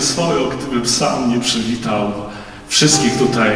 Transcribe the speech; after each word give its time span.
się 0.00 0.06
nie 0.06 0.06
swoją, 0.06 0.48
gdybym 0.48 0.86
sam 0.86 1.30
nie 1.30 1.40
przywitał 1.40 2.12
wszystkich 2.68 3.18
tutaj 3.18 3.50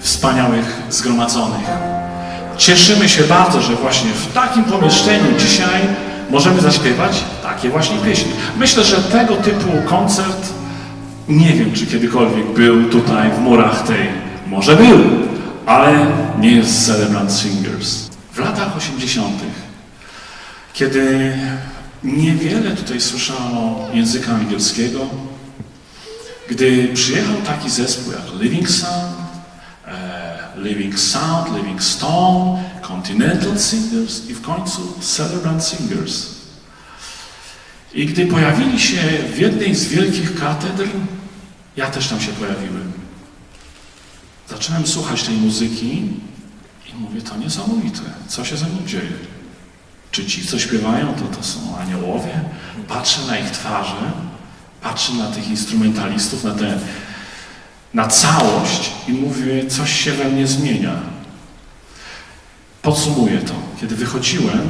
wspaniałych 0.00 0.82
zgromadzonych. 0.90 1.66
Cieszymy 2.56 3.08
się 3.08 3.22
bardzo, 3.22 3.60
że 3.60 3.74
właśnie 3.74 4.10
w 4.10 4.32
takim 4.32 4.64
pomieszczeniu 4.64 5.38
dzisiaj 5.38 5.80
możemy 6.30 6.60
zaśpiewać 6.60 7.24
takie 7.42 7.68
właśnie 7.70 7.98
pieśni. 7.98 8.32
Myślę, 8.58 8.84
że 8.84 8.96
tego 8.96 9.36
typu 9.36 9.68
koncert 9.88 10.52
nie 11.28 11.52
wiem, 11.52 11.72
czy 11.72 11.86
kiedykolwiek 11.86 12.46
był 12.46 12.88
tutaj 12.88 13.30
w 13.30 13.38
murach 13.38 13.86
tej. 13.86 14.08
Może 14.46 14.76
był, 14.76 14.98
ale 15.66 16.06
nie 16.40 16.50
jest 16.50 16.86
Celebrant 16.86 17.32
Singers. 17.32 18.10
W 18.32 18.38
latach 18.38 18.76
80., 18.76 19.28
kiedy 20.72 21.32
niewiele 22.04 22.70
tutaj 22.70 23.00
słyszano 23.00 23.74
języka 23.92 24.32
angielskiego, 24.32 25.00
gdy 26.48 26.88
przyjechał 26.94 27.36
taki 27.42 27.70
zespół 27.70 28.12
jak 28.12 28.42
Living 28.42 28.70
Sound, 28.70 29.16
e, 29.86 30.38
Living 30.56 30.98
Sound, 30.98 31.56
Living 31.56 31.82
Stone, 31.82 32.64
Continental 32.82 33.58
Singers 33.58 34.28
i 34.28 34.34
w 34.34 34.42
końcu 34.42 35.00
Celebrant 35.00 35.64
Singers. 35.64 36.26
I 37.94 38.06
gdy 38.06 38.26
pojawili 38.26 38.80
się 38.80 39.02
w 39.34 39.38
jednej 39.38 39.74
z 39.74 39.88
wielkich 39.88 40.40
katedr, 40.40 40.88
ja 41.76 41.86
też 41.86 42.08
tam 42.08 42.20
się 42.20 42.32
pojawiłem. 42.32 42.92
Zacząłem 44.48 44.86
słuchać 44.86 45.22
tej 45.22 45.34
muzyki 45.34 46.02
i 46.90 46.94
mówię, 46.98 47.22
to 47.22 47.36
niesamowite, 47.36 48.00
co 48.28 48.44
się 48.44 48.56
ze 48.56 48.66
mną 48.66 48.86
dzieje. 48.86 49.12
Czy 50.10 50.26
ci, 50.26 50.46
co 50.46 50.58
śpiewają, 50.58 51.14
to 51.14 51.36
to 51.36 51.42
są 51.42 51.78
aniołowie? 51.78 52.40
Patrzę 52.88 53.20
na 53.26 53.38
ich 53.38 53.50
twarze, 53.50 54.12
patrzę 54.88 55.12
na 55.12 55.26
tych 55.26 55.48
instrumentalistów, 55.48 56.44
na, 56.44 56.54
na 57.94 58.06
całość 58.06 58.92
i 59.08 59.12
mówię, 59.12 59.66
coś 59.66 59.92
się 60.00 60.12
we 60.12 60.24
mnie 60.24 60.46
zmienia. 60.46 60.92
Podsumuję 62.82 63.38
to. 63.38 63.52
Kiedy 63.80 63.96
wychodziłem 63.96 64.68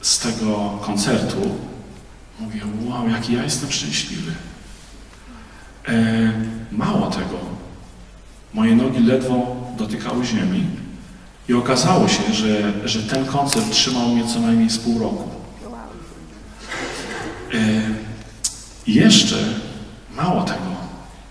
z 0.00 0.18
tego 0.18 0.78
koncertu, 0.82 1.58
mówię, 2.40 2.60
wow, 2.84 3.08
jaki 3.08 3.34
ja 3.34 3.42
jestem 3.42 3.72
szczęśliwy. 3.72 4.32
E, 5.88 6.32
mało 6.72 7.06
tego, 7.10 7.38
moje 8.54 8.76
nogi 8.76 9.00
ledwo 9.00 9.56
dotykały 9.78 10.26
ziemi 10.26 10.66
i 11.48 11.54
okazało 11.54 12.08
się, 12.08 12.34
że, 12.34 12.72
że 12.84 13.02
ten 13.02 13.24
koncert 13.24 13.70
trzymał 13.70 14.08
mnie 14.08 14.26
co 14.26 14.40
najmniej 14.40 14.70
z 14.70 14.78
pół 14.78 14.98
roku. 14.98 15.28
E, 17.54 18.09
jeszcze 18.86 19.36
mało 20.16 20.42
tego, 20.42 20.70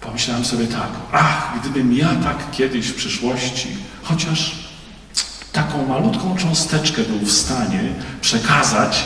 pomyślałem 0.01 0.45
sobie 0.45 0.67
tak, 0.67 0.89
ach, 1.11 1.53
gdybym 1.59 1.93
ja 1.93 2.09
tak 2.23 2.51
kiedyś 2.51 2.87
w 2.87 2.95
przyszłości, 2.95 3.67
chociaż 4.03 4.55
taką 5.51 5.85
malutką 5.85 6.35
cząsteczkę 6.37 7.01
był 7.01 7.19
w 7.19 7.31
stanie 7.31 7.81
przekazać 8.21 9.05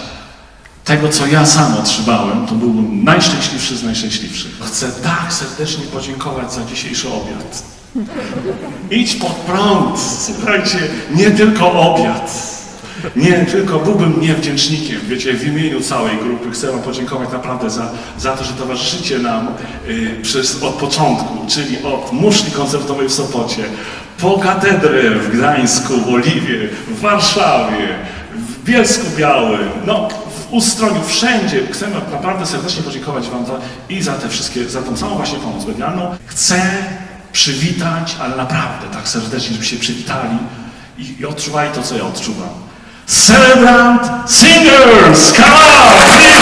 tego, 0.83 1.09
co 1.09 1.27
ja 1.27 1.45
sam 1.45 1.77
otrzymałem, 1.77 2.47
to 2.47 2.55
byłbym 2.55 3.03
najszczęśliwszy 3.03 3.77
z 3.77 3.83
najszczęśliwszych. 3.83 4.51
Chcę 4.61 4.91
tak 4.91 5.33
serdecznie 5.33 5.83
podziękować 5.83 6.53
za 6.53 6.65
dzisiejszy 6.65 7.07
obiad. 7.07 7.63
Idź 8.91 9.15
pod 9.15 9.31
prąd, 9.31 9.99
słuchajcie, 9.99 10.79
nie 11.15 11.31
tylko 11.31 11.71
obiad. 11.71 12.53
Nie, 13.15 13.45
tylko 13.45 13.79
byłbym 13.79 14.21
niewdzięcznikiem, 14.21 14.99
wiecie, 15.07 15.33
w 15.33 15.47
imieniu 15.47 15.81
całej 15.81 16.17
grupy 16.17 16.51
chcę 16.51 16.71
Wam 16.71 16.81
podziękować 16.81 17.31
naprawdę 17.31 17.69
za, 17.69 17.91
za 18.17 18.37
to, 18.37 18.43
że 18.43 18.53
towarzyszycie 18.53 19.19
nam 19.19 19.47
y, 19.87 20.19
przez, 20.21 20.63
od 20.63 20.73
początku, 20.73 21.45
czyli 21.47 21.83
od 21.83 22.11
muszli 22.11 22.51
koncertowej 22.51 23.09
w 23.09 23.13
Sopocie, 23.13 23.63
po 24.19 24.37
katedrę 24.37 25.09
w 25.09 25.37
Gdańsku, 25.37 25.93
w 25.97 26.13
Oliwie, 26.13 26.69
w 26.87 26.99
Warszawie, 26.99 27.87
w 28.35 28.63
Bielsku 28.63 29.05
Białym, 29.17 29.69
no 29.85 30.09
w 30.09 30.53
Ustroniu, 30.53 31.03
wszędzie. 31.03 31.67
Chcę 31.71 31.87
naprawdę 32.11 32.45
serdecznie 32.45 32.83
podziękować 32.83 33.29
Wam 33.29 33.45
za, 33.45 33.53
i 33.89 34.01
za 34.01 34.13
te 34.13 34.29
wszystkie, 34.29 34.69
za 34.69 34.81
tą 34.81 34.97
całą 34.97 35.15
właśnie 35.15 35.39
pomoc 35.39 35.65
medialną. 35.65 36.15
Chcę 36.25 36.61
przywitać, 37.31 38.15
ale 38.19 38.35
naprawdę 38.35 38.87
tak 38.93 39.07
serdecznie, 39.07 39.53
żebyście 39.53 39.77
przywitali 39.77 40.37
i, 40.97 41.15
i 41.19 41.25
odczuwali 41.25 41.71
to, 41.71 41.83
co 41.83 41.97
ja 41.97 42.03
odczuwam. 42.03 42.62
Celebrant 43.05 44.27
Singers! 44.29 45.33
Come 45.33 45.53
on, 45.53 46.32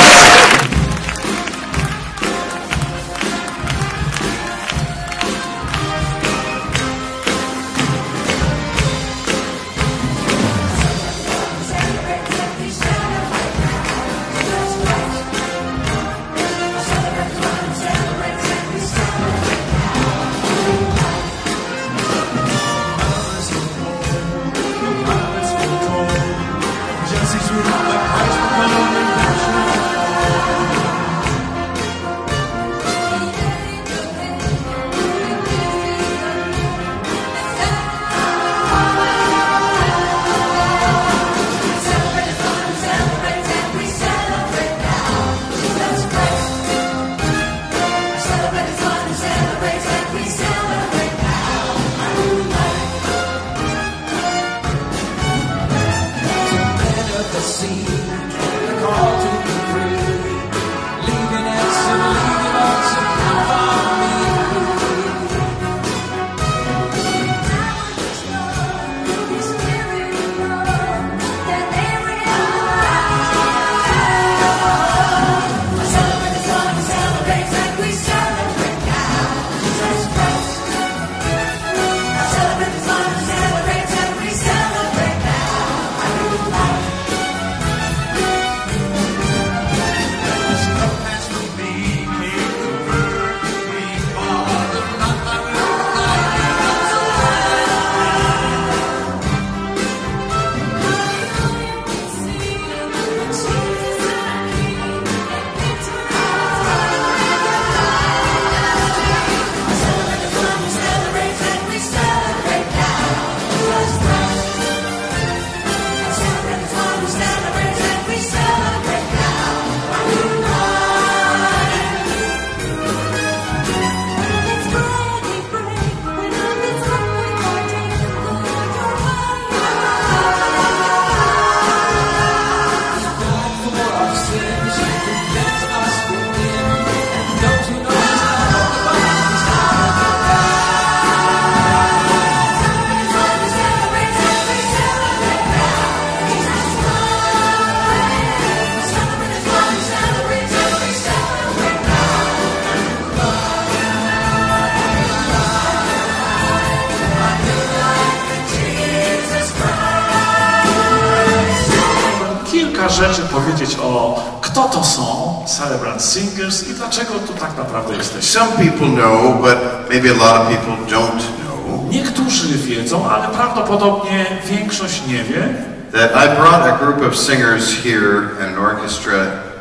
people 168.81 168.95
know, 168.95 169.39
but 169.41 169.89
maybe 169.89 170.09
a 170.09 170.13
lot 170.13 170.41
of 170.41 170.47
people 170.49 170.75
don't 170.87 171.22
know, 171.45 171.89
Niektórzy 171.91 172.57
wiedzą, 172.57 173.09
ale 173.09 173.28
prawdopodobnie 173.28 174.25
większość 174.45 175.01
nie 175.07 175.23
wie, 175.23 175.53
that 175.91 176.11
I 176.11 176.28
brought 176.35 176.66
a 176.66 176.78
group 176.78 177.01
of 177.07 177.17
singers 177.17 177.83
here 177.83 178.17
and 178.17 178.39
an 178.57 178.57
orchestra 178.57 179.16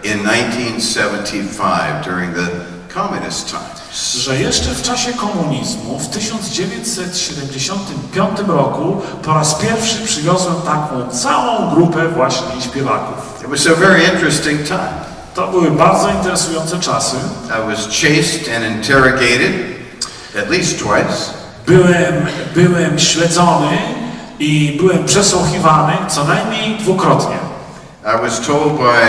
in 0.04 0.18
1975 0.18 2.04
during 2.04 2.34
the 2.34 2.46
communist 2.94 3.50
times. 3.50 3.80
że 4.14 4.36
jeszcze 4.36 4.74
w 4.74 4.82
czasie 4.82 5.12
komunizmu 5.12 5.98
w 5.98 6.08
1975 6.08 8.38
roku 8.48 9.02
po 9.22 9.34
raz 9.34 9.54
pierwszy 9.54 10.04
przywiozłem 10.04 10.54
taką 10.62 11.08
całą 11.10 11.74
grupę 11.74 12.08
właśnie 12.08 12.60
śpiewaków. 12.62 13.40
It 13.44 13.50
was 13.50 13.66
a 13.66 13.74
very 13.74 14.02
interesting 14.14 14.68
time. 14.68 15.09
To 15.34 15.48
były 15.48 15.70
bardzo 15.70 16.10
interesujące 16.10 16.78
czasy. 16.80 17.16
I 17.48 17.70
was 17.70 17.86
chased 17.88 18.48
and 18.56 18.64
interrogated 18.76 19.52
at 20.38 20.50
least 20.50 20.78
twice. 20.78 21.30
Byłem, 21.66 22.26
byłem 22.54 22.98
śledzony 22.98 23.78
i 24.38 24.76
byłem 24.80 25.04
przesłuchiwany 25.04 25.92
co 26.08 26.24
najmniej 26.24 26.76
dwukrotnie. 26.78 27.36
I 28.04 28.22
was 28.22 28.40
told 28.46 28.72
by 28.72 29.06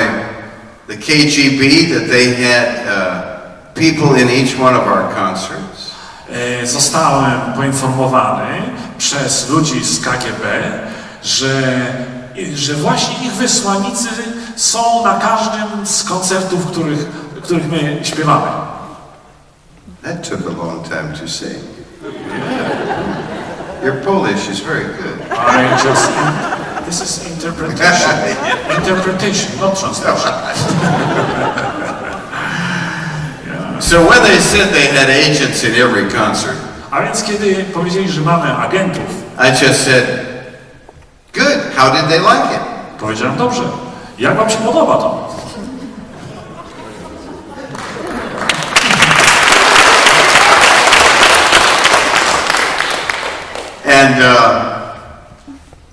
the 0.87 0.97
KGB 0.97 1.93
that 1.93 2.09
they 2.11 2.35
had 2.35 2.67
uh, 2.85 3.73
people 3.73 4.21
in 4.21 4.29
each 4.29 4.59
one 4.61 4.77
of 4.79 4.87
our 4.87 5.15
concerts. 5.15 5.91
E, 6.61 6.67
Zostałem 6.67 7.53
poinformowany 7.55 8.61
przez 8.97 9.49
ludzi 9.49 9.83
z 9.85 9.99
KGB, 9.99 10.45
że, 11.23 11.61
że 12.55 12.73
właśnie 12.73 13.27
ich 13.27 13.33
wysłannicy 13.33 14.07
są 14.55 15.03
na 15.05 15.13
każdym 15.19 15.85
z 15.87 16.03
koncertów, 16.03 16.65
których, 16.71 17.05
których 17.43 17.71
my 17.71 17.99
śpiewamy. 18.03 18.47
That 20.03 20.29
took 20.29 20.39
a 20.47 20.65
long 20.65 20.83
time 20.89 21.13
to 21.21 21.27
say. 21.27 21.55
Your 23.83 23.95
Polish 24.05 24.49
is 24.49 24.59
very 24.59 24.83
good. 24.85 25.21
I 25.31 25.63
just, 25.87 26.11
this 26.85 27.01
is 27.01 27.27
interpretation, 27.31 28.11
interpretation, 28.77 29.59
not 29.59 29.79
translation. 29.79 30.33
So 33.81 34.07
when 34.07 34.21
they 34.23 34.37
said 34.39 34.71
they 34.73 34.87
had 34.87 35.09
agents 35.09 35.63
in 35.63 35.73
every 35.75 36.07
concert, 36.09 36.55
A 36.91 37.01
więc 37.01 37.23
kiedy 37.23 37.65
powiedzieli, 37.73 38.09
że 38.09 38.21
mamy 38.21 38.57
agentów, 38.57 39.03
I 39.39 39.65
just 39.65 39.83
said, 39.85 40.05
good, 41.33 41.59
how 41.75 41.91
did 41.91 42.07
they 42.09 42.19
like 42.19 42.55
it? 42.55 42.61
powiedziałem 42.99 43.37
dobrze. 43.37 43.63
Jak 44.21 44.37
wam 44.37 44.49
się 44.49 44.57
podoba 44.57 44.97
to? 44.97 45.27
And 53.85 54.15
uh, 54.23 54.95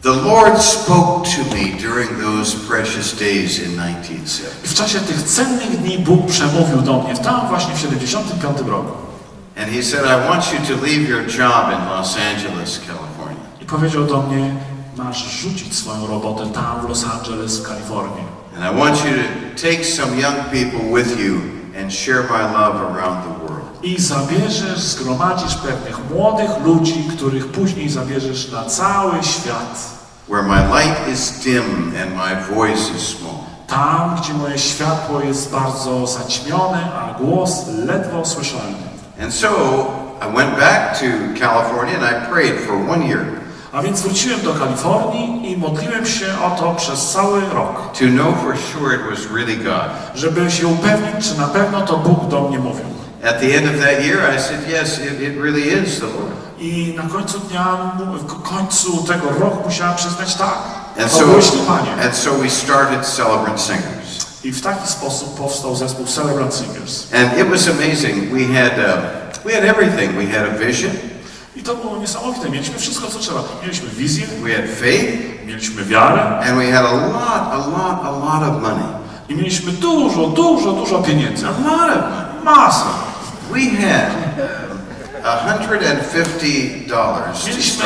the 0.03 0.13
Lord 0.13 0.63
spoke 0.63 1.25
to 1.25 1.55
me 1.55 1.73
during 1.81 2.09
those 2.21 2.55
precious 2.55 3.19
days 3.19 3.59
in 3.59 3.71
1970. 3.77 4.65
I 4.65 4.69
w 4.69 4.75
czasie 4.75 5.01
tych 5.01 5.23
cennych 5.23 5.81
dni 5.81 5.99
Bóg 5.99 6.27
przemówił 6.27 6.81
do 6.83 7.03
mnie, 7.03 7.17
tam 7.17 7.49
właśnie 7.49 7.75
w 7.75 7.79
75 7.79 8.59
roku. 8.67 8.93
And 9.57 9.73
he 9.73 9.83
said, 9.83 10.05
I 10.05 10.29
want 10.29 10.53
you 10.53 10.77
to 10.77 10.85
leave 10.85 11.09
your 11.09 11.23
job 11.23 11.73
in 11.73 11.89
Los 11.89 12.17
Angeles, 12.17 12.81
California. 12.87 13.45
I 13.61 13.65
powiedział 13.65 14.05
do 14.05 14.23
mnie, 14.23 14.55
masz 14.99 15.41
rzucić 15.43 15.75
swoją 15.75 16.07
robotę 16.07 16.47
tam 16.47 16.81
w 16.81 16.89
Los 16.89 17.05
Angeles, 17.05 17.59
w 17.59 17.69
Kalifornii. 17.69 18.25
And 18.57 18.65
I 18.65 18.81
want 18.81 19.05
you 19.05 19.11
to 19.11 19.63
take 19.69 19.85
some 19.85 20.21
young 20.21 20.37
people 20.51 21.03
with 21.03 21.21
you 21.21 21.41
and 21.81 21.93
share 21.93 22.23
my 22.23 22.43
love 22.53 22.77
around 22.81 23.23
the 23.23 23.47
world. 23.47 23.65
I 23.83 24.01
zabierzesz, 24.01 24.81
zgromadzisz 24.81 25.55
pewnych 25.55 26.11
młodych 26.11 26.51
ludzi, 26.65 27.05
których 27.17 27.47
później 27.47 27.89
zabierzesz 27.89 28.53
na 28.53 28.65
cały 28.65 29.23
świat. 29.23 29.99
Where 30.29 30.43
my 30.43 30.69
light 30.69 31.09
is 31.13 31.31
dim 31.31 31.93
and 32.03 32.11
my 32.17 32.55
voice 32.55 32.97
is 32.97 33.03
small. 33.03 33.39
Tam, 33.67 34.17
gdzie 34.21 34.35
moje 34.35 34.59
światło 34.59 35.21
jest 35.21 35.53
bardzo 35.53 36.07
zaćmione, 36.07 36.93
a 36.95 37.19
głos 37.19 37.67
ledwo 37.87 38.25
słyszalny. 38.25 38.89
And 39.23 39.35
so 39.35 39.49
I 40.21 40.37
went 40.37 40.57
back 40.57 40.99
to 41.01 41.07
California 41.41 41.99
and 41.99 42.05
I 42.05 42.31
prayed 42.33 42.61
for 42.61 42.91
one 42.91 43.07
year 43.09 43.25
A 43.73 43.83
więc 43.83 44.01
wróciłem 44.01 44.41
do 44.43 44.55
Kalifornii 44.55 45.53
i 45.53 45.57
modliłem 45.57 46.07
się 46.07 46.27
o 46.47 46.51
to 46.51 46.75
przez 46.75 47.11
cały 47.13 47.41
rok, 47.41 47.93
to 47.99 48.05
know 48.07 48.35
for 48.43 48.57
sure 48.73 48.95
it 48.97 49.03
was 49.11 49.33
really 49.35 49.57
God. 49.57 49.91
żeby 50.15 50.51
się 50.51 50.67
upewnić, 50.67 51.29
czy 51.29 51.39
na 51.39 51.47
pewno 51.47 51.81
to 51.81 51.97
Bóg 51.97 52.29
do 52.29 52.49
mnie 52.49 52.59
mówił. 52.59 52.85
At 53.25 53.41
the 53.41 53.57
end 53.59 53.67
of 53.67 53.81
that 53.85 54.05
year, 54.05 54.19
I 54.37 54.41
said, 54.41 54.61
Yes, 54.69 54.99
it, 54.99 55.21
it 55.21 55.37
really 55.43 55.63
is 55.83 56.01
the 56.01 56.07
Lord. 56.07 56.33
I 56.61 56.95
na 56.97 57.03
końcu 57.03 57.39
dnia, 57.39 57.93
w 58.29 58.43
końcu 58.43 59.05
tego 59.05 59.31
roku 59.41 59.63
musiałem 59.65 59.97
przyznać 59.97 60.35
tak. 60.35 60.59
And 60.99 61.13
To 61.13 61.43
so, 61.43 61.57
Panie. 61.67 61.93
and 62.05 62.17
so 62.17 62.31
we 62.35 62.51
started 62.51 63.07
Celebrant 63.07 63.61
Singers. 63.61 64.27
I 64.45 64.53
w 64.53 64.63
taki 64.63 64.89
sposób 64.89 65.39
powstał 65.39 65.77
zespół 65.77 66.07
Celebrant 66.07 66.55
Singers. 66.55 67.07
And 67.15 67.39
it 67.39 67.51
was 67.51 67.69
amazing. 67.69 68.33
We 68.33 68.45
had, 68.61 68.73
uh, 68.79 69.45
we 69.45 69.53
had 69.53 69.65
everything. 69.65 70.17
We 70.17 70.27
had 70.39 70.49
a 70.49 70.59
vision, 70.59 70.91
to 71.69 71.75
było 71.75 71.97
niesamowite. 71.97 72.51
Mieliśmy 72.51 72.79
wszystko, 72.79 73.09
co 73.09 73.19
trzeba. 73.19 73.43
Mieliśmy 73.63 73.89
wizję, 73.89 74.27
we 74.43 74.55
had 74.55 74.71
faith, 74.81 75.47
mieliśmy 75.47 75.85
wiarę 75.85 76.39
and 76.39 76.59
we 76.59 76.73
had 76.73 76.87
a 76.87 76.93
lot, 76.93 77.53
a 77.53 77.57
lot, 77.57 77.99
a 78.05 78.11
lot 78.11 78.51
of 78.51 78.63
money. 78.63 78.85
i 79.29 79.35
mieliśmy 79.35 79.73
dużo, 79.73 80.27
dużo, 80.27 80.73
dużo 80.73 80.99
pieniędzy. 80.99 81.47
A 81.47 81.51
lot 81.51 81.91
of. 81.91 82.05
Masę. 82.45 82.85
We 83.53 83.61
had 83.61 84.11
$150 85.23 86.89
to 86.89 87.19
Mieliśmy, 87.47 87.85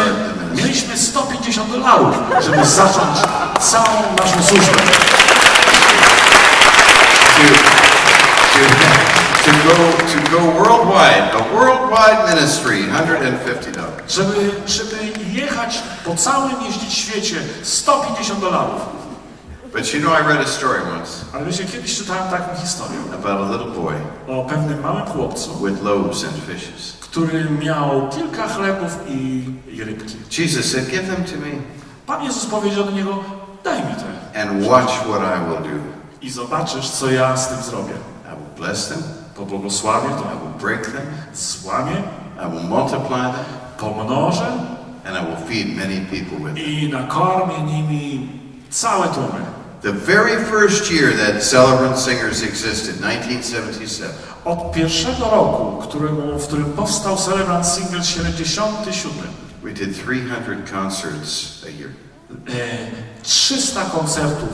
mieliśmy 0.54 0.98
150 0.98 1.70
dolarów, 1.70 2.16
żeby 2.40 2.64
zacząć 2.66 3.18
całą 3.60 4.16
naszą 4.18 4.42
służbę. 4.42 4.72
To, 7.36 8.58
to, 8.58 9.01
to, 9.44 9.50
go, 9.68 9.76
to 10.12 10.30
go 10.30 10.40
worldwide, 10.52 11.32
a 11.34 11.42
worldwide 11.54 12.34
ministry, 12.34 12.76
$150. 12.92 13.82
Żeby, 14.08 14.50
żeby 14.66 14.96
jechać 15.32 15.82
po 16.04 16.14
całym 16.14 16.62
jeździć 16.64 16.94
świecie 16.94 17.36
150 17.62 18.40
dolarów. 18.40 18.80
But 19.72 19.94
you 19.94 20.00
know, 20.00 20.12
I 20.12 20.22
read 20.28 20.40
a 20.40 20.46
story 20.48 20.80
once 20.98 21.24
Ale 21.32 21.44
wiecie, 21.44 21.64
kiedyś 21.64 21.98
czytałem 21.98 22.30
taką 22.30 22.60
historię 22.60 22.98
about 23.14 23.48
a 23.48 23.52
little 23.52 23.82
boy 23.82 23.94
o 24.28 24.44
pewnym 24.44 24.80
małym 24.80 25.06
chłopcu, 25.06 25.66
with 25.66 25.82
loaves 25.82 26.24
and 26.24 26.32
fishes. 26.46 26.96
który 27.00 27.44
miał 27.50 28.08
kilka 28.08 28.48
chlebów 28.48 28.98
i, 29.08 29.44
i 29.72 29.84
rybki. 29.84 30.16
Jesus 30.38 30.72
said, 30.72 30.90
Give 30.90 31.06
them 31.06 31.24
to 31.24 31.36
me 31.36 31.52
Pan 32.06 32.24
Jezus 32.24 32.46
powiedział 32.46 32.84
do 32.84 32.90
niego, 32.90 33.24
daj 33.64 33.78
mi 33.78 33.94
te 33.94 34.40
and 34.42 34.66
watch 34.66 34.90
what 34.90 35.22
I 35.22 35.48
will 35.48 35.72
do. 35.72 35.80
i 36.22 36.30
zobaczysz, 36.30 36.90
co 36.90 37.10
ja 37.10 37.36
z 37.36 37.48
tym 37.48 37.62
zrobię. 37.62 37.94
I 38.26 38.28
will 38.30 38.66
bless 38.66 38.88
them, 38.88 39.02
Pobłogosławię 39.46 40.08
I 40.08 40.12
to, 40.12 40.22
will 40.22 40.60
break 40.60 40.86
them, 40.86 41.06
złamię, 41.34 42.02
I 42.46 42.50
will 42.50 42.68
multiply 42.68 43.22
them, 43.32 43.44
pomnożę 43.78 44.46
and 45.04 45.16
I 45.16 45.26
will 45.26 45.46
feed 45.48 45.76
many 45.76 46.00
people 46.00 46.38
with 46.38 46.54
them. 46.54 46.56
i 46.66 46.88
nakarmię 46.92 47.58
nimi 47.72 48.28
całe 48.70 49.08
tłumy. 49.08 49.40
The 49.82 49.92
very 49.92 50.44
first 50.44 50.90
year 50.92 51.12
that 51.16 51.42
Celebrant 51.44 51.98
Singers 51.98 52.42
existed, 52.42 52.94
1977, 52.96 54.10
Od 54.44 54.72
pierwszego 54.72 55.30
roku, 55.30 55.82
któremu, 55.82 56.38
w 56.38 56.46
którym 56.46 56.64
powstał 56.72 57.16
Celebrant 57.16 57.66
Singles 57.66 58.06
77, 58.06 59.12
we 59.62 59.72
did 59.72 59.94
300 60.04 60.36
concerts 60.72 61.62
a 61.66 61.68
year. 61.80 61.90
e, 62.48 63.22
300 63.22 63.84
koncertów 63.84 64.48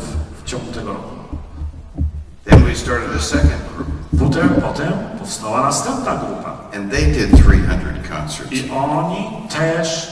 w 0.45 0.49
ciągu 0.49 0.73
tego 0.73 0.93
roku. 0.93 1.09
Then 2.45 2.65
we 2.65 2.75
started 2.75 3.17
a 3.17 3.23
second 3.23 3.61
group, 3.77 3.89
Potem, 4.29 4.49
potem 4.49 4.93
powstała 5.19 5.61
następna 5.61 6.17
grupa. 6.17 6.59
and 6.77 6.91
they 6.93 7.03
did 7.07 7.31
300 7.33 7.75
concerts. 8.09 8.53
I 8.53 8.71
oni 8.71 9.49
też 9.59 10.09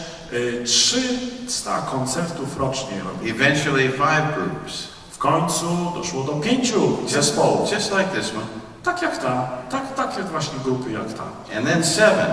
e, 0.60 0.64
300 0.64 1.78
koncertów 1.80 2.56
rocznie 2.58 3.00
robili. 3.04 3.30
Eventually, 3.30 3.88
five 3.88 4.34
groups. 4.36 4.82
W 5.10 5.18
końcu 5.18 5.66
doszło 5.94 6.22
do 6.24 6.32
pięciu 6.32 7.08
zespołów. 7.08 7.72
Just 7.72 7.90
like 7.90 8.04
this 8.20 8.30
one. 8.30 8.46
Tak 8.82 9.02
jak 9.02 9.18
ta, 9.18 9.48
tak, 9.70 9.94
takie 9.94 10.22
właśnie 10.22 10.58
grupy 10.64 10.92
jak 10.92 11.12
ta. 11.12 11.56
And 11.58 11.66
then 11.66 11.84
seven. 11.84 12.26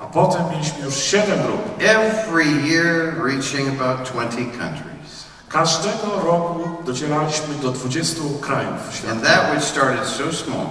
A 0.00 0.04
potem 0.06 0.42
mieliśmy 0.50 0.84
już 0.84 0.94
siedem 0.96 1.38
grup. 1.46 1.60
Every 1.82 2.44
year 2.68 3.14
reaching 3.24 3.80
about 3.80 4.08
20 4.12 4.36
countries. 4.36 5.24
Każdego 5.48 6.20
roku 6.24 6.68
docieraliśmy 6.86 7.54
do 7.62 7.70
20 7.70 8.20
krajów 8.40 8.72
And 8.72 8.94
świata. 8.94 9.20
that 9.26 9.52
which 9.54 9.64
started 9.64 10.06
so 10.06 10.32
small, 10.44 10.66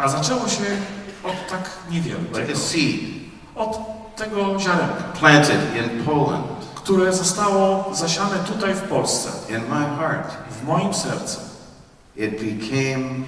A 0.00 0.08
zaczęło 0.08 0.48
się 0.48 0.64
od 1.24 1.48
tak 1.50 1.70
niewielkiego. 1.90 2.38
like 2.38 2.52
a 2.52 2.56
seed, 2.56 3.00
Od 3.56 3.78
tego 4.16 4.60
ziarenka, 4.60 5.02
planted 5.20 5.60
in 5.76 6.04
Poland, 6.04 6.46
które 6.74 7.12
zostało 7.12 7.94
zasiane 7.94 8.36
tutaj 8.38 8.74
w 8.74 8.80
Polsce, 8.82 9.28
in 9.48 9.60
my 9.68 9.96
heart. 9.98 10.32
w 10.60 10.66
moim 10.66 10.94
sercu. 10.94 11.40
it 12.16 12.30
became 12.30 13.24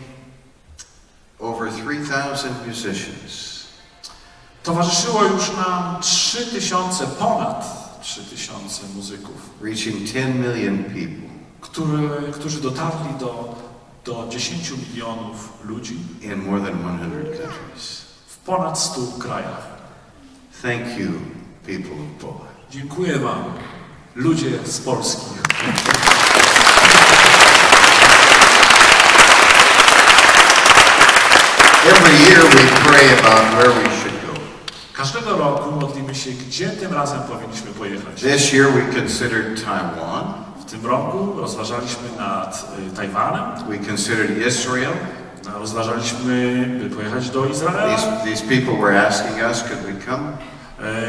over 1.40 1.72
3,000 1.72 2.48
musicians. 2.68 3.62
Towarzyszyło 4.62 5.24
już 5.24 5.50
nam 5.56 6.00
3000, 6.00 7.06
ponad 7.06 7.82
3000 8.02 8.82
muzyków, 8.96 9.50
reaching 9.62 9.96
10 10.04 10.34
million 10.36 10.84
people 10.84 11.32
który, 11.62 12.32
którzy 12.32 12.60
dotarli 12.60 13.14
do, 13.20 13.54
do 14.04 14.26
10 14.30 14.70
milionów 14.70 15.52
ludzi 15.64 15.96
in 16.22 16.36
more 16.44 16.60
than 16.60 16.74
100 16.78 17.42
countries. 17.42 18.02
w 18.26 18.36
ponad 18.36 18.78
100 18.78 19.00
krajach. 19.18 19.66
Thank 20.62 20.98
you, 20.98 21.12
people 21.66 21.92
of 21.92 22.20
Poland. 22.20 22.52
Dziękuję 22.70 23.18
Wam, 23.18 23.44
ludzie 24.14 24.50
z 24.64 24.80
Polski. 24.80 25.26
Every 31.84 32.14
year 32.28 32.42
we 32.54 32.62
pray 32.86 33.06
about 33.18 33.44
where 33.56 33.72
we 33.72 33.84
should 34.00 34.16
go. 34.26 34.32
Każdego 34.92 35.36
roku 35.36 35.70
modlimy 35.80 36.14
się, 36.14 36.30
gdzie 36.30 36.68
tym 36.70 36.92
razem 36.94 37.20
powinniśmy 37.22 37.70
pojechać. 37.70 38.20
This 38.20 38.52
year 38.52 38.72
we 38.72 39.00
considered 39.00 39.64
Taiwan, 39.64 40.34
W 40.72 40.74
tym 40.74 40.86
roku 40.86 41.32
rozważaliśmy 41.36 42.08
nad 42.18 42.76
y, 42.92 42.96
Tajwanem, 42.96 43.42
we 43.68 43.78
considered 43.78 44.46
Israel. 44.46 44.92
rozważaliśmy, 45.54 46.66
by 46.82 46.96
pojechać 46.96 47.30
do 47.30 47.46
Izraela. 47.46 47.96
These, 47.96 48.06
these 48.24 48.42
people 48.42 48.76
were 48.80 49.06
asking 49.06 49.36
us, 49.50 49.62
could 49.62 49.80
we 49.80 50.06
come? 50.06 50.32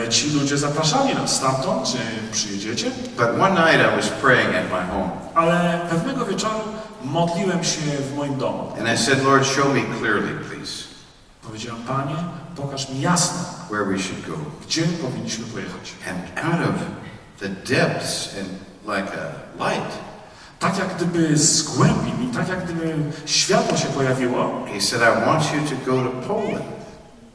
E, 0.05 0.10
Ci 0.10 0.32
ludzie 0.32 0.58
zapraszali 0.58 1.15
nas 1.15 1.36
stamtąd, 1.36 1.88
czy 1.88 1.98
przyjedziecie, 2.32 2.91
But 3.17 3.41
one 3.41 3.50
night 3.51 3.93
I 3.93 3.96
was 3.98 4.10
praying 4.10 4.55
at 4.55 4.63
my 4.72 4.93
home, 4.93 5.10
ale 5.36 5.79
pewnego 5.89 6.25
wieczoru 6.25 6.60
modliłem 7.03 7.63
się 7.63 7.82
w 7.82 8.15
moim 8.15 8.38
domu. 8.38 8.74
and 8.79 8.88
I 8.93 8.98
said, 8.98 9.24
Lord, 9.24 9.46
show 9.46 9.74
me 9.74 9.82
clearly, 10.00 10.29
please, 10.50 10.84
Powiedziałem, 11.41 11.82
Panie, 11.84 12.15
pokaż 12.55 12.89
mi 12.89 13.01
jasno, 13.01 13.39
where 13.72 13.86
we 13.86 14.00
should 14.00 14.27
go. 14.27 14.34
gdzie 14.67 14.82
powinniśmy 14.82 15.46
pojechać. 15.46 15.93
And 16.10 16.46
out 16.46 16.70
of 16.70 16.75
the 17.39 17.50
depths 17.50 18.29
and 18.39 18.72
like 18.87 19.11
a 19.13 19.63
light, 19.63 19.97
Tak 20.59 20.77
jak 20.77 20.95
gdyby 20.95 21.37
z 21.37 21.63
głębi 21.63 22.13
mi, 22.19 22.27
tak 22.33 22.47
jak 22.49 22.63
gdyby 22.63 22.95
światło 23.25 23.77
się 23.77 23.87
pojawiło 23.87 24.65
he 24.73 24.81
said, 24.81 25.01
I 25.01 25.25
want 25.25 25.43
you 25.53 25.59
to 25.69 25.91
go 25.91 26.03
to 26.03 26.09
Poland. 26.27 26.65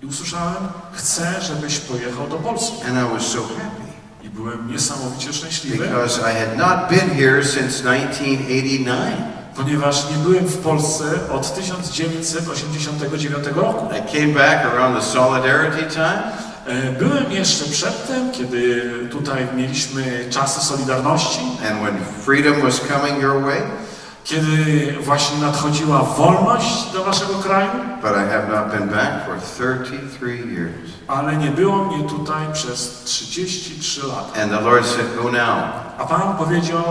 i 0.02 0.06
usłyszałem, 0.06 0.68
chcę, 0.92 1.34
żebyś 1.40 1.78
pojechał 1.78 2.28
do 2.28 2.36
Polski. 2.36 2.82
And 2.82 2.98
I 2.98 3.14
was 3.14 3.22
so 3.26 3.38
happy 3.40 3.88
I 4.24 4.28
byłem 4.28 4.72
niesamowicie 4.72 5.32
szczęśliwy, 5.32 5.84
because 5.88 6.20
I 6.20 6.34
had 6.34 6.56
not 6.58 6.88
been 6.90 7.10
here 7.10 7.44
since 7.44 7.78
1989. 7.82 8.88
ponieważ 9.56 10.10
nie 10.10 10.16
byłem 10.16 10.46
w 10.46 10.58
Polsce 10.58 11.04
od 11.32 11.54
1989 11.54 13.46
roku. 13.56 13.86
I 13.94 14.12
came 14.18 14.34
back 14.34 14.64
around 14.74 14.96
the 14.96 15.02
Solidarity 15.02 15.94
time, 15.94 16.22
Byłem 16.98 17.32
jeszcze 17.32 17.64
przedtem, 17.64 18.32
kiedy 18.32 18.82
tutaj 19.10 19.46
mieliśmy 19.56 20.02
czasy 20.30 20.60
Solidarności, 20.60 21.40
and 21.70 21.80
when 21.82 21.96
freedom 22.24 22.62
was 22.62 22.80
coming 22.80 23.22
your 23.22 23.42
way, 23.42 23.62
kiedy 24.24 24.46
właśnie 25.00 25.38
nadchodziła 25.38 25.98
wolność 26.02 26.92
do 26.92 27.04
waszego 27.04 27.34
kraju, 27.34 27.70
but 28.02 28.10
I 28.10 28.30
have 28.32 28.48
not 28.48 28.70
been 28.78 28.88
back 28.88 29.26
for 29.26 29.36
33 29.58 30.36
years. 30.36 30.90
ale 31.08 31.36
nie 31.36 31.50
było 31.50 31.84
mnie 31.84 32.08
tutaj 32.08 32.42
przez 32.52 33.02
33 33.04 34.06
lata. 34.06 34.42
And 34.42 34.52
the 34.52 34.60
Lord 34.60 34.86
said, 34.86 35.06
Go 35.22 35.30
now. 35.30 35.58
A 35.98 36.04
Pan 36.04 36.36
powiedział, 36.36 36.82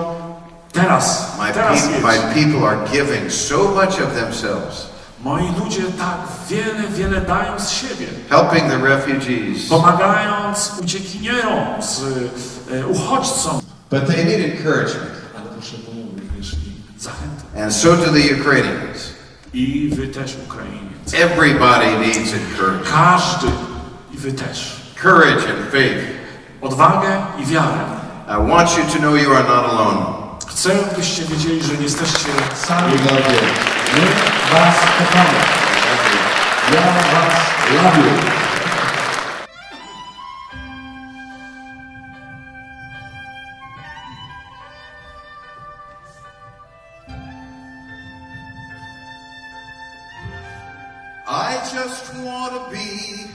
teraz, 0.71 1.35
My, 1.39 1.53
teraz 1.53 1.89
jedź. 1.89 2.03
my 2.03 2.33
people 2.43 2.67
are 2.69 2.77
giving 2.91 3.31
so 3.33 3.57
much 3.57 4.01
of 4.01 4.13
themselves, 4.21 4.89
Moi 5.27 5.43
ludzie 5.59 5.81
tak 5.83 6.17
wiele, 6.49 6.87
wiele 6.89 7.21
dają 7.21 7.59
z 7.59 7.69
siebie, 7.69 8.07
helping 8.29 8.71
the 8.71 8.77
refugees. 8.77 9.69
pomagając 9.69 10.73
uciekinierom, 10.83 11.81
z, 11.81 12.01
e, 12.71 12.87
uchodźcom. 12.87 13.61
But 13.89 14.07
they 14.07 14.25
need 14.25 14.39
encouragement. 14.39 15.11
Ale 15.35 15.45
potrzebują 15.45 16.05
również 16.19 16.53
i 16.53 16.99
zachęty. 17.01 17.63
And 17.63 17.73
so 17.73 17.97
do 17.97 18.05
the 18.05 18.41
Ukrainians. 18.41 19.13
I 19.53 19.89
wy 19.95 20.07
też, 20.07 20.35
Ukrainiec. 20.47 21.13
Everybody 21.13 21.99
needs 21.99 22.33
encouragement. 22.33 22.89
Każdy, 22.91 23.47
i 24.13 24.17
wy 24.17 24.31
też. 24.31 24.81
Courage 25.01 25.31
and 25.53 25.71
faith. 25.71 26.05
Odwagę 26.61 27.21
i 27.39 27.45
wiarę. 27.45 27.83
I 28.27 28.49
want 28.51 28.77
you 28.77 28.83
to 28.93 28.99
know 28.99 29.21
you 29.21 29.33
are 29.33 29.43
not 29.43 29.65
alone. 29.71 30.05
Chcę, 30.47 30.69
byście 30.97 31.23
wiedzieli, 31.23 31.63
że 31.63 31.73
nie 31.73 31.83
jesteście 31.83 32.29
sami. 32.67 32.97
We 32.97 33.11
love 33.11 33.33
you. 33.33 33.76
Was. 33.87 34.77
Ja 36.71 36.85
was. 37.13 37.47
I 51.29 51.59
just 51.73 52.15
want 52.15 52.53
to 52.53 52.61
be 52.71 53.25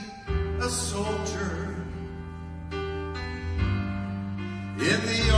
a 0.59 0.69
soldier 0.69 1.75
in 4.77 4.99
the 5.09 5.31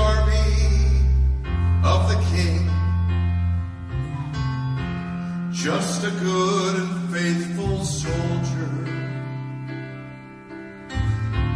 Just 5.66 6.04
a 6.04 6.12
good 6.12 6.76
and 6.76 7.10
faithful 7.10 7.84
soldier 7.84 8.70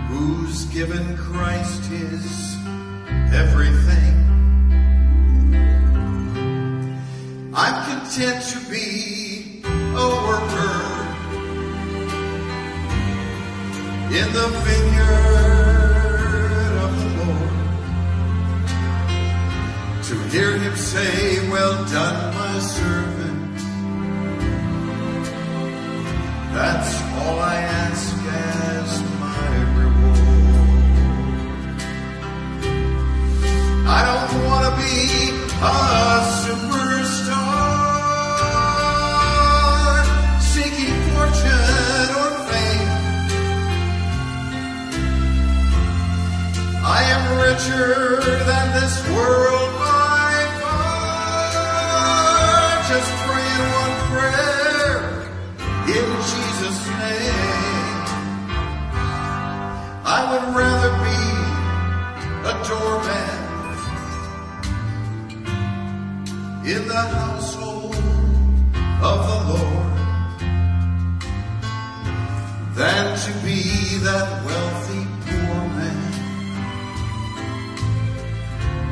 who's 0.07 0.65
given 0.73 1.15
Christ 1.15 1.85
his 1.85 2.55
everything. 3.31 3.88
To 73.25 73.33
be 73.43 73.97
that 73.97 74.45
wealthy 74.45 75.03
poor 75.27 75.61
man 75.77 75.99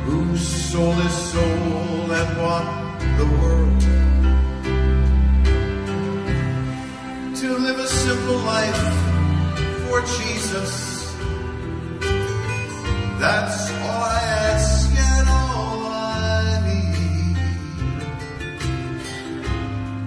who 0.04 0.36
sold 0.36 0.96
his 0.96 1.14
soul 1.32 2.12
and 2.12 2.36
bought 2.36 3.00
the 3.16 3.24
world 3.40 3.80
to 7.36 7.48
live 7.56 7.78
a 7.78 7.86
simple 7.86 8.36
life 8.54 8.82
for 9.86 10.02
Jesus. 10.18 10.72
That's 13.18 13.70
all 13.70 14.02
I 14.02 14.20
ask 14.52 14.90
and 14.94 15.28
all 15.28 15.86
I 15.86 16.60
need. 16.68 17.36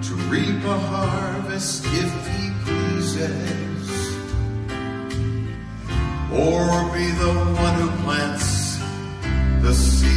To 0.06 0.12
reap 0.30 0.64
a 0.64 0.78
harvest 0.78 1.84
if 1.86 2.12
he 2.36 2.50
pleases. 2.64 3.61
Or 6.34 6.90
be 6.94 7.10
the 7.10 7.32
one 7.60 7.74
who 7.74 7.90
plants 8.02 8.78
the 9.60 9.74
seed. 9.74 10.08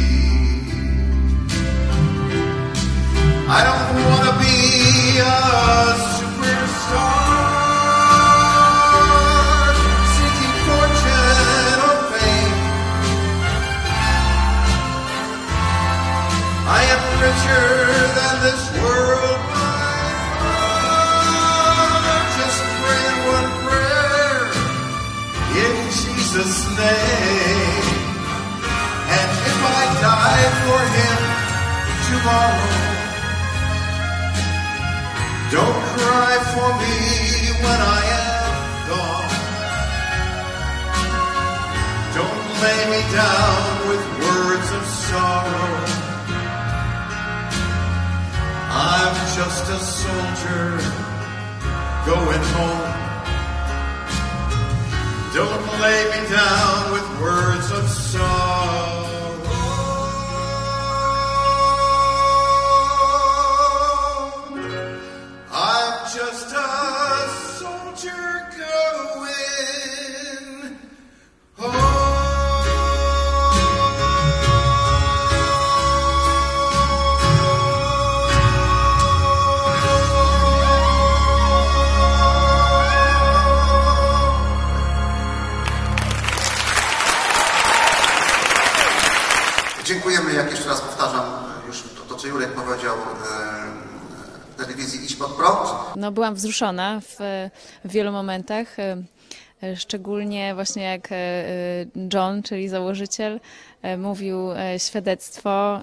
I 3.48 3.60
don't 3.68 3.94
want 4.08 4.24
to 4.24 4.32
be 4.40 4.56
a 5.20 5.22
superstar, 6.16 7.36
seeking 10.16 10.56
fortune 10.66 11.78
or 11.86 11.96
fame. 12.10 12.60
I 16.66 16.80
am 16.94 17.02
richer 17.20 17.68
than 18.16 18.34
this 18.46 18.62
world 18.80 19.55
Jesus' 26.36 26.66
name. 26.76 27.86
And 29.16 29.30
if 29.50 29.58
I 29.64 29.82
die 30.04 30.48
for 30.62 30.80
him 30.96 31.18
tomorrow, 32.08 32.72
don't 35.56 35.82
cry 35.96 36.32
for 36.52 36.68
me 36.82 36.96
when 37.64 37.80
I 37.80 38.00
am 38.20 38.52
gone. 38.90 39.32
Don't 42.18 42.44
lay 42.64 42.80
me 42.92 43.00
down 43.16 43.64
with 43.88 44.04
words 44.20 44.68
of 44.78 44.84
sorrow. 45.08 45.74
I'm 48.76 49.14
just 49.38 49.64
a 49.70 49.78
soldier 49.80 50.68
going 52.04 52.44
home. 52.52 52.95
Don't 55.36 55.80
lay 55.82 56.04
me 56.12 56.28
down 56.30 56.92
with 56.92 57.20
words 57.20 57.70
of 57.70 57.86
sorrow. 57.90 59.25
No, 96.06 96.12
byłam 96.12 96.34
wzruszona 96.34 97.00
w, 97.00 97.16
w 97.84 97.92
wielu 97.92 98.12
momentach, 98.12 98.78
e, 98.78 99.02
e, 99.62 99.76
szczególnie 99.76 100.54
właśnie 100.54 100.82
jak 100.82 101.08
e, 101.12 101.16
John, 102.14 102.42
czyli 102.42 102.68
założyciel, 102.68 103.40
mówił 103.98 104.38
świadectwo 104.78 105.82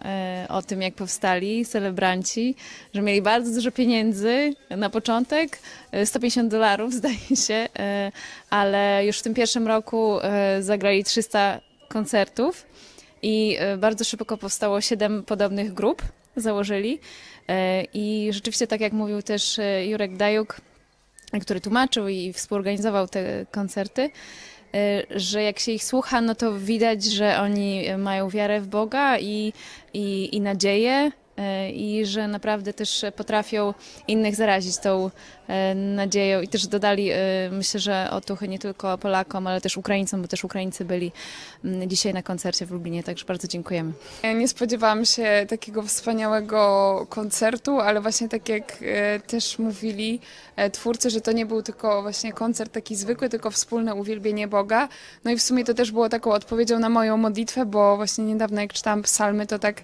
o 0.50 0.62
tym, 0.62 0.82
jak 0.82 0.94
powstali 0.94 1.66
celebranci, 1.66 2.56
że 2.94 3.02
mieli 3.02 3.22
bardzo 3.22 3.56
dużo 3.56 3.72
pieniędzy 3.72 4.54
na 4.70 4.90
początek, 4.90 5.60
e, 5.92 6.06
150 6.06 6.52
dolarów 6.52 6.94
zdaje 7.00 7.36
się, 7.48 7.68
ale 8.50 9.06
już 9.06 9.20
w 9.20 9.24
tym 9.24 9.34
pierwszym 9.34 9.68
roku 9.68 10.18
zagrali 10.60 11.04
300 11.04 11.60
koncertów 11.88 12.66
i 13.22 13.58
bardzo 13.78 14.04
szybko 14.04 14.38
powstało 14.38 14.82
siedem 14.82 15.24
podobnych 15.24 15.74
grup, 15.74 16.02
założyli. 16.36 17.00
E, 17.50 17.84
I 17.94 18.30
rzeczywiście, 18.34 18.68
tak 18.68 18.82
jak 18.82 18.94
mówił 18.94 19.22
też 19.22 19.60
e, 19.60 19.86
Jurek 19.86 20.18
Dajuk, 20.18 20.62
który 21.42 21.62
tłumaczył 21.62 22.08
i 22.08 22.34
współorganizował 22.34 23.08
te 23.08 23.46
koncerty, 23.52 24.10
e, 24.74 25.04
że 25.20 25.44
jak 25.44 25.60
się 25.60 25.72
ich 25.72 25.84
słucha, 25.84 26.22
no 26.22 26.36
to 26.36 26.60
widać, 26.60 27.04
że 27.04 27.40
oni 27.40 27.86
mają 27.98 28.30
wiarę 28.30 28.62
w 28.62 28.68
Boga 28.68 29.20
i, 29.20 29.54
i, 29.94 30.36
i 30.36 30.42
nadzieję. 30.42 31.12
E, 31.38 31.72
I 31.72 32.06
że 32.06 32.28
naprawdę 32.28 32.74
też 32.74 33.06
potrafią 33.16 33.74
innych 34.08 34.36
zarazić 34.36 34.78
tą 34.78 35.12
e, 35.48 35.76
nadzieją 35.76 36.42
i 36.42 36.48
też 36.48 36.68
dodali, 36.68 37.10
e, 37.12 37.18
myślę, 37.52 37.80
że 37.80 38.08
otuchy 38.12 38.48
nie 38.48 38.60
tylko 38.60 38.98
Polakom, 38.98 39.48
ale 39.48 39.62
też 39.62 39.78
Ukraińcom, 39.78 40.22
bo 40.22 40.28
też 40.28 40.44
Ukraińcy 40.44 40.86
byli 40.86 41.12
mm, 41.66 41.90
dzisiaj 41.90 42.14
na 42.14 42.24
koncercie 42.24 42.66
w 42.66 42.72
Lublinie, 42.72 43.04
także 43.04 43.26
bardzo 43.26 43.48
dziękujemy. 43.48 43.92
Nie 44.36 44.48
spodziewałam 44.48 45.06
się 45.06 45.46
takiego 45.50 45.84
wspaniałego 45.84 47.08
koncertu, 47.10 47.80
ale 47.80 48.02
właśnie 48.02 48.30
tak 48.30 48.50
jak 48.50 48.84
też 49.28 49.60
mówili 49.60 50.20
twórcy, 50.72 51.10
że 51.10 51.22
to 51.22 51.32
nie 51.32 51.46
był 51.46 51.62
tylko 51.62 52.02
właśnie 52.02 52.34
koncert 52.34 52.72
taki 52.72 52.96
zwykły, 52.96 53.30
tylko 53.30 53.52
wspólne 53.52 53.96
uwielbienie 53.96 54.48
Boga. 54.48 54.90
No 55.24 55.32
i 55.32 55.38
w 55.38 55.42
sumie 55.42 55.66
to 55.66 55.74
też 55.74 55.92
było 55.92 56.10
taką 56.10 56.32
odpowiedzią 56.32 56.80
na 56.80 56.90
moją 56.90 57.18
modlitwę, 57.18 57.66
bo 57.66 57.96
właśnie 57.96 58.24
niedawno 58.24 58.62
jak 58.62 58.74
czytałam 58.74 59.02
psalmy, 59.02 59.48
to 59.48 59.60
tak 59.60 59.82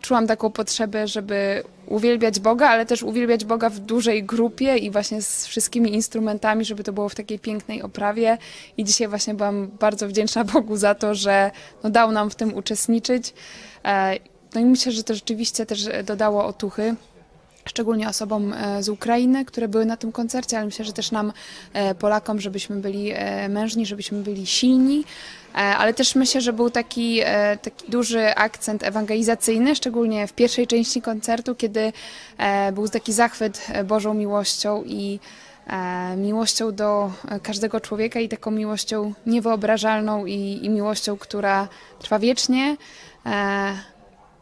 czułam 0.00 0.26
taką 0.26 0.50
potrzebę, 0.50 1.08
żeby 1.08 1.62
uwielbiać 1.86 2.40
Boga, 2.40 2.68
ale 2.68 2.86
też 2.86 3.02
uwielbiać 3.02 3.44
Boga 3.44 3.70
w 3.70 3.78
dużej 3.78 4.24
grupie 4.24 4.76
i 4.76 4.90
właśnie 4.90 5.22
z 5.22 5.46
wszystkimi 5.46 5.94
instrumentami, 5.94 6.64
żeby 6.64 6.84
to 6.84 6.92
było 6.92 7.08
w 7.08 7.14
takiej 7.14 7.38
pięknej 7.38 7.82
oprawie. 7.82 8.38
I 8.76 8.84
dzisiaj 8.84 9.08
właśnie 9.08 9.34
byłam 9.34 9.70
bardzo 9.80 10.08
wdzięczna 10.08 10.44
Bogu 10.54 10.76
za 10.76 10.94
to, 10.94 11.14
że 11.14 11.50
no, 11.82 11.90
dał 11.90 12.12
nam 12.12 12.30
w 12.30 12.34
tym 12.34 12.54
uczestniczyć. 12.54 13.34
E, 13.84 14.18
No 14.54 14.60
i 14.60 14.64
myślę, 14.64 14.92
że 14.92 15.04
to 15.04 15.14
rzeczywiście 15.14 15.66
też 15.66 15.88
dodało 16.04 16.44
otuchy. 16.46 16.94
Szczególnie 17.64 18.08
osobom 18.08 18.52
e, 18.52 18.82
z 18.82 18.88
Ukrainy, 18.88 19.44
które 19.44 19.68
były 19.68 19.86
na 19.86 19.96
tym 19.96 20.12
koncercie, 20.12 20.56
ale 20.56 20.66
myślę, 20.66 20.84
że 20.84 20.92
też 20.92 21.10
nam, 21.10 21.32
e, 21.72 21.94
Polakom, 21.94 22.40
żebyśmy 22.40 22.76
byli 22.76 23.12
e, 23.14 23.48
mężni, 23.48 23.86
żebyśmy 23.86 24.22
byli 24.22 24.46
silni. 24.46 25.04
Ale 25.78 25.94
też 25.94 26.14
myślę, 26.14 26.40
że 26.40 26.52
był 26.52 26.70
taki, 26.70 27.20
taki 27.62 27.90
duży 27.90 28.34
akcent 28.34 28.82
ewangelizacyjny, 28.82 29.74
szczególnie 29.74 30.26
w 30.26 30.32
pierwszej 30.32 30.66
części 30.66 31.02
koncertu, 31.02 31.54
kiedy 31.54 31.92
był 32.72 32.88
taki 32.88 33.12
zachwyt 33.12 33.66
Bożą 33.84 34.14
miłością 34.14 34.82
i 34.86 35.20
miłością 36.16 36.74
do 36.74 37.12
każdego 37.42 37.80
człowieka 37.80 38.20
i 38.20 38.28
taką 38.28 38.50
miłością 38.50 39.12
niewyobrażalną 39.26 40.26
i, 40.26 40.60
i 40.62 40.70
miłością, 40.70 41.16
która 41.16 41.68
trwa 41.98 42.18
wiecznie. 42.18 42.76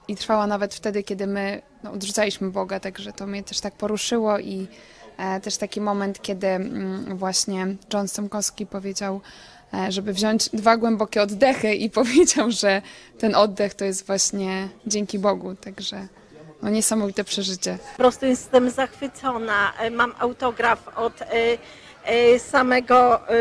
I 0.08 0.16
trwała 0.16 0.46
nawet 0.46 0.74
wtedy, 0.74 1.02
kiedy 1.02 1.26
my 1.26 1.62
no, 1.84 1.92
odrzucaliśmy 1.92 2.50
Boga, 2.50 2.80
także 2.80 3.12
to 3.12 3.26
mnie 3.26 3.42
też 3.42 3.60
tak 3.60 3.74
poruszyło 3.74 4.38
i 4.38 4.66
e, 5.18 5.40
też 5.40 5.56
taki 5.56 5.80
moment, 5.80 6.22
kiedy 6.22 6.46
mm, 6.46 7.16
właśnie 7.16 7.66
John 7.94 8.08
Stomkowski 8.08 8.66
powiedział, 8.66 9.20
e, 9.74 9.92
żeby 9.92 10.12
wziąć 10.12 10.48
dwa 10.48 10.76
głębokie 10.76 11.22
oddechy 11.22 11.74
i 11.74 11.90
powiedział, 12.00 12.50
że 12.50 12.82
ten 13.18 13.34
oddech 13.34 13.74
to 13.74 13.84
jest 13.84 14.06
właśnie 14.06 14.68
dzięki 14.86 15.18
Bogu, 15.18 15.54
także 15.54 16.08
no, 16.62 16.70
niesamowite 16.70 17.24
przeżycie. 17.24 17.78
Po 17.92 17.96
prostu 17.96 18.26
jestem 18.26 18.70
zachwycona. 18.70 19.72
E, 19.78 19.90
Mam 19.90 20.14
autograf 20.18 20.98
od 20.98 21.12
samego 22.38 23.28
e, 23.28 23.34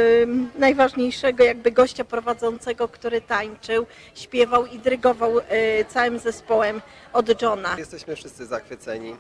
najważniejszego 0.60 1.44
jakby 1.44 1.72
gościa 1.72 2.04
prowadzącego, 2.04 2.88
który 2.88 3.22
tańczył, 3.22 3.86
śpiewał 4.16 4.66
i 4.66 4.80
dyrygował 4.80 5.40
e, 5.40 5.86
całym 5.86 6.20
zespołem 6.20 6.82
od 7.14 7.42
Johna. 7.42 7.76
Jesteśmy 7.78 8.16
wszyscy 8.16 8.46
zachwyceni. 8.46 9.16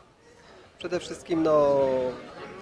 Przede 0.79 0.99
wszystkim 0.99 1.43
no, 1.43 1.79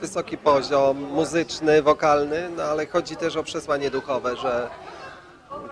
wysoki 0.02 0.38
poziom 0.38 0.98
muzyczny, 0.98 1.82
wokalny, 1.82 2.50
no 2.58 2.64
ale 2.64 2.86
chodzi 2.86 3.16
też 3.16 3.36
o 3.36 3.44
przesłanie 3.44 3.90
duchowe, 3.90 4.36
że 4.36 4.70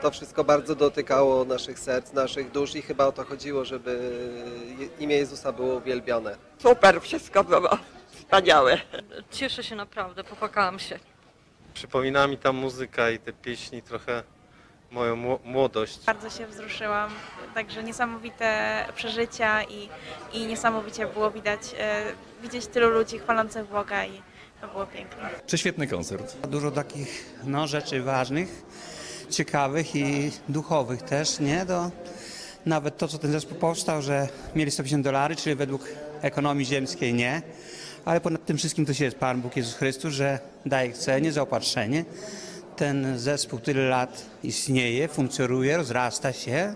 to 0.01 0.11
wszystko 0.11 0.43
bardzo 0.43 0.75
dotykało 0.75 1.45
naszych 1.45 1.79
serc, 1.79 2.13
naszych 2.13 2.51
dusz 2.51 2.75
i 2.75 2.81
chyba 2.81 3.05
o 3.05 3.11
to 3.11 3.23
chodziło, 3.23 3.65
żeby 3.65 4.11
imię 4.99 5.15
Jezusa 5.15 5.51
było 5.51 5.75
uwielbione. 5.75 6.35
Super, 6.59 7.01
wszystko 7.01 7.43
było 7.43 7.69
wspaniałe. 8.31 8.77
Cieszę 9.31 9.63
się 9.63 9.75
naprawdę, 9.75 10.23
popłakałam 10.23 10.79
się. 10.79 10.99
Przypomina 11.73 12.27
mi 12.27 12.37
ta 12.37 12.53
muzyka 12.53 13.09
i 13.09 13.19
te 13.19 13.33
pieśni 13.33 13.81
trochę 13.81 14.23
moją 14.91 15.15
mło- 15.15 15.39
młodość. 15.45 15.99
Bardzo 16.05 16.29
się 16.29 16.47
wzruszyłam, 16.47 17.11
także 17.53 17.83
niesamowite 17.83 18.85
przeżycia 18.95 19.63
i, 19.63 19.89
i 20.33 20.45
niesamowicie 20.45 21.07
było 21.07 21.31
widać, 21.31 21.59
e, 21.79 22.03
widzieć 22.41 22.67
tylu 22.67 22.89
ludzi 22.89 23.19
chwalących 23.19 23.67
Boga 23.69 24.05
i 24.05 24.21
to 24.61 24.67
było 24.67 24.85
piękne. 24.85 25.29
Prześwietny 25.45 25.87
koncert. 25.87 26.47
Dużo 26.47 26.71
takich 26.71 27.25
no, 27.43 27.67
rzeczy 27.67 28.01
ważnych, 28.01 28.49
ciekawych 29.29 29.95
i 29.95 30.31
duchowych 30.49 31.01
też, 31.01 31.39
nie? 31.39 31.65
Do, 31.65 31.91
nawet 32.65 32.97
to, 32.97 33.07
co 33.07 33.17
ten 33.17 33.31
zespół 33.31 33.57
powstał, 33.57 34.01
że 34.01 34.27
mieli 34.55 34.71
150 34.71 35.03
dolarów, 35.03 35.37
czyli 35.37 35.55
według 35.55 35.81
ekonomii 36.21 36.65
ziemskiej 36.65 37.13
nie, 37.13 37.41
ale 38.05 38.21
ponad 38.21 38.45
tym 38.45 38.57
wszystkim 38.57 38.85
to 38.85 38.93
się 38.93 39.05
jest 39.05 39.17
Pan 39.17 39.41
Bóg 39.41 39.55
Jezus 39.55 39.75
Chrystus, 39.75 40.13
że 40.13 40.39
daje 40.65 40.93
cenie, 40.93 41.31
zaopatrzenie. 41.31 42.05
Ten 42.75 43.19
zespół 43.19 43.59
tyle 43.59 43.89
lat 43.89 44.25
istnieje, 44.43 45.07
funkcjonuje, 45.07 45.77
rozrasta 45.77 46.33
się, 46.33 46.75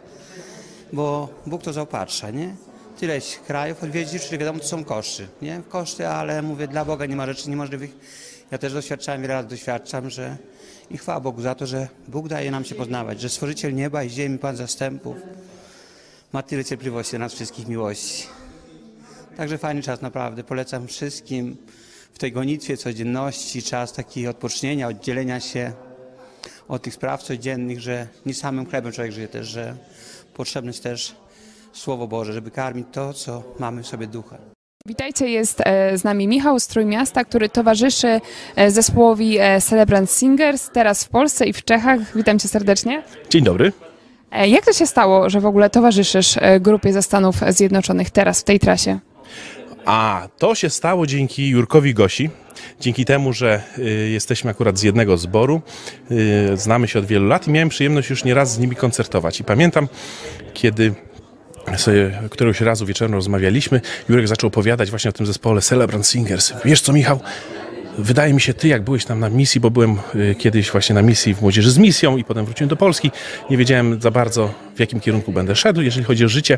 bo 0.94 1.30
Bóg 1.46 1.64
to 1.64 1.74
zaopatrza, 1.74 2.30
nie? 2.30 2.56
tyleś 3.02 3.38
krajów 3.48 3.84
odwiedzić, 3.84 4.24
czyli 4.24 4.38
wiadomo, 4.38 4.60
to 4.60 4.68
są 4.68 4.84
koszty, 4.84 5.28
nie? 5.42 5.62
Koszty, 5.70 6.08
ale 6.08 6.42
mówię, 6.42 6.68
dla 6.68 6.86
Boga 6.86 7.06
nie 7.06 7.16
ma 7.16 7.26
rzeczy 7.26 7.50
niemożliwych. 7.50 7.92
Ja 8.52 8.58
też 8.58 8.74
doświadczałem, 8.74 9.22
wiele 9.22 9.34
lat 9.34 9.48
doświadczam, 9.48 10.10
że 10.10 10.38
i 10.92 10.98
chwała 10.98 11.20
Bogu 11.20 11.42
za 11.42 11.56
to, 11.56 11.68
że 11.68 11.88
Bóg 12.08 12.28
daje 12.28 12.52
nam 12.52 12.66
się 12.66 12.76
poznawać, 12.76 13.22
że 13.22 13.30
Stworzyciel 13.30 13.76
nieba 13.76 14.04
i 14.04 14.10
ziemi, 14.10 14.38
Pan 14.38 14.56
zastępów, 14.56 15.18
ma 16.34 16.44
tyle 16.44 16.66
cierpliwości 16.66 17.12
dla 17.12 17.20
nas 17.20 17.34
wszystkich 17.34 17.68
miłości. 17.68 18.28
Także 19.38 19.58
fajny 19.58 19.82
czas 19.82 20.02
naprawdę. 20.02 20.44
Polecam 20.44 20.88
wszystkim 20.88 21.58
w 22.14 22.20
tej 22.20 22.32
gonitwie 22.32 22.78
codzienności, 22.78 23.64
czas 23.64 23.94
taki 23.94 24.28
odpocznienia, 24.28 24.88
oddzielenia 24.88 25.40
się 25.40 25.72
od 26.68 26.82
tych 26.82 26.94
spraw 26.94 27.24
codziennych, 27.24 27.80
że 27.80 28.08
nie 28.26 28.34
samym 28.34 28.66
chlebem 28.66 28.92
człowiek 28.92 29.14
żyje 29.14 29.28
też, 29.28 29.48
że 29.48 29.76
potrzebne 30.34 30.70
jest 30.70 30.84
też 30.84 31.16
Słowo 31.74 32.08
Boże, 32.08 32.34
żeby 32.34 32.52
karmić 32.52 32.88
to, 32.92 33.14
co 33.14 33.44
mamy 33.60 33.84
w 33.84 33.88
sobie 33.88 34.08
ducha. 34.08 34.38
Witajcie, 34.86 35.30
jest 35.30 35.62
e, 35.66 35.98
z 35.98 36.04
nami 36.04 36.28
Michał 36.28 36.60
z 36.60 36.68
Trójmiasta, 36.68 37.26
który 37.26 37.50
towarzyszy 37.50 38.22
e, 38.56 38.72
zespołowi 38.72 39.38
e, 39.40 39.62
Celebrant 39.62 40.12
Singers, 40.12 40.70
teraz 40.70 41.04
w 41.04 41.10
Polsce 41.10 41.46
i 41.46 41.54
w 41.54 41.64
Czechach. 41.64 42.00
Witam 42.16 42.40
cię 42.40 42.48
serdecznie. 42.48 43.04
Dzień 43.30 43.44
dobry. 43.44 43.72
Jak 44.48 44.66
to 44.66 44.74
się 44.74 44.86
stało, 44.86 45.30
że 45.30 45.40
w 45.40 45.46
ogóle 45.46 45.70
towarzyszysz 45.70 46.38
grupie 46.60 46.94
ze 46.94 47.02
Stanów 47.02 47.36
Zjednoczonych 47.50 48.10
teraz 48.10 48.42
w 48.42 48.44
tej 48.44 48.60
trasie? 48.60 49.00
A 49.86 50.28
to 50.38 50.56
się 50.56 50.70
stało 50.70 51.08
dzięki 51.08 51.50
Jurkowi 51.50 51.94
Gosi. 51.94 52.30
Dzięki 52.80 53.06
temu, 53.06 53.34
że 53.34 53.64
y, 53.78 54.10
jesteśmy 54.10 54.52
akurat 54.52 54.80
z 54.80 54.84
jednego 54.84 55.18
zboru, 55.18 55.62
y, 56.12 56.58
znamy 56.58 56.88
się 56.88 57.00
od 57.00 57.06
wielu 57.06 57.28
lat 57.28 57.48
i 57.48 57.52
miałem 57.52 57.70
przyjemność 57.70 58.10
już 58.10 58.24
nieraz 58.24 58.54
z 58.54 58.60
nimi 58.60 58.76
koncertować. 58.76 59.40
I 59.40 59.44
pamiętam, 59.44 59.88
kiedy 60.54 60.94
sobie 61.78 62.22
któregoś 62.30 62.62
razu 62.62 62.86
wieczorem 62.86 63.14
rozmawialiśmy, 63.14 63.82
Jurek 64.10 64.28
zaczął 64.28 64.48
opowiadać 64.48 64.90
właśnie 64.90 65.10
o 65.10 65.14
tym 65.14 65.26
zespole 65.26 65.62
Celebrant 65.62 66.08
Singers. 66.08 66.54
Wiesz 66.66 66.82
co, 66.82 66.94
Michał? 66.94 67.20
Wydaje 68.04 68.34
mi 68.34 68.42
się, 68.42 68.54
ty 68.54 68.68
jak 68.68 68.84
byłeś 68.84 69.06
tam 69.06 69.20
na 69.20 69.30
misji, 69.30 69.62
bo 69.62 69.72
byłem 69.72 69.98
y, 70.16 70.36
kiedyś 70.36 70.72
właśnie 70.72 70.96
na 70.96 71.02
misji 71.02 71.36
w 71.36 71.42
Młodzieży 71.42 71.72
z 71.72 71.78
misją 71.78 72.18
i 72.18 72.24
potem 72.24 72.46
wróciłem 72.46 72.70
do 72.70 72.76
Polski, 72.76 73.12
nie 73.50 73.58
wiedziałem 73.58 74.02
za 74.02 74.12
bardzo 74.12 74.54
w 74.76 74.80
jakim 74.80 75.00
kierunku 75.00 75.32
będę 75.32 75.56
szedł, 75.56 75.82
jeżeli 75.82 76.06
chodzi 76.06 76.26
o 76.26 76.28
życie 76.28 76.58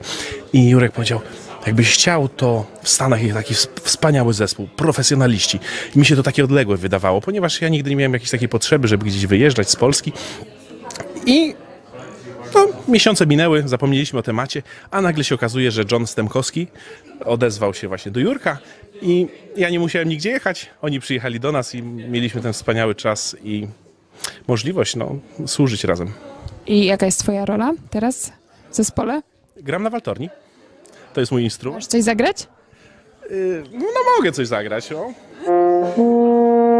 i 0.53 0.69
Jurek 0.69 0.91
powiedział, 0.91 1.21
jakbyś 1.65 1.93
chciał, 1.93 2.29
to 2.29 2.65
w 2.81 2.89
Stanach 2.89 3.23
jest 3.23 3.33
taki 3.35 3.53
ws- 3.53 3.69
wspaniały 3.81 4.33
zespół, 4.33 4.67
profesjonaliści. 4.67 5.59
I 5.95 5.99
mi 5.99 6.05
się 6.05 6.15
to 6.15 6.23
takie 6.23 6.43
odległe 6.43 6.77
wydawało, 6.77 7.21
ponieważ 7.21 7.61
ja 7.61 7.69
nigdy 7.69 7.89
nie 7.89 7.95
miałem 7.95 8.13
jakiejś 8.13 8.31
takiej 8.31 8.49
potrzeby, 8.49 8.87
żeby 8.87 9.05
gdzieś 9.05 9.25
wyjeżdżać 9.25 9.69
z 9.69 9.75
Polski 9.75 10.11
i 11.25 11.55
no, 12.55 12.67
miesiące 12.87 13.27
minęły, 13.27 13.63
zapomnieliśmy 13.65 14.19
o 14.19 14.23
temacie, 14.23 14.63
a 14.91 15.01
nagle 15.01 15.23
się 15.23 15.35
okazuje, 15.35 15.71
że 15.71 15.83
John 15.91 16.07
Stemkowski 16.07 16.67
odezwał 17.25 17.73
się 17.73 17.87
właśnie 17.87 18.11
do 18.11 18.19
Jurka 18.19 18.57
i 19.03 19.27
ja 19.57 19.69
nie 19.69 19.79
musiałem 19.79 20.09
nigdzie 20.09 20.29
jechać. 20.29 20.69
Oni 20.81 20.99
przyjechali 20.99 21.39
do 21.39 21.51
nas 21.51 21.75
i 21.75 21.81
mieliśmy 21.83 22.41
ten 22.41 22.53
wspaniały 22.53 22.95
czas 22.95 23.35
i 23.43 23.67
możliwość 24.47 24.95
no, 24.95 25.15
służyć 25.45 25.83
razem. 25.83 26.11
I 26.67 26.85
jaka 26.85 27.05
jest 27.05 27.19
twoja 27.19 27.45
rola 27.45 27.73
teraz 27.89 28.31
w 28.71 28.75
zespole? 28.75 29.21
Gram 29.57 29.83
na 29.83 29.89
waltorni. 29.89 30.29
To 31.13 31.19
jest 31.19 31.31
mój 31.31 31.43
instrument. 31.43 31.75
Możesz 31.75 31.87
coś 31.87 32.03
zagrać? 32.03 32.47
Yy, 33.29 33.63
no 33.73 33.85
mogę 34.17 34.31
coś 34.31 34.47
zagrać. 34.47 34.91
O. 34.91 35.13
Wow, 35.47 36.73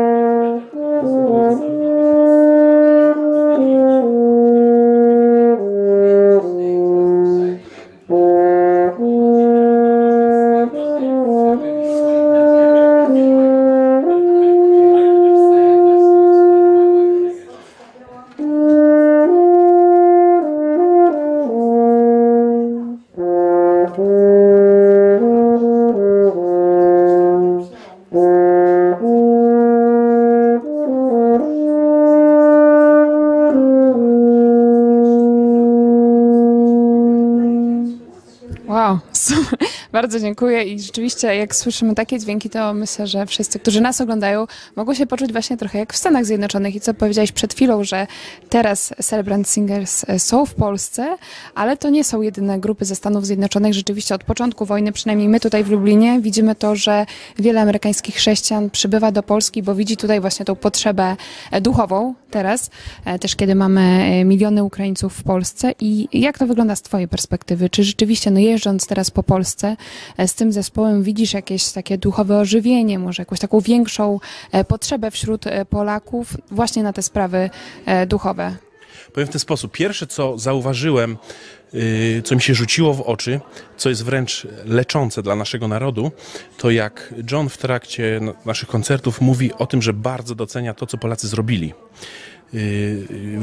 bardzo 40.04 40.20
dziękuję 40.20 40.64
i 40.64 40.80
rzeczywiście 40.80 41.36
jak 41.36 41.56
słyszymy 41.56 41.96
takie 41.96 42.20
dźwięki, 42.20 42.50
to 42.50 42.74
myślę, 42.74 43.08
że 43.08 43.26
wszyscy, 43.26 43.60
którzy 43.60 43.82
nas 43.82 44.02
oglądają, 44.02 44.48
mogą 44.76 44.94
się 44.94 45.06
poczuć 45.06 45.32
właśnie 45.32 45.58
trochę 45.58 45.80
jak 45.80 45.94
w 45.94 45.98
Stanach 45.98 46.26
Zjednoczonych 46.26 46.76
i 46.76 46.80
co 46.80 46.94
powiedziałeś 46.94 47.32
przed 47.32 47.54
chwilą, 47.54 47.84
że 47.84 48.08
teraz 48.50 48.94
Celebrant 49.02 49.48
Singers 49.50 50.06
e, 50.08 50.20
są 50.20 50.46
w 50.46 50.54
Polsce, 50.54 51.18
ale 51.56 51.78
to 51.78 51.90
nie 51.90 52.04
są 52.04 52.22
jedyne 52.22 52.60
grupy 52.60 52.86
ze 52.86 52.96
Stanów 52.96 53.26
Zjednoczonych. 53.26 53.74
Rzeczywiście 53.74 54.16
od 54.16 54.24
początku 54.24 54.66
wojny, 54.66 54.92
przynajmniej 54.92 55.30
my 55.30 55.40
tutaj 55.40 55.64
w 55.64 55.70
Lublinie, 55.70 56.20
widzimy 56.22 56.56
to, 56.56 56.76
że 56.76 57.06
wiele 57.40 57.62
amerykańskich 57.62 58.16
chrześcijan 58.16 58.70
przybywa 58.70 59.12
do 59.12 59.24
Polski, 59.24 59.64
bo 59.64 59.76
widzi 59.76 59.98
tutaj 59.98 60.22
właśnie 60.22 60.46
tą 60.46 60.56
potrzebę 60.56 61.16
e, 61.52 61.62
duchową 61.62 62.14
teraz, 62.32 62.70
e, 63.06 63.20
też 63.20 63.36
kiedy 63.36 63.56
mamy 63.56 64.26
miliony 64.26 64.64
Ukraińców 64.64 65.14
w 65.14 65.24
Polsce 65.24 65.74
i 65.80 66.08
jak 66.22 66.38
to 66.38 66.48
wygląda 66.48 66.76
z 66.76 66.82
Twojej 66.82 67.08
perspektywy? 67.08 67.70
Czy 67.70 67.84
rzeczywiście, 67.84 68.32
no 68.32 68.40
jeżdżąc 68.40 68.88
teraz 68.88 69.12
po 69.12 69.24
Polsce 69.24 69.78
z 70.28 70.34
tym 70.34 70.52
zespołem 70.52 71.04
widzisz 71.04 71.34
jakieś 71.34 71.72
takie 71.72 71.98
duchowe 71.98 72.38
ożywienie, 72.38 73.00
może 73.00 73.22
jakąś 73.22 73.40
taką 73.40 73.60
większą 73.60 74.20
e, 74.52 74.64
potrzebę 74.64 75.12
wśród 75.12 75.48
e, 75.48 75.66
Polaków 75.66 76.38
właśnie 76.52 76.84
na 76.84 76.94
te 76.94 77.02
sprawy 77.02 77.50
e, 77.86 78.08
duchowe? 78.08 78.56
Powiem 79.14 79.28
w 79.28 79.32
ten 79.32 79.40
sposób. 79.40 79.72
Pierwsze, 79.72 80.08
co 80.08 80.38
zauważyłem, 80.38 81.18
yy, 81.74 82.22
co 82.22 82.36
mi 82.36 82.42
się 82.42 82.56
rzuciło 82.56 82.94
w 82.94 83.02
oczy, 83.02 83.40
co 83.78 83.90
jest 83.90 84.04
wręcz 84.04 84.48
leczące 84.66 85.24
dla 85.24 85.36
naszego 85.36 85.68
narodu, 85.68 86.12
to 86.58 86.72
jak 86.72 87.14
John 87.32 87.50
w 87.50 87.58
trakcie 87.58 88.18
n- 88.18 88.34
naszych 88.46 88.70
koncertów 88.70 89.22
mówi 89.22 89.54
o 89.54 89.66
tym, 89.66 89.82
że 89.82 89.94
bardzo 89.94 90.36
docenia 90.36 90.74
to, 90.74 90.86
co 90.88 90.98
Polacy 90.98 91.28
zrobili. 91.28 91.74
Yy, 92.54 92.62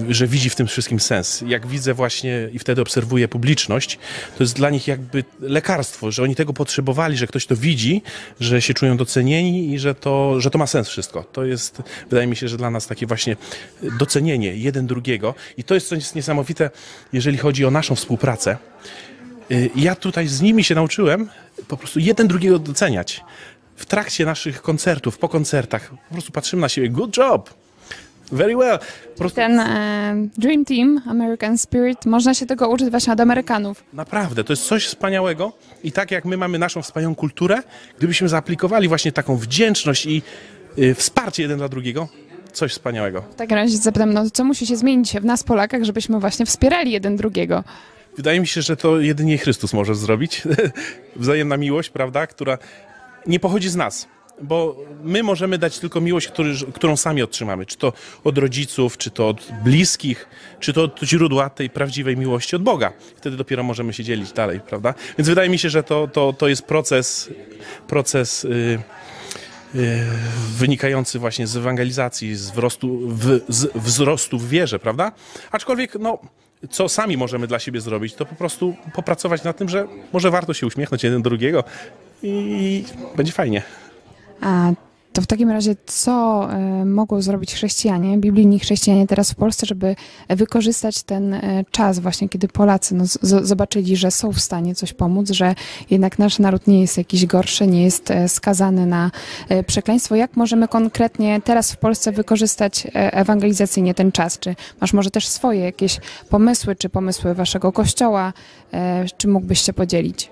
yy, 0.08 0.14
że 0.14 0.26
widzi 0.26 0.50
w 0.50 0.54
tym 0.54 0.66
wszystkim 0.66 1.00
sens. 1.00 1.44
Jak 1.46 1.66
widzę 1.66 1.94
właśnie 1.94 2.48
i 2.52 2.58
wtedy 2.58 2.82
obserwuję 2.82 3.28
publiczność, 3.28 3.98
to 4.38 4.44
jest 4.44 4.56
dla 4.56 4.70
nich 4.70 4.88
jakby 4.88 5.24
lekarstwo, 5.40 6.10
że 6.10 6.22
oni 6.22 6.34
tego 6.34 6.52
potrzebowali, 6.52 7.16
że 7.16 7.26
ktoś 7.26 7.46
to 7.46 7.56
widzi, 7.56 8.02
że 8.40 8.62
się 8.62 8.74
czują 8.74 8.96
docenieni 8.96 9.72
i 9.74 9.78
że 9.78 9.94
to, 9.94 10.40
że 10.40 10.50
to 10.50 10.58
ma 10.58 10.66
sens 10.66 10.88
wszystko. 10.88 11.24
To 11.32 11.44
jest, 11.44 11.82
wydaje 12.10 12.26
mi 12.26 12.36
się, 12.36 12.48
że 12.48 12.56
dla 12.56 12.70
nas 12.70 12.86
takie 12.86 13.06
właśnie 13.06 13.36
docenienie 13.98 14.56
jeden 14.56 14.86
drugiego 14.86 15.34
i 15.56 15.64
to 15.64 15.74
jest 15.74 15.88
coś 15.88 16.14
niesamowite, 16.14 16.70
jeżeli 17.12 17.38
chodzi 17.38 17.64
o 17.64 17.70
naszą 17.70 17.94
współpracę. 17.94 18.56
Yy, 19.50 19.70
Ja 19.76 19.94
tutaj 19.94 20.28
z 20.28 20.40
nimi 20.40 20.64
się 20.64 20.74
nauczyłem 20.74 21.28
po 21.68 21.76
prostu 21.76 21.98
jeden 21.98 22.28
drugiego 22.28 22.58
doceniać. 22.58 23.20
W 23.76 23.86
trakcie 23.86 24.24
naszych 24.24 24.62
koncertów, 24.62 25.18
po 25.18 25.28
koncertach, 25.28 25.90
po 26.08 26.12
prostu 26.12 26.32
patrzymy 26.32 26.62
na 26.62 26.68
siebie, 26.68 26.88
good 26.88 27.16
job, 27.16 27.59
very 28.32 28.56
well. 28.56 28.78
Prostu 29.16 29.36
Ten 29.36 29.60
e, 29.60 30.14
Dream 30.38 30.64
Team, 30.64 31.02
American 31.06 31.58
Spirit, 31.58 32.06
można 32.06 32.34
się 32.34 32.46
tego 32.46 32.68
uczyć 32.68 32.90
właśnie 32.90 33.12
od 33.12 33.20
Amerykanów. 33.20 33.84
Naprawdę, 33.92 34.44
to 34.44 34.52
jest 34.52 34.64
coś 34.64 34.86
wspaniałego 34.86 35.52
i 35.84 35.92
tak 35.92 36.10
jak 36.10 36.24
my 36.24 36.36
mamy 36.36 36.58
naszą 36.58 36.82
wspaniałą 36.82 37.14
kulturę, 37.14 37.62
gdybyśmy 37.98 38.28
zaaplikowali 38.28 38.88
właśnie 38.88 39.12
taką 39.12 39.36
wdzięczność 39.36 40.06
i 40.06 40.22
y, 40.78 40.94
wsparcie 40.94 41.42
jeden 41.42 41.58
dla 41.58 41.68
drugiego, 41.68 42.08
coś 42.52 42.72
wspaniałego. 42.72 43.22
W 43.22 43.34
takim 43.34 43.56
razie 43.56 43.76
zapytam, 43.76 44.12
no 44.12 44.30
co 44.30 44.44
musi 44.44 44.66
się 44.66 44.76
zmienić 44.76 45.12
w 45.12 45.24
nas 45.24 45.42
Polakach, 45.42 45.84
żebyśmy 45.84 46.20
właśnie 46.20 46.46
wspierali 46.46 46.92
jeden 46.92 47.16
drugiego? 47.16 47.64
Wydaje 48.16 48.40
mi 48.40 48.46
się, 48.46 48.62
że 48.62 48.76
to 48.76 49.00
jedynie 49.00 49.38
Chrystus 49.38 49.72
może 49.72 49.94
zrobić. 49.94 50.42
Wzajemna 51.16 51.56
miłość, 51.56 51.90
prawda, 51.90 52.26
która 52.26 52.58
nie 53.26 53.40
pochodzi 53.40 53.68
z 53.68 53.76
nas. 53.76 54.08
Bo 54.42 54.76
my 55.02 55.22
możemy 55.22 55.58
dać 55.58 55.78
tylko 55.78 56.00
miłość, 56.00 56.28
który, 56.28 56.54
którą 56.74 56.96
sami 56.96 57.22
otrzymamy. 57.22 57.66
Czy 57.66 57.76
to 57.76 57.92
od 58.24 58.38
rodziców, 58.38 58.98
czy 58.98 59.10
to 59.10 59.28
od 59.28 59.48
bliskich, 59.64 60.28
czy 60.60 60.72
to 60.72 60.82
od 60.82 61.00
źródła 61.02 61.50
tej 61.50 61.70
prawdziwej 61.70 62.16
miłości 62.16 62.56
od 62.56 62.62
Boga. 62.62 62.92
Wtedy 63.16 63.36
dopiero 63.36 63.62
możemy 63.62 63.92
się 63.92 64.04
dzielić 64.04 64.32
dalej, 64.32 64.60
prawda? 64.60 64.94
Więc 65.18 65.28
wydaje 65.28 65.48
mi 65.48 65.58
się, 65.58 65.70
że 65.70 65.82
to, 65.82 66.08
to, 66.08 66.32
to 66.32 66.48
jest 66.48 66.62
proces, 66.62 67.30
proces 67.88 68.42
yy, 68.44 68.78
yy, 69.74 70.00
wynikający 70.56 71.18
właśnie 71.18 71.46
z 71.46 71.56
ewangelizacji, 71.56 72.36
z 72.36 72.50
wzrostu 72.50 73.00
w, 73.08 73.40
z 73.48 73.72
wzrostu 73.74 74.38
w 74.38 74.48
wierze, 74.48 74.78
prawda? 74.78 75.12
Aczkolwiek, 75.50 75.94
no, 76.00 76.18
co 76.70 76.88
sami 76.88 77.16
możemy 77.16 77.46
dla 77.46 77.58
siebie 77.58 77.80
zrobić, 77.80 78.14
to 78.14 78.26
po 78.26 78.34
prostu 78.34 78.76
popracować 78.94 79.42
nad 79.42 79.56
tym, 79.56 79.68
że 79.68 79.88
może 80.12 80.30
warto 80.30 80.54
się 80.54 80.66
uśmiechnąć 80.66 81.04
jeden 81.04 81.22
drugiego 81.22 81.64
i 82.22 82.84
będzie 83.16 83.32
fajnie. 83.32 83.62
A 84.40 84.72
to 85.12 85.22
w 85.22 85.26
takim 85.26 85.50
razie, 85.50 85.76
co 85.86 86.46
e, 86.52 86.84
mogą 86.84 87.22
zrobić 87.22 87.54
chrześcijanie, 87.54 88.18
biblijni 88.18 88.58
chrześcijanie 88.58 89.06
teraz 89.06 89.32
w 89.32 89.34
Polsce, 89.34 89.66
żeby 89.66 89.96
wykorzystać 90.28 91.02
ten 91.02 91.34
e, 91.34 91.64
czas 91.70 91.98
właśnie, 91.98 92.28
kiedy 92.28 92.48
Polacy 92.48 92.94
no, 92.94 93.04
zobaczyli, 93.42 93.96
że 93.96 94.10
są 94.10 94.32
w 94.32 94.40
stanie 94.40 94.74
coś 94.74 94.92
pomóc, 94.92 95.30
że 95.30 95.54
jednak 95.90 96.18
nasz 96.18 96.38
naród 96.38 96.66
nie 96.66 96.80
jest 96.80 96.98
jakiś 96.98 97.26
gorszy, 97.26 97.66
nie 97.66 97.82
jest 97.82 98.10
e, 98.10 98.28
skazany 98.28 98.86
na 98.86 99.10
przekleństwo. 99.66 100.14
Jak 100.14 100.36
możemy 100.36 100.68
konkretnie 100.68 101.40
teraz 101.44 101.72
w 101.72 101.76
Polsce 101.76 102.12
wykorzystać 102.12 102.86
ewangelizacyjnie 102.94 103.94
ten 103.94 104.12
czas? 104.12 104.38
Czy 104.38 104.54
masz 104.80 104.92
może 104.92 105.10
też 105.10 105.26
swoje 105.26 105.60
jakieś 105.60 106.00
pomysły, 106.28 106.76
czy 106.76 106.88
pomysły 106.88 107.34
waszego 107.34 107.72
kościoła? 107.72 108.32
Czy 109.16 109.28
mógłbyś 109.28 109.60
się 109.60 109.72
podzielić? 109.72 110.30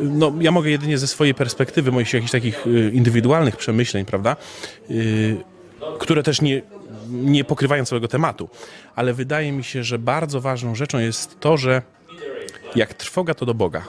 No, 0.00 0.32
ja 0.40 0.50
mogę 0.50 0.70
jedynie 0.70 0.98
ze 0.98 1.06
swojej 1.06 1.34
perspektywy, 1.34 1.92
moich 1.92 2.12
jakichś 2.12 2.32
takich 2.32 2.66
y, 2.66 2.90
indywidualnych 2.94 3.56
przemyśleń, 3.56 4.04
prawda, 4.04 4.36
y, 4.90 5.36
które 5.98 6.22
też 6.22 6.40
nie, 6.40 6.62
nie 7.08 7.44
pokrywają 7.44 7.84
całego 7.84 8.08
tematu, 8.08 8.48
ale 8.96 9.14
wydaje 9.14 9.52
mi 9.52 9.64
się, 9.64 9.84
że 9.84 9.98
bardzo 9.98 10.40
ważną 10.40 10.74
rzeczą 10.74 10.98
jest 10.98 11.40
to, 11.40 11.56
że 11.56 11.82
jak 12.76 12.94
trwoga 12.94 13.34
to 13.34 13.46
do 13.46 13.54
Boga. 13.54 13.84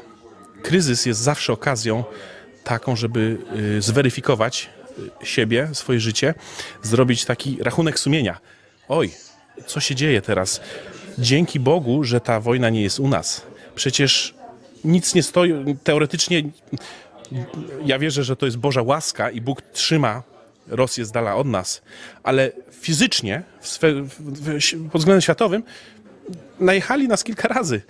Kryzys 0.63 1.05
jest 1.05 1.19
zawsze 1.19 1.53
okazją 1.53 2.03
taką, 2.63 2.95
żeby 2.95 3.37
y, 3.77 3.81
zweryfikować 3.81 4.69
siebie, 5.23 5.69
swoje 5.73 5.99
życie, 5.99 6.33
zrobić 6.81 7.25
taki 7.25 7.57
rachunek 7.63 7.99
sumienia. 7.99 8.39
Oj, 8.89 9.11
co 9.67 9.79
się 9.79 9.95
dzieje 9.95 10.21
teraz? 10.21 10.61
Dzięki 11.17 11.59
Bogu, 11.59 12.03
że 12.03 12.21
ta 12.21 12.39
wojna 12.39 12.69
nie 12.69 12.81
jest 12.81 12.99
u 12.99 13.07
nas. 13.07 13.41
Przecież 13.75 14.38
nic 14.83 15.15
nie 15.15 15.23
stoi, 15.23 15.75
teoretycznie 15.83 16.43
ja 17.85 17.99
wierzę, 17.99 18.23
że 18.23 18.35
to 18.35 18.45
jest 18.45 18.57
Boża 18.57 18.81
łaska 18.81 19.29
i 19.29 19.41
Bóg 19.41 19.61
trzyma 19.61 20.23
Rosję 20.67 21.05
z 21.05 21.11
dala 21.11 21.35
od 21.35 21.47
nas, 21.47 21.81
ale 22.23 22.51
fizycznie, 22.71 23.43
w 23.61 23.77
w, 23.77 24.09
w, 24.09 24.89
pod 24.91 25.01
względem 25.01 25.21
światowym, 25.21 25.63
najechali 26.59 27.07
nas 27.07 27.23
kilka 27.23 27.47
razy. 27.47 27.81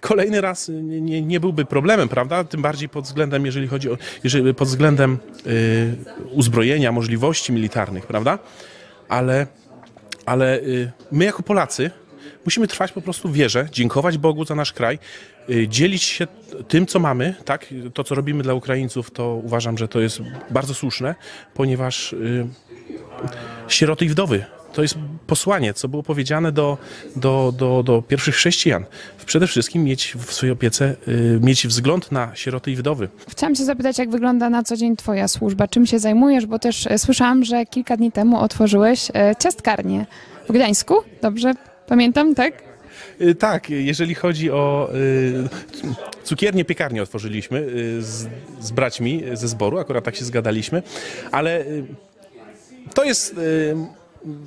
Kolejny 0.00 0.40
raz 0.40 0.68
nie, 0.68 1.00
nie, 1.00 1.22
nie 1.22 1.40
byłby 1.40 1.64
problemem, 1.64 2.08
prawda? 2.08 2.44
Tym 2.44 2.62
bardziej 2.62 2.88
pod 2.88 3.04
względem, 3.04 3.46
jeżeli 3.46 3.68
chodzi 3.68 3.90
o, 3.90 3.98
jeżeli, 4.24 4.54
pod 4.54 4.68
względem 4.68 5.18
y, 5.46 5.96
uzbrojenia, 6.30 6.92
możliwości 6.92 7.52
militarnych, 7.52 8.06
prawda? 8.06 8.38
Ale, 9.08 9.46
ale 10.26 10.58
y, 10.58 10.92
my 11.12 11.24
jako 11.24 11.42
Polacy 11.42 11.90
musimy 12.44 12.68
trwać 12.68 12.92
po 12.92 13.00
prostu 13.00 13.28
w 13.28 13.32
wierze, 13.32 13.68
dziękować 13.72 14.18
Bogu 14.18 14.44
za 14.44 14.54
nasz 14.54 14.72
kraj, 14.72 14.98
y, 15.50 15.68
dzielić 15.68 16.02
się 16.02 16.26
tym, 16.68 16.86
co 16.86 16.98
mamy, 16.98 17.34
tak? 17.44 17.66
To, 17.94 18.04
co 18.04 18.14
robimy 18.14 18.42
dla 18.42 18.54
Ukraińców, 18.54 19.10
to 19.10 19.34
uważam, 19.34 19.78
że 19.78 19.88
to 19.88 20.00
jest 20.00 20.20
bardzo 20.50 20.74
słuszne, 20.74 21.14
ponieważ 21.54 22.12
y, 22.12 22.46
sieroty 23.68 24.04
i 24.04 24.08
wdowy 24.08 24.44
to 24.74 24.82
jest 24.82 24.94
posłanie, 25.26 25.74
co 25.74 25.88
było 25.88 26.02
powiedziane 26.02 26.52
do, 26.52 26.78
do, 27.16 27.52
do, 27.58 27.82
do 27.82 28.02
pierwszych 28.02 28.34
chrześcijan. 28.34 28.84
Przede 29.26 29.46
wszystkim 29.46 29.84
mieć 29.84 30.14
w 30.18 30.32
swojej 30.32 30.52
opiece, 30.52 30.96
y, 31.08 31.38
mieć 31.42 31.66
wzgląd 31.66 32.12
na 32.12 32.30
sieroty 32.34 32.70
i 32.70 32.76
wdowy. 32.76 33.08
Chciałam 33.28 33.54
cię 33.54 33.64
zapytać, 33.64 33.98
jak 33.98 34.10
wygląda 34.10 34.50
na 34.50 34.62
co 34.62 34.76
dzień 34.76 34.96
twoja 34.96 35.28
służba? 35.28 35.68
Czym 35.68 35.86
się 35.86 35.98
zajmujesz? 35.98 36.46
Bo 36.46 36.58
też 36.58 36.86
e, 36.86 36.98
słyszałam, 36.98 37.44
że 37.44 37.66
kilka 37.66 37.96
dni 37.96 38.12
temu 38.12 38.38
otworzyłeś 38.38 39.10
e, 39.14 39.34
ciastkarnię 39.38 40.06
w 40.48 40.52
Gdańsku. 40.52 40.94
Dobrze 41.22 41.54
pamiętam, 41.86 42.34
tak? 42.34 42.62
Y, 43.20 43.34
Tak, 43.34 43.70
jeżeli 43.70 44.14
chodzi 44.14 44.50
o 44.50 44.90
y, 44.94 46.24
cukiernię, 46.24 46.64
piekarnię 46.64 47.02
otworzyliśmy 47.02 47.58
y, 47.58 48.02
z, 48.02 48.28
z 48.60 48.70
braćmi 48.70 49.22
ze 49.32 49.48
zboru, 49.48 49.78
akurat 49.78 50.04
tak 50.04 50.16
się 50.16 50.24
zgadaliśmy, 50.24 50.82
ale 51.32 51.64
to 52.94 53.04
jest, 53.04 53.36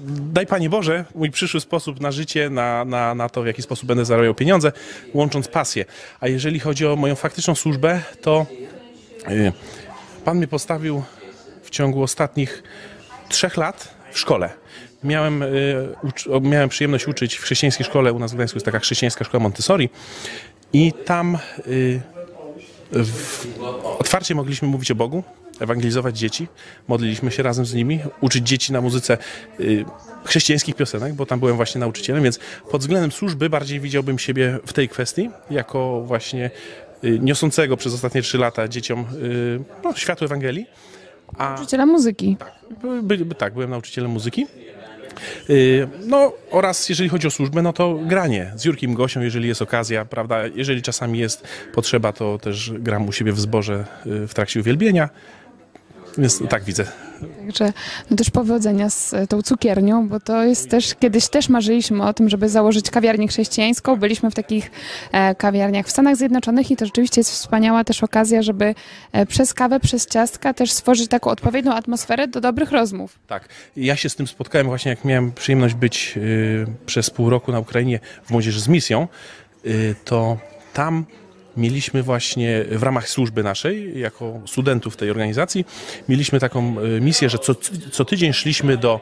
daj 0.08 0.48
Panie 0.48 0.70
Boże, 0.70 1.06
mój 1.16 1.32
przyszły 1.32 1.60
sposób 1.60 2.02
na 2.02 2.12
życie, 2.12 2.50
na, 2.50 2.86
na, 2.86 3.16
na 3.16 3.30
to, 3.30 3.42
w 3.42 3.48
jaki 3.48 3.62
sposób 3.62 3.88
będę 3.88 4.06
zarabiał 4.06 4.36
pieniądze, 4.36 4.72
łącząc 5.14 5.48
pasję. 5.48 5.86
A 6.20 6.28
jeżeli 6.28 6.60
chodzi 6.60 6.88
o 6.88 6.96
moją 6.96 7.16
faktyczną 7.16 7.56
służbę, 7.56 8.02
to 8.22 8.46
Pan 10.26 10.38
mnie 10.38 10.48
postawił 10.48 11.04
w 11.64 11.70
ciągu 11.70 12.04
ostatnich 12.04 12.64
trzech 13.30 13.58
lat 13.58 13.96
w 14.12 14.20
szkole. 14.20 14.50
Miałem, 15.08 15.44
y, 15.44 15.96
miałem 16.42 16.70
przyjemność 16.70 17.08
uczyć 17.08 17.36
w 17.36 17.42
chrześcijańskiej 17.42 17.86
szkole, 17.86 18.14
u 18.14 18.20
nas 18.20 18.32
w 18.32 18.36
Gdańsku 18.36 18.56
jest 18.56 18.66
taka 18.66 18.80
chrześcijańska 18.80 19.26
szkoła 19.26 19.44
Montessori 19.44 19.90
i 20.74 20.94
tam 21.06 21.38
y, 21.68 22.02
otwarcie 24.00 24.36
mogliśmy 24.36 24.68
mówić 24.68 24.92
o 24.92 24.96
Bogu, 24.96 25.24
ewangelizować 25.60 26.18
dzieci, 26.18 26.48
modliliśmy 26.88 27.32
się 27.32 27.44
razem 27.44 27.66
z 27.66 27.74
nimi, 27.74 28.00
uczyć 28.22 28.48
dzieci 28.48 28.74
na 28.74 28.82
muzyce 28.82 29.18
y, 29.60 29.86
chrześcijańskich 30.26 30.76
piosenek, 30.76 31.14
bo 31.14 31.26
tam 31.26 31.40
byłem 31.40 31.56
właśnie 31.56 31.82
nauczycielem, 31.82 32.24
więc 32.24 32.40
pod 32.72 32.82
względem 32.82 33.12
służby 33.12 33.50
bardziej 33.50 33.80
widziałbym 33.80 34.20
siebie 34.20 34.60
w 34.66 34.74
tej 34.74 34.90
kwestii, 34.90 35.30
jako 35.50 36.02
właśnie 36.02 36.52
niosącego 37.20 37.78
przez 37.78 37.94
ostatnie 37.94 38.22
trzy 38.22 38.38
lata 38.38 38.68
dzieciom 38.68 39.06
no, 39.84 39.94
światło 39.94 40.26
Ewangelii. 40.26 40.66
A, 41.38 41.50
Nauczyciela 41.50 41.86
muzyki. 41.86 42.38
by, 43.04 43.18
by, 43.18 43.36
tak, 43.36 43.54
byłem 43.54 43.70
nauczycielem 43.70 44.12
muzyki. 44.12 44.48
Yy, 45.50 45.88
No 46.06 46.34
oraz 46.52 46.90
jeżeli 46.90 47.10
chodzi 47.10 47.28
o 47.28 47.32
służbę, 47.32 47.62
no 47.62 47.74
to 47.74 47.94
granie 47.94 48.52
z 48.56 48.66
Jurkiem 48.66 48.94
Gosią, 48.94 49.22
jeżeli 49.22 49.48
jest 49.48 49.62
okazja, 49.62 50.06
prawda, 50.06 50.40
jeżeli 50.56 50.82
czasami 50.82 51.20
jest 51.20 51.48
potrzeba, 51.74 52.14
to 52.14 52.38
też 52.38 52.72
gram 52.80 53.08
u 53.08 53.12
siebie 53.12 53.32
w 53.32 53.40
zborze 53.40 53.86
yy, 54.06 54.28
w 54.28 54.34
trakcie 54.34 54.60
uwielbienia. 54.60 55.10
Więc 56.18 56.44
tak 56.50 56.64
widzę. 56.64 57.07
Także 57.40 57.74
no 58.12 58.18
też 58.18 58.30
powodzenia 58.30 58.90
z 58.90 59.14
e, 59.14 59.28
tą 59.28 59.42
cukiernią, 59.42 60.08
bo 60.08 60.20
to 60.20 60.44
jest 60.44 60.70
też, 60.70 60.96
kiedyś 60.96 61.28
też 61.28 61.50
marzyliśmy 61.50 62.04
o 62.04 62.14
tym, 62.14 62.30
żeby 62.30 62.50
założyć 62.50 62.92
kawiarnię 62.92 63.28
chrześcijańską. 63.28 63.96
Byliśmy 63.96 64.32
w 64.32 64.36
takich 64.36 64.72
e, 65.12 65.36
kawiarniach 65.36 65.86
w 65.86 65.92
Stanach 65.92 66.16
Zjednoczonych 66.16 66.72
i 66.72 66.76
to 66.76 66.86
rzeczywiście 66.86 67.22
jest 67.22 67.32
wspaniała 67.32 67.84
też 67.84 68.04
okazja, 68.04 68.42
żeby 68.42 68.76
e, 69.12 69.26
przez 69.26 69.54
kawę, 69.54 69.80
przez 69.80 70.08
ciastka 70.08 70.54
też 70.54 70.72
stworzyć 70.72 71.08
taką 71.10 71.30
odpowiednią 71.30 71.74
atmosferę 71.74 72.28
do 72.28 72.42
dobrych 72.42 72.72
rozmów. 72.72 73.20
Tak. 73.28 73.50
Ja 73.78 73.96
się 73.96 74.10
z 74.10 74.16
tym 74.16 74.28
spotkałem 74.28 74.68
właśnie, 74.68 74.90
jak 74.90 75.06
miałem 75.06 75.32
przyjemność 75.32 75.76
być 75.76 76.20
przez 76.86 77.10
pół 77.10 77.30
roku 77.30 77.52
na 77.52 77.60
Ukrainie 77.60 78.00
w 78.24 78.32
Młodzieży 78.32 78.62
z 78.62 78.68
misją, 78.68 79.08
to 80.06 80.38
tam 80.74 81.06
mieliśmy 81.58 82.04
właśnie 82.04 82.66
w 82.72 82.84
ramach 82.84 83.10
służby 83.10 83.44
naszej, 83.44 84.00
jako 84.00 84.40
studentów 84.46 84.98
tej 84.98 85.12
organizacji, 85.12 85.66
mieliśmy 86.10 86.40
taką 86.40 86.82
yy, 86.82 87.02
misję, 87.02 87.30
że 87.30 87.40
co, 87.40 87.56
co 87.92 88.06
tydzień 88.06 88.34
szliśmy 88.34 88.78
do 88.78 89.02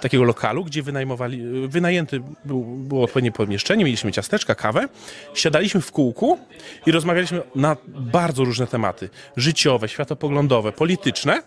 takiego 0.00 0.24
lokalu, 0.24 0.64
gdzie 0.64 0.82
wynajmowali, 0.82 1.38
yy, 1.38 1.68
wynajęty 1.68 2.20
był, 2.44 2.64
było 2.64 3.04
odpowiednie 3.04 3.32
pomieszczenie, 3.32 3.84
mieliśmy 3.84 4.12
ciasteczka, 4.12 4.54
kawę, 4.54 4.88
siadaliśmy 5.34 5.80
w 5.80 5.92
kółku 5.92 6.38
i 6.86 6.92
rozmawialiśmy 6.92 7.42
na 7.54 7.76
bardzo 7.86 8.44
różne 8.44 8.66
tematy, 8.66 9.08
życiowe, 9.36 9.88
światopoglądowe, 9.88 10.72
polityczne, 10.72 11.42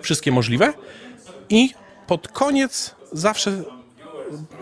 wszystkie 0.00 0.32
możliwe. 0.32 0.72
I 1.48 1.70
pod 2.06 2.28
koniec 2.28 2.94
zawsze 3.12 3.62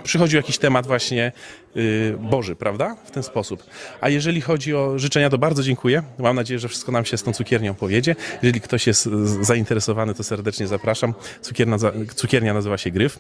przychodził 0.03 0.37
jakiś 0.37 0.59
temat 0.59 0.87
właśnie 0.87 1.33
y, 1.77 2.17
Boży, 2.21 2.57
prawda? 2.57 2.97
W 3.05 3.11
ten 3.11 3.23
sposób. 3.23 3.65
A 4.01 4.09
jeżeli 4.09 4.41
chodzi 4.41 4.75
o 4.75 4.99
życzenia, 4.99 5.31
to 5.31 5.39
bardzo 5.39 5.63
dziękuję. 5.63 6.03
Mam 6.19 6.37
nadzieję, 6.37 6.59
że 6.59 6.69
wszystko 6.69 6.93
nam 6.93 7.05
się 7.05 7.17
z 7.17 7.23
tą 7.23 7.33
cukiernią 7.33 7.75
powiedzie. 7.75 8.17
Jeżeli 8.43 8.61
ktoś 8.61 8.87
jest 8.87 9.09
zainteresowany, 9.41 10.15
to 10.15 10.25
serdecznie 10.25 10.67
zapraszam. 10.67 11.15
Cukierna, 11.41 11.77
cukiernia 12.15 12.55
nazywa 12.55 12.79
się 12.79 12.91
Gryf. 12.91 13.19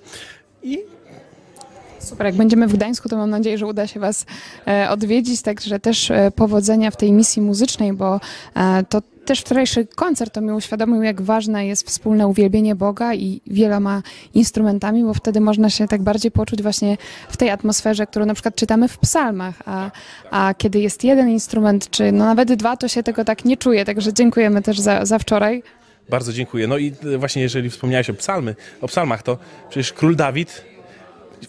Super, 2.03 2.27
jak 2.27 2.35
będziemy 2.35 2.69
w 2.69 2.73
Gdańsku, 2.73 3.09
to 3.09 3.17
mam 3.17 3.31
nadzieję, 3.31 3.59
że 3.59 3.67
uda 3.67 3.87
się 3.87 4.01
Was 4.01 4.27
e, 4.67 4.91
odwiedzić, 4.91 5.43
także 5.43 5.81
też 5.81 6.11
e, 6.11 6.31
powodzenia 6.37 6.91
w 6.91 6.97
tej 6.97 7.13
misji 7.13 7.43
muzycznej, 7.43 7.93
bo 7.93 8.21
e, 8.55 8.85
to 8.89 9.03
też 9.25 9.41
wczorajszy 9.41 9.87
koncert 9.87 10.35
to 10.35 10.41
mi 10.41 10.53
uświadomił, 10.53 11.03
jak 11.03 11.23
ważne 11.23 11.67
jest 11.67 11.87
wspólne 11.87 12.27
uwielbienie 12.27 12.75
Boga 12.75 13.15
i 13.15 13.41
wieloma 13.47 14.03
instrumentami, 14.35 15.05
bo 15.05 15.15
wtedy 15.15 15.41
można 15.41 15.71
się 15.71 15.89
tak 15.89 16.03
bardziej 16.03 16.31
poczuć 16.31 16.63
właśnie 16.63 16.97
w 17.29 17.37
tej 17.37 17.51
atmosferze, 17.51 18.07
którą 18.07 18.27
na 18.27 18.35
przykład 18.35 18.57
czytamy 18.57 18.89
w 18.89 18.99
psalmach, 18.99 19.55
a, 19.67 19.91
a 20.31 20.55
kiedy 20.55 20.81
jest 20.81 21.05
jeden 21.05 21.31
instrument, 21.31 21.91
czy 21.91 22.13
no 22.13 22.25
nawet 22.25 22.53
dwa, 22.55 22.77
to 22.77 22.89
się 22.89 23.03
tego 23.03 23.25
tak 23.25 23.45
nie 23.45 23.57
czuje, 23.57 23.85
także 23.85 24.13
dziękujemy 24.13 24.63
też 24.63 24.81
za, 24.81 25.07
za 25.07 25.19
wczoraj. 25.19 25.63
Bardzo 26.09 26.33
dziękuję. 26.33 26.67
No 26.67 26.79
i 26.79 26.93
właśnie 27.19 27.43
jeżeli 27.43 27.71
wspomniałeś 27.71 28.11
o 28.11 28.15
psalmy, 28.15 28.55
o 28.81 28.89
psalmach, 28.89 29.23
to 29.23 29.39
przecież 29.71 29.93
król 29.93 30.17
Dawid 30.17 30.65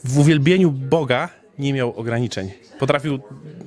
w 0.04 0.20
uwielbieniu 0.20 0.72
Boga 0.72 1.30
nie 1.60 1.74
miał 1.74 2.00
ograniczeń. 2.00 2.52
Potrafił, 2.80 3.20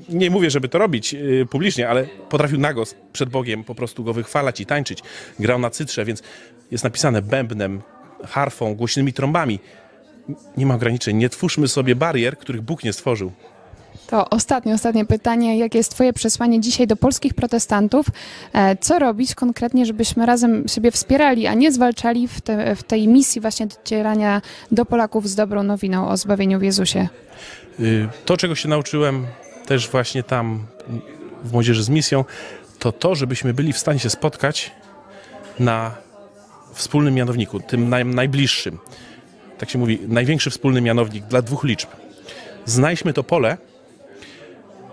nie 0.09 0.31
mówię, 0.31 0.51
żeby 0.51 0.69
to 0.69 0.79
robić 0.79 1.14
y, 1.14 1.47
publicznie, 1.51 1.88
ale 1.88 2.05
potrafił 2.29 2.59
nagos 2.59 2.95
przed 3.12 3.29
Bogiem 3.29 3.64
po 3.64 3.75
prostu 3.75 4.05
go 4.05 4.12
wychwalać 4.12 4.61
i 4.61 4.66
tańczyć. 4.66 5.03
Grał 5.40 5.59
na 5.59 5.71
cytrze, 5.71 6.05
więc 6.05 6.23
jest 6.71 6.85
napisane 6.85 7.23
bębnem, 7.23 7.83
harfą, 8.25 8.75
głośnymi 8.75 9.12
trąbami. 9.12 9.61
Nie 10.57 10.66
ma 10.66 10.75
ograniczeń. 10.75 11.16
Nie 11.16 11.29
twórzmy 11.29 11.69
sobie 11.69 11.97
barier, 11.97 12.38
których 12.38 12.62
Bóg 12.62 12.85
nie 12.85 12.92
stworzył. 12.92 13.33
To 14.07 14.31
ostatnie, 14.31 14.75
ostatnie 14.75 15.05
pytanie. 15.05 15.59
Jakie 15.59 15.79
jest 15.79 15.90
Twoje 15.90 16.12
przesłanie 16.12 16.61
dzisiaj 16.61 16.87
do 16.87 16.97
polskich 16.97 17.35
protestantów? 17.35 18.07
E, 18.53 18.77
Co 18.77 18.99
robić 18.99 19.35
konkretnie, 19.35 19.87
żebyśmy 19.87 20.27
razem 20.27 20.69
siebie 20.69 20.90
wspierali, 20.90 21.47
a 21.47 21.55
nie 21.55 21.73
zwalczali 21.73 22.29
w, 22.29 22.40
te, 22.40 22.77
w 22.77 22.83
tej 22.83 23.09
misji 23.09 23.40
właśnie 23.40 23.66
docierania 23.66 24.42
do 24.73 24.85
Polaków 24.85 25.29
z 25.29 25.35
dobrą 25.35 25.62
nowiną 25.62 26.09
o 26.09 26.16
zbawieniu 26.16 26.59
w 26.59 26.62
Jezusie? 26.62 27.09
Y, 27.81 28.09
To, 28.25 28.37
czego 28.37 28.55
się 28.55 28.69
nauczyłem 28.69 29.27
też 29.66 29.88
właśnie 29.88 30.22
tam 30.22 30.66
w 31.44 31.52
Młodzieży 31.52 31.83
z 31.83 31.88
Misją, 31.88 32.24
to 32.79 32.92
to, 32.92 33.14
żebyśmy 33.14 33.55
byli 33.55 33.72
w 33.72 33.79
stanie 33.79 33.98
się 33.98 34.11
spotkać 34.11 34.72
na 35.59 35.94
wspólnym 36.72 37.14
mianowniku, 37.14 37.61
tym 37.61 37.88
naj, 37.88 38.05
najbliższym. 38.05 38.79
Tak 39.59 39.70
się 39.70 39.79
mówi, 39.79 39.98
największy 40.09 40.50
wspólny 40.50 40.81
mianownik 40.81 41.24
dla 41.24 41.42
dwóch 41.42 41.64
liczb. 41.64 41.88
Znajdźmy 42.64 43.12
to 43.12 43.24
pole, 43.24 43.57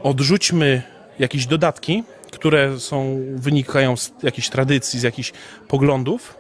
odrzućmy 0.04 0.82
jakieś 1.20 1.46
dodatki, 1.46 2.04
które 2.32 2.80
są, 2.80 3.20
wynikają 3.36 3.98
z 3.98 4.14
jakichś 4.24 4.50
tradycji, 4.50 5.00
z 5.00 5.04
jakichś 5.04 5.34
poglądów. 5.68 6.36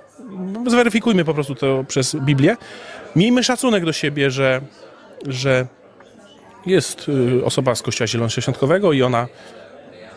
Zweryfikujmy 0.67 1.25
po 1.25 1.33
prostu 1.33 1.55
to 1.55 1.85
przez 1.87 2.15
Biblię. 2.15 2.57
Miejmy 3.15 3.43
szacunek 3.43 3.85
do 3.85 3.93
siebie, 3.93 4.31
że, 4.31 4.61
że 5.27 5.67
jest 6.65 7.09
y, 7.09 7.45
osoba 7.45 7.75
z 7.75 7.81
kościoła 7.81 8.07
zielonoświątkowego 8.07 8.93
i 8.93 9.01
ona 9.01 9.27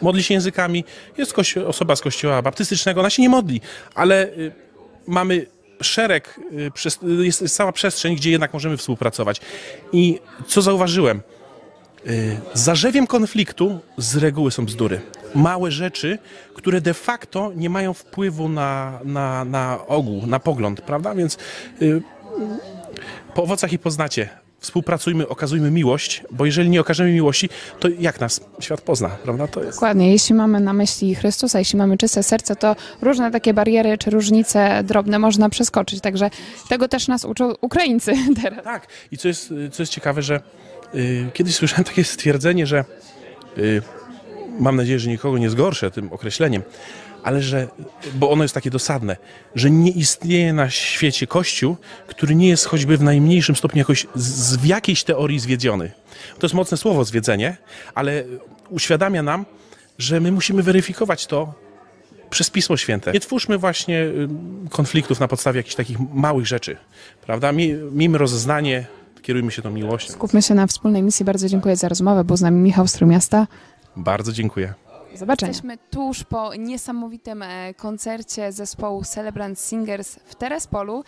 modli 0.03 0.23
się 0.23 0.35
językami. 0.35 0.85
Jest 1.19 1.35
osoba 1.67 1.97
z 1.97 2.01
kościoła 2.01 2.43
baptystycznego, 2.43 3.01
ona 3.01 3.11
się 3.11 3.23
nie 3.23 3.29
modli, 3.29 3.61
ale 3.95 4.27
y, 4.27 4.53
mamy 5.07 5.47
szereg, 5.83 6.41
y, 7.03 7.25
jest 7.25 7.57
cała 7.57 7.73
przestrzeń, 7.73 8.17
gdzie 8.17 8.31
jednak 8.31 8.53
możemy 8.53 8.77
współpracować. 8.77 9.41
I 9.93 10.19
co 10.47 10.63
zauważyłem? 10.63 11.23
Zarzewiem 12.55 13.07
konfliktu 13.07 13.79
z 13.97 14.17
reguły 14.17 14.51
są 14.51 14.67
bzdury. 14.67 15.01
Małe 15.35 15.71
rzeczy, 15.71 16.19
które 16.55 16.81
de 16.81 16.95
facto 16.95 17.53
nie 17.57 17.71
mają 17.71 17.95
wpływu 17.95 18.49
na, 18.49 19.01
na, 19.05 19.45
na 19.45 19.87
ogół, 19.87 20.27
na 20.27 20.41
pogląd, 20.41 20.81
prawda? 20.81 21.15
Więc 21.15 21.39
po 23.35 23.43
owocach 23.43 23.73
i 23.73 23.79
poznacie. 23.79 24.29
Współpracujmy, 24.67 25.29
okazujmy 25.29 25.71
miłość, 25.71 26.23
bo 26.31 26.47
jeżeli 26.47 26.71
nie 26.71 26.81
okażemy 26.81 27.13
miłości, 27.13 27.49
to 27.81 27.89
jak 27.99 28.21
nas 28.21 28.41
świat 28.61 28.81
pozna, 28.81 29.09
prawda? 29.09 29.49
To 29.49 29.63
jest. 29.63 29.77
Dokładnie. 29.77 30.13
Jeśli 30.13 30.35
mamy 30.35 30.61
na 30.61 30.73
myśli 30.73 31.15
Chrystusa, 31.15 31.59
jeśli 31.59 31.79
mamy 31.79 31.99
czyste 31.99 32.23
serce, 32.23 32.57
to 32.57 32.77
różne 33.03 33.31
takie 33.31 33.55
bariery 33.55 33.99
czy 33.99 34.11
różnice 34.11 34.83
drobne 34.85 35.19
można 35.19 35.49
przeskoczyć. 35.49 36.01
Także 36.01 36.31
tego 36.69 36.89
też 36.89 37.09
nas 37.09 37.25
uczą 37.25 37.55
Ukraińcy 37.61 38.13
teraz. 38.43 38.65
Tak. 38.65 38.87
I 39.13 39.19
co 39.19 39.29
jest, 39.29 39.55
co 39.73 39.83
jest 39.83 39.93
ciekawe, 39.93 40.23
że 40.23 40.41
y, 40.95 41.31
kiedyś 41.33 41.55
słyszałem 41.55 41.85
takie 41.85 42.05
stwierdzenie, 42.05 42.67
że 42.67 42.85
y, 43.59 43.83
mam 44.61 44.77
nadzieję, 44.77 44.99
że 44.99 45.11
nikogo 45.11 45.39
nie 45.39 45.51
zgorszę 45.51 45.91
tym 45.91 46.13
określeniem, 46.13 46.63
ale 47.27 47.43
że, 47.43 47.69
bo 48.15 48.31
ono 48.31 48.45
jest 48.45 48.55
takie 48.55 48.71
dosadne, 48.71 49.17
że 49.55 49.71
nie 49.71 49.91
istnieje 49.91 50.53
na 50.53 50.71
świecie 50.71 51.27
kościół, 51.27 51.77
który 52.07 52.35
nie 52.35 52.49
jest 52.49 52.65
choćby 52.67 52.97
w 52.97 53.03
najmniejszym 53.03 53.57
stopniu 53.57 53.79
jakoś 53.79 54.07
z, 54.15 54.57
w 54.57 54.65
jakiejś 54.65 55.05
teorii 55.05 55.39
zwiedziony. 55.39 55.91
To 56.39 56.47
jest 56.47 56.55
mocne 56.55 56.77
słowo 56.77 57.05
zwiedzenie, 57.05 57.57
ale 57.95 58.25
uświadamia 58.71 59.23
nam, 59.23 59.45
że 59.99 60.21
my 60.21 60.33
musimy 60.33 60.63
weryfikować 60.63 61.27
to 61.27 61.55
przez 62.31 62.51
Pismo 62.51 62.77
Święte. 62.77 63.13
Nie 63.13 63.21
twórzmy 63.21 63.59
właśnie 63.59 64.01
y, 64.03 64.29
konfliktów 64.71 65.21
na 65.21 65.29
podstawie 65.29 65.57
jakichś 65.59 65.75
takich 65.75 65.99
małych 66.15 66.47
rzeczy, 66.47 66.77
prawda? 67.27 67.53
Mi- 67.53 67.75
Miejmy 67.93 68.19
rozeznanie, 68.19 68.87
kierujmy 69.23 69.51
się 69.53 69.63
tą 69.63 69.71
miłością. 69.71 70.13
Skupmy 70.13 70.43
się 70.43 70.55
na 70.55 70.67
wspólnej 70.67 71.03
misji. 71.03 71.25
Bardzo 71.25 71.49
dziękuję 71.49 71.77
za 71.77 71.89
rozmowę. 71.89 72.25
Był 72.25 72.37
z 72.37 72.41
nami 72.41 72.61
Michał 72.61 72.87
Strumiasta. 72.89 73.47
Bardzo 73.97 74.33
dziękuję. 74.33 74.75
Do 75.17 75.21
zobaczenia. 75.21 75.51
Jesteśmy 75.51 75.79
tuż 75.91 76.25
po 76.25 76.55
niesamowitym 76.55 77.43
e, 77.43 77.75
koncercie 77.75 78.53
zespołu 78.53 79.05
Celebrant 79.05 79.59
Singers 79.59 80.17
w 80.25 80.35
Terespolu, 80.35 81.05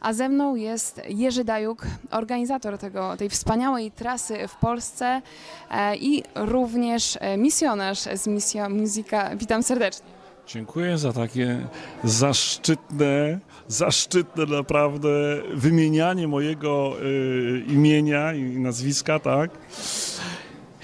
a 0.00 0.12
ze 0.12 0.28
mną 0.28 0.54
jest 0.54 1.00
Jerzy 1.08 1.44
Dajuk, 1.44 1.86
organizator 2.10 2.78
tego, 2.78 3.16
tej 3.16 3.28
wspaniałej 3.28 3.90
trasy 3.90 4.48
w 4.48 4.56
Polsce 4.56 5.22
e, 5.70 5.96
i 5.96 6.22
również 6.34 7.18
e, 7.20 7.36
misjonarz 7.36 7.98
z 7.98 8.26
Misja 8.26 8.68
Muzyka. 8.68 9.36
Witam 9.36 9.62
serdecznie. 9.62 10.22
Dziękuję 10.46 10.98
za 10.98 11.12
takie 11.12 11.66
zaszczytne, 12.04 13.38
zaszczytne 13.68 14.46
naprawdę 14.46 15.08
wymienianie 15.54 16.28
mojego 16.28 16.96
y, 17.02 17.64
imienia 17.68 18.32
i 18.34 18.42
nazwiska, 18.42 19.18
tak? 19.18 19.50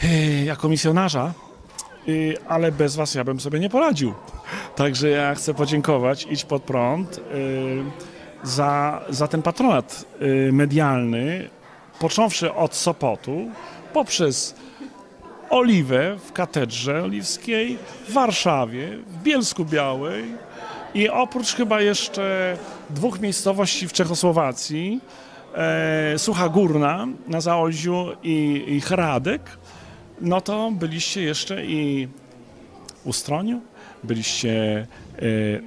Y, 0.05 0.45
jako 0.45 0.69
misjonarza, 0.69 1.33
y, 1.45 1.48
ale 2.49 2.73
bez 2.73 2.97
was 2.97 3.15
ja 3.15 3.25
bym 3.25 3.41
sobie 3.41 3.61
nie 3.61 3.71
poradził. 3.71 4.15
Także 4.77 5.09
ja 5.09 5.35
chcę 5.35 5.55
podziękować 5.55 6.27
Idź 6.31 6.45
Pod 6.45 6.63
Prąd 6.63 7.19
y, 7.19 7.21
za, 8.43 9.01
za 9.09 9.29
ten 9.29 9.43
patronat 9.43 10.05
y, 10.23 10.51
medialny, 10.53 11.49
począwszy 12.01 12.55
od 12.55 12.75
Sopotu, 12.75 13.51
poprzez 13.93 14.55
Oliwę 15.51 16.17
w 16.25 16.33
Katedrze 16.33 17.03
Oliwskiej, 17.03 17.79
w 18.09 18.13
Warszawie, 18.13 18.99
w 19.07 19.23
Bielsku 19.23 19.65
Białej 19.65 20.25
i 20.95 21.09
oprócz 21.09 21.55
chyba 21.55 21.81
jeszcze 21.81 22.57
dwóch 22.91 23.21
miejscowości 23.21 23.89
w 23.89 23.93
Czechosłowacji, 23.93 25.01
e, 25.55 26.19
Sucha 26.19 26.49
Górna 26.49 27.07
na 27.29 27.41
Zaolziu 27.41 28.07
i, 28.23 28.65
i 28.69 28.81
Hradek, 28.81 29.43
no 30.21 30.41
to 30.41 30.71
byliście 30.71 31.23
jeszcze 31.23 31.67
i 31.67 32.09
u 33.05 33.13
Stroniu, 33.13 33.61
byliście 34.05 34.51
e, 34.51 34.87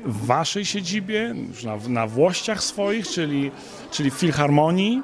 w 0.06 0.26
waszej 0.26 0.66
siedzibie, 0.66 1.36
na, 1.64 1.78
na 1.88 2.08
Włościach 2.08 2.64
swoich, 2.64 3.08
czyli, 3.08 3.52
czyli 3.92 4.12
w 4.12 4.14
Filharmonii 4.14 5.02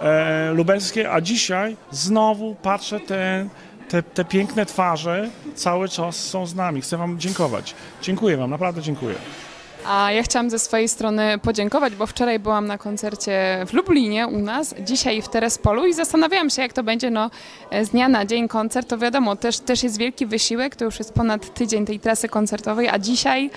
e, 0.00 0.52
lubelskiej, 0.52 1.06
a 1.06 1.20
dzisiaj 1.20 1.76
znowu 1.90 2.54
patrzę 2.54 3.00
te, 3.00 3.48
te, 3.88 4.02
te 4.02 4.24
piękne 4.24 4.66
twarze 4.66 5.30
cały 5.54 5.88
czas 5.88 6.16
są 6.16 6.46
z 6.46 6.54
nami. 6.54 6.80
Chcę 6.80 6.96
wam 6.96 7.18
dziękować. 7.18 7.74
Dziękuję 8.02 8.36
wam, 8.36 8.50
naprawdę 8.50 8.82
dziękuję. 8.82 9.14
A 9.86 10.12
ja 10.12 10.22
chciałam 10.22 10.50
ze 10.50 10.58
swojej 10.58 10.88
strony 10.88 11.38
podziękować, 11.42 11.94
bo 11.94 12.06
wczoraj 12.06 12.38
byłam 12.38 12.66
na 12.66 12.78
koncercie 12.78 13.64
w 13.66 13.72
Lublinie 13.72 14.26
u 14.26 14.38
nas, 14.38 14.74
dzisiaj 14.80 15.22
w 15.22 15.28
Terespolu 15.28 15.86
i 15.86 15.94
zastanawiałam 15.94 16.50
się, 16.50 16.62
jak 16.62 16.72
to 16.72 16.82
będzie 16.82 17.10
no, 17.10 17.30
z 17.82 17.88
dnia 17.88 18.08
na 18.08 18.26
dzień 18.26 18.48
koncert. 18.48 18.88
To 18.88 18.98
wiadomo, 18.98 19.36
też, 19.36 19.58
też 19.58 19.82
jest 19.82 19.98
wielki 19.98 20.26
wysiłek, 20.26 20.76
to 20.76 20.84
już 20.84 20.98
jest 20.98 21.12
ponad 21.12 21.54
tydzień 21.54 21.86
tej 21.86 22.00
trasy 22.00 22.28
koncertowej, 22.28 22.88
a 22.88 22.98
dzisiaj 22.98 23.50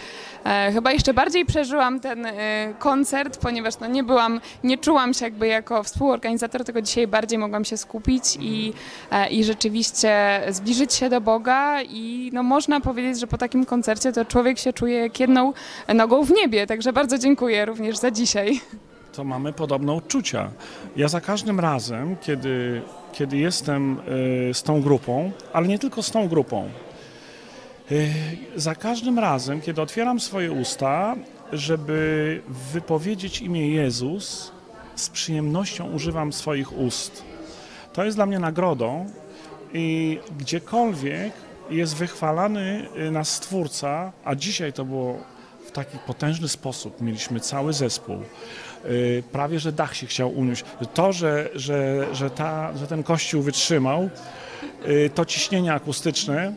e, 0.46 0.72
chyba 0.74 0.92
jeszcze 0.92 1.14
bardziej 1.14 1.46
przeżyłam 1.46 2.00
ten 2.00 2.26
e, 2.26 2.34
koncert, 2.80 3.38
ponieważ 3.38 3.80
no, 3.80 3.88
nie 3.88 4.04
byłam, 4.04 4.42
nie 4.64 4.78
czułam 4.78 5.14
się 5.14 5.26
jakby 5.26 5.48
jako 5.48 5.84
współorganizator, 5.84 6.64
tylko 6.64 6.82
dzisiaj 6.82 7.08
bardziej 7.08 7.40
mogłam 7.40 7.66
się 7.66 7.78
skupić 7.78 8.24
i, 8.40 8.74
e, 9.12 9.30
i 9.30 9.44
rzeczywiście 9.44 10.42
zbliżyć 10.50 10.94
się 10.94 11.10
do 11.10 11.22
Boga 11.22 11.82
i 11.82 12.30
no, 12.34 12.44
można 12.44 12.80
powiedzieć, 12.80 13.20
że 13.20 13.28
po 13.28 13.38
takim 13.38 13.66
koncercie 13.66 14.12
to 14.12 14.26
człowiek 14.26 14.60
się 14.60 14.74
czuje 14.74 15.00
jak 15.00 15.20
jedną 15.20 15.54
nogą 15.88 16.11
w 16.20 16.32
niebie, 16.32 16.68
także 16.68 16.94
bardzo 16.94 17.18
dziękuję 17.18 17.66
również 17.66 17.98
za 17.98 18.12
dzisiaj. 18.12 18.60
to 19.14 19.24
mamy 19.24 19.54
podobne 19.54 19.94
odczucia. 19.94 20.50
Ja 20.96 21.08
za 21.08 21.22
każdym 21.22 21.60
razem, 21.60 22.16
kiedy, 22.22 22.82
kiedy 23.14 23.38
jestem 23.38 23.98
y, 24.50 24.54
z 24.54 24.64
tą 24.64 24.82
grupą, 24.82 25.32
ale 25.54 25.68
nie 25.68 25.80
tylko 25.80 26.04
z 26.04 26.12
tą 26.12 26.28
grupą, 26.28 26.70
y, 27.92 28.10
za 28.56 28.76
każdym 28.76 29.20
razem, 29.20 29.62
kiedy 29.62 29.82
otwieram 29.82 30.20
swoje 30.20 30.52
usta, 30.52 31.16
żeby 31.54 32.42
wypowiedzieć 32.74 33.42
imię 33.42 33.70
Jezus, 33.70 34.52
z 34.96 35.10
przyjemnością 35.10 35.92
używam 35.92 36.34
swoich 36.34 36.78
ust. 36.78 37.24
To 37.94 38.04
jest 38.04 38.18
dla 38.18 38.26
mnie 38.26 38.40
nagrodą 38.40 39.10
i 39.74 40.20
gdziekolwiek 40.40 41.34
jest 41.70 41.96
wychwalany 41.96 42.88
y, 43.08 43.12
nas 43.12 43.30
Stwórca, 43.30 44.12
a 44.26 44.36
dzisiaj 44.36 44.74
to 44.74 44.86
było 44.86 45.18
w 45.72 45.74
taki 45.74 45.98
potężny 45.98 46.48
sposób, 46.48 47.02
mieliśmy 47.02 47.40
cały 47.40 47.74
zespół, 47.74 48.18
y, 48.86 49.24
prawie 49.32 49.60
że 49.60 49.72
dach 49.72 49.96
się 49.96 50.08
chciał 50.08 50.30
uniósł. 50.30 50.64
To, 50.94 51.14
że, 51.14 51.50
że, 51.56 52.08
że, 52.16 52.30
ta, 52.30 52.78
że 52.78 52.88
ten 52.88 53.04
kościół 53.04 53.42
wytrzymał, 53.42 54.10
y, 54.88 55.10
to 55.16 55.26
ciśnienie 55.26 55.74
akustyczne 55.74 56.54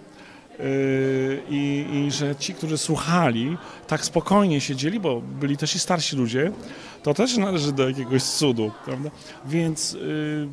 y, 0.61 1.43
i, 1.51 1.87
i 1.93 2.11
że 2.11 2.37
ci, 2.37 2.55
którzy 2.55 2.79
słuchali, 2.79 3.57
tak 3.87 4.05
spokojnie 4.05 4.61
siedzieli, 4.61 5.01
bo 5.01 5.21
byli 5.21 5.57
też 5.57 5.75
i 5.75 5.79
starsi 5.79 6.17
ludzie, 6.17 6.53
to 7.03 7.15
też 7.15 7.37
należy 7.37 7.73
do 7.73 7.89
jakiegoś 7.89 8.23
cudu, 8.23 8.71
prawda? 8.85 9.11
Więc 9.45 9.97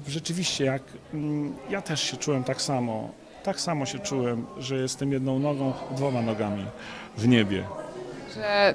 rzeczywiście, 0.07 0.65
jak 0.65 0.83
mm, 1.13 1.53
ja 1.69 1.81
też 1.81 2.03
się 2.03 2.17
czułem 2.17 2.43
tak 2.43 2.61
samo, 2.61 3.09
tak 3.43 3.61
samo 3.61 3.85
się 3.85 3.99
czułem, 3.99 4.45
że 4.57 4.75
jestem 4.75 5.11
jedną 5.11 5.39
nogą, 5.39 5.73
dwoma 5.95 6.21
nogami 6.21 6.65
w 7.17 7.27
niebie. 7.27 7.63
Że 8.35 8.73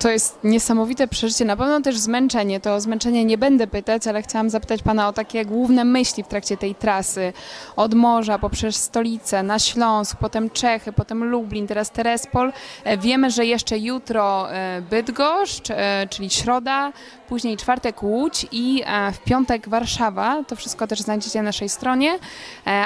To 0.00 0.10
jest 0.10 0.38
niesamowite 0.44 1.08
przeżycie, 1.08 1.44
na 1.44 1.56
pewno 1.56 1.80
też 1.80 1.98
zmęczenie. 1.98 2.60
To 2.60 2.80
zmęczenie 2.80 3.24
nie 3.24 3.38
będę 3.38 3.66
pytać, 3.66 4.06
ale 4.06 4.22
chciałam 4.22 4.50
zapytać 4.50 4.82
Pana 4.82 5.08
o 5.08 5.12
takie 5.12 5.44
główne 5.44 5.84
myśli 5.84 6.24
w 6.24 6.28
trakcie 6.28 6.56
tej 6.56 6.74
trasy. 6.74 7.32
Od 7.76 7.94
morza, 7.94 8.38
poprzez 8.38 8.76
stolicę, 8.76 9.42
na 9.42 9.58
Śląsk, 9.58 10.16
potem 10.20 10.50
Czechy, 10.50 10.92
potem 10.92 11.24
Lublin, 11.24 11.66
teraz 11.66 11.90
Terespol. 11.90 12.52
E, 12.84 12.98
Wiemy, 12.98 13.30
że 13.30 13.46
jeszcze 13.46 13.78
jutro 13.78 14.52
e, 14.52 14.82
Bydgoszcz, 14.90 15.70
e, 15.70 16.06
czyli 16.10 16.30
środa, 16.30 16.92
później 17.28 17.56
czwartek 17.56 18.02
Łódź 18.02 18.46
i 18.52 18.82
w 19.12 19.18
piątek 19.18 19.68
Warszawa. 19.68 20.44
To 20.48 20.56
wszystko 20.56 20.86
też 20.86 21.00
znajdziecie 21.00 21.38
na 21.38 21.42
naszej 21.42 21.68
stronie. 21.68 22.18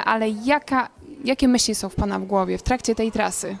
Ale 0.05 0.29
jaka, 0.29 0.89
jakie 1.25 1.47
myśli 1.47 1.75
są 1.75 1.89
w 1.89 1.95
Pana 1.95 2.19
w 2.19 2.25
głowie 2.25 2.57
w 2.57 2.63
trakcie 2.63 2.95
tej 2.95 3.11
trasy? 3.11 3.57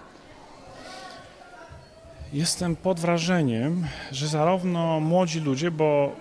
Jestem 2.33 2.75
pod 2.75 2.99
wrażeniem, 2.99 3.87
że 4.11 4.27
zarówno 4.27 4.99
młodzi 4.99 5.39
ludzie, 5.39 5.71
bo 5.71 6.15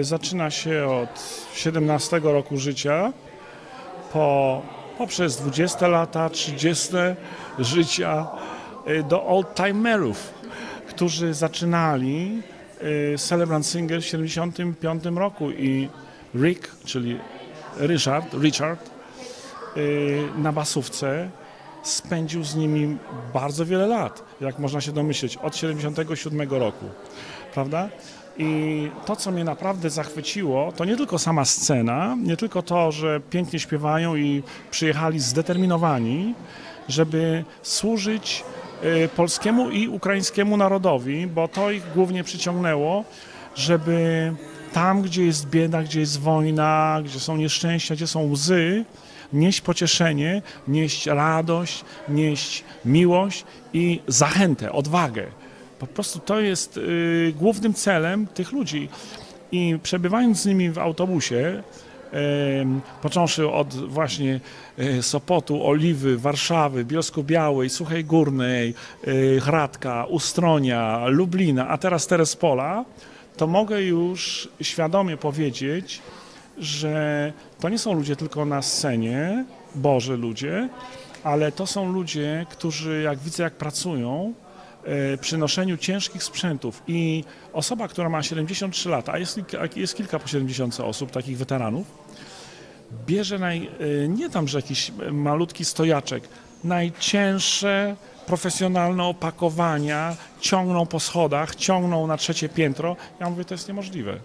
y, 0.00 0.04
zaczyna 0.04 0.50
się 0.50 0.86
od 0.86 1.44
17 1.54 2.20
roku 2.22 2.56
życia, 2.56 3.12
po, 4.12 4.62
poprzez 4.98 5.36
20 5.36 5.88
lata, 5.88 6.30
30 6.30 6.92
życia 7.58 8.26
y, 8.88 9.02
do 9.02 9.26
oldtimerów, 9.26 10.34
którzy 10.88 11.34
zaczynali 11.34 12.42
y, 13.14 13.18
Celebrant 13.18 13.66
Singer 13.66 14.02
w 14.02 14.06
75 14.06 15.04
roku 15.04 15.50
i 15.50 15.88
Rick, 16.34 16.84
czyli 16.84 17.18
Richard, 17.80 18.34
Richard 18.34 18.90
na 20.38 20.52
basówce 20.52 21.28
spędził 21.82 22.44
z 22.44 22.54
nimi 22.54 22.96
bardzo 23.34 23.66
wiele 23.66 23.86
lat, 23.86 24.22
jak 24.40 24.58
można 24.58 24.80
się 24.80 24.92
domyśleć, 24.92 25.36
od 25.36 25.56
77 25.56 26.50
roku, 26.50 26.84
prawda? 27.54 27.88
I 28.38 28.90
to, 29.06 29.16
co 29.16 29.30
mnie 29.30 29.44
naprawdę 29.44 29.90
zachwyciło, 29.90 30.72
to 30.72 30.84
nie 30.84 30.96
tylko 30.96 31.18
sama 31.18 31.44
scena, 31.44 32.16
nie 32.22 32.36
tylko 32.36 32.62
to, 32.62 32.92
że 32.92 33.20
pięknie 33.30 33.58
śpiewają 33.58 34.16
i 34.16 34.42
przyjechali 34.70 35.20
zdeterminowani, 35.20 36.34
żeby 36.88 37.44
służyć 37.62 38.44
y, 39.04 39.08
polskiemu 39.16 39.70
i 39.70 39.88
ukraińskiemu 39.88 40.56
narodowi, 40.56 41.26
bo 41.26 41.48
to 41.48 41.70
ich 41.70 41.82
głównie 41.94 42.24
przyciągnęło, 42.24 43.04
żeby 43.54 44.32
tam, 44.72 45.02
gdzie 45.02 45.24
jest 45.24 45.48
bieda, 45.48 45.82
gdzie 45.82 46.00
jest 46.00 46.20
wojna, 46.20 47.00
gdzie 47.04 47.20
są 47.20 47.36
nieszczęścia, 47.36 47.94
gdzie 47.94 48.06
są 48.06 48.30
łzy, 48.30 48.84
nieść 49.32 49.60
pocieszenie, 49.60 50.42
nieść 50.68 51.06
radość, 51.06 51.84
nieść 52.08 52.64
miłość 52.84 53.44
i 53.72 54.00
zachętę, 54.08 54.72
odwagę. 54.72 55.26
Po 55.78 55.86
prostu 55.86 56.18
to 56.18 56.40
jest 56.40 56.76
y, 56.76 57.34
głównym 57.36 57.74
celem 57.74 58.26
tych 58.26 58.52
ludzi. 58.52 58.88
I 59.52 59.78
przebywając 59.82 60.42
z 60.42 60.46
nimi 60.46 60.70
w 60.70 60.78
autobusie, 60.78 61.62
począwszy 63.02 63.50
od 63.50 63.74
właśnie 63.74 64.40
e, 64.78 65.02
Sopotu, 65.02 65.66
Oliwy, 65.66 66.18
Warszawy, 66.18 66.84
Bielsku 66.84 67.24
Białej, 67.24 67.70
Suchej 67.70 68.04
Górnej, 68.04 68.74
e, 69.36 69.40
Hradka, 69.40 70.04
Ustronia, 70.04 71.06
Lublina, 71.06 71.68
a 71.68 71.78
teraz 71.78 72.06
Terespola, 72.06 72.84
to 73.36 73.46
mogę 73.46 73.82
już 73.82 74.48
świadomie 74.60 75.16
powiedzieć, 75.16 76.02
że 76.58 77.32
to 77.60 77.68
nie 77.68 77.78
są 77.78 77.92
ludzie 77.92 78.16
tylko 78.16 78.44
na 78.44 78.62
scenie, 78.62 79.44
Boże 79.74 80.16
ludzie, 80.16 80.68
ale 81.24 81.52
to 81.52 81.66
są 81.66 81.92
ludzie, 81.92 82.46
którzy 82.50 83.02
jak 83.02 83.18
widzę 83.18 83.42
jak 83.42 83.54
pracują 83.54 84.34
e, 84.84 85.18
przy 85.18 85.38
noszeniu 85.38 85.76
ciężkich 85.76 86.22
sprzętów 86.22 86.82
i 86.86 87.24
osoba, 87.52 87.88
która 87.88 88.08
ma 88.08 88.22
73 88.22 88.88
lata, 88.88 89.12
a 89.12 89.18
jest, 89.18 89.40
jest 89.76 89.96
kilka 89.96 90.18
po 90.18 90.28
70 90.28 90.80
osób, 90.80 91.10
takich 91.10 91.38
weteranów, 91.38 91.86
bierze 93.06 93.38
naj, 93.38 93.70
e, 94.04 94.08
nie 94.08 94.30
tam, 94.30 94.48
że 94.48 94.58
jakiś 94.58 94.92
malutki 95.12 95.64
stojaczek, 95.64 96.28
najcięższe 96.64 97.96
profesjonalne 98.26 99.04
opakowania, 99.04 100.16
ciągną 100.40 100.86
po 100.86 101.00
schodach, 101.00 101.54
ciągną 101.54 102.06
na 102.06 102.16
trzecie 102.16 102.48
piętro. 102.48 102.96
Ja 103.20 103.30
mówię, 103.30 103.44
to 103.44 103.54
jest 103.54 103.68
niemożliwe. 103.68 104.20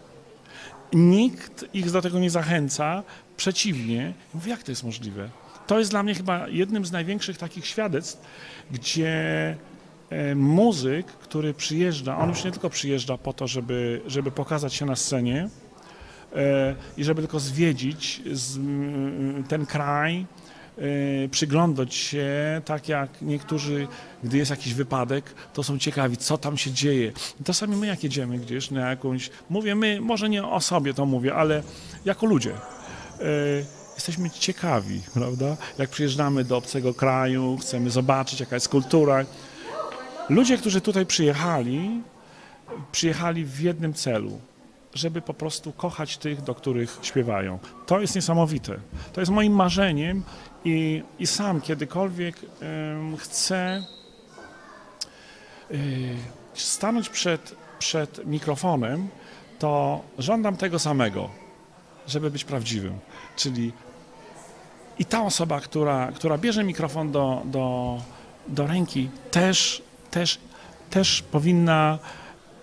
Nikt 0.94 1.66
ich 1.74 1.92
do 1.92 2.02
tego 2.02 2.20
nie 2.20 2.30
zachęca, 2.30 3.04
przeciwnie. 3.38 4.14
Mówię, 4.34 4.52
jak 4.52 4.64
to 4.64 4.72
jest 4.72 4.84
możliwe? 4.84 5.30
To 5.68 5.80
jest 5.80 5.92
dla 5.92 6.04
mnie 6.04 6.16
chyba 6.16 6.48
jednym 6.48 6.86
z 6.86 6.92
największych 6.92 7.38
takich 7.38 7.66
świadectw, 7.66 8.22
gdzie 8.72 9.56
e, 10.10 10.36
muzyk, 10.36 11.06
który 11.08 11.54
przyjeżdża, 11.54 12.18
on 12.18 12.30
już 12.30 12.44
nie 12.44 12.52
tylko 12.52 12.70
przyjeżdża 12.70 13.18
po 13.18 13.34
to, 13.34 13.48
żeby, 13.48 14.02
żeby 14.08 14.32
pokazać 14.32 14.74
się 14.74 14.86
na 14.86 14.96
scenie 14.96 15.50
e, 16.36 16.76
i 16.98 17.04
żeby 17.04 17.22
tylko 17.22 17.40
zwiedzić 17.40 18.22
ten 19.48 19.66
kraj, 19.66 20.26
e, 20.78 21.30
przyglądać 21.30 21.96
się, 21.96 22.28
tak 22.66 22.90
jak 22.90 23.22
niektórzy, 23.22 23.88
gdy 24.24 24.38
jest 24.38 24.52
jakiś 24.52 24.74
wypadek, 24.74 25.34
to 25.54 25.64
są 25.64 25.80
ciekawi, 25.80 26.18
co 26.18 26.38
tam 26.38 26.58
się 26.58 26.72
dzieje. 26.72 27.12
I 27.42 27.44
to 27.44 27.54
sami 27.54 27.76
my, 27.76 27.88
jak 27.88 28.04
jedziemy 28.04 28.40
gdzieś 28.40 28.72
na 28.72 28.90
jakąś, 28.90 29.30
mówię 29.50 29.76
my, 29.76 30.02
może 30.02 30.30
nie 30.30 30.46
o 30.46 30.62
sobie 30.62 30.94
to 30.94 31.06
mówię, 31.06 31.36
ale 31.36 31.64
jako 32.06 32.26
ludzie. 32.26 32.54
E, 33.24 33.84
Jesteśmy 33.96 34.30
ciekawi, 34.30 35.02
prawda? 35.14 35.58
Jak 35.78 35.90
przyjeżdżamy 35.90 36.44
do 36.44 36.58
obcego 36.58 36.94
kraju, 36.94 37.58
chcemy 37.62 37.90
zobaczyć, 37.90 38.40
jaka 38.40 38.56
jest 38.56 38.70
kultura. 38.70 39.26
Ludzie, 40.30 40.58
którzy 40.58 40.82
tutaj 40.82 41.06
przyjechali, 41.06 42.02
przyjechali 42.92 43.46
w 43.46 43.60
jednym 43.60 43.94
celu, 43.94 44.40
żeby 44.94 45.22
po 45.22 45.34
prostu 45.34 45.72
kochać 45.72 46.18
tych, 46.18 46.42
do 46.42 46.56
których 46.56 47.00
śpiewają. 47.02 47.60
To 47.86 48.00
jest 48.00 48.16
niesamowite. 48.16 48.80
To 49.14 49.22
jest 49.22 49.32
moim 49.32 49.54
marzeniem 49.54 50.24
i, 50.66 51.04
i 51.20 51.28
sam 51.28 51.62
kiedykolwiek 51.62 52.36
chcę 53.18 53.84
y, 55.72 56.16
stanąć 56.54 57.10
przed, 57.10 57.56
przed 57.80 58.26
mikrofonem, 58.26 59.08
to 59.60 60.02
żądam 60.18 60.58
tego 60.58 60.80
samego, 60.80 61.43
żeby 62.08 62.32
być 62.32 62.44
prawdziwym. 62.44 63.00
Czyli 63.36 63.72
i 65.00 65.06
ta 65.06 65.24
osoba, 65.24 65.60
która, 65.60 66.12
która 66.12 66.38
bierze 66.38 66.64
mikrofon 66.64 67.12
do, 67.12 67.42
do, 67.46 67.98
do 68.48 68.68
ręki, 68.68 69.10
też, 69.32 69.82
też, 70.12 70.40
też 70.90 71.22
powinna 71.32 72.00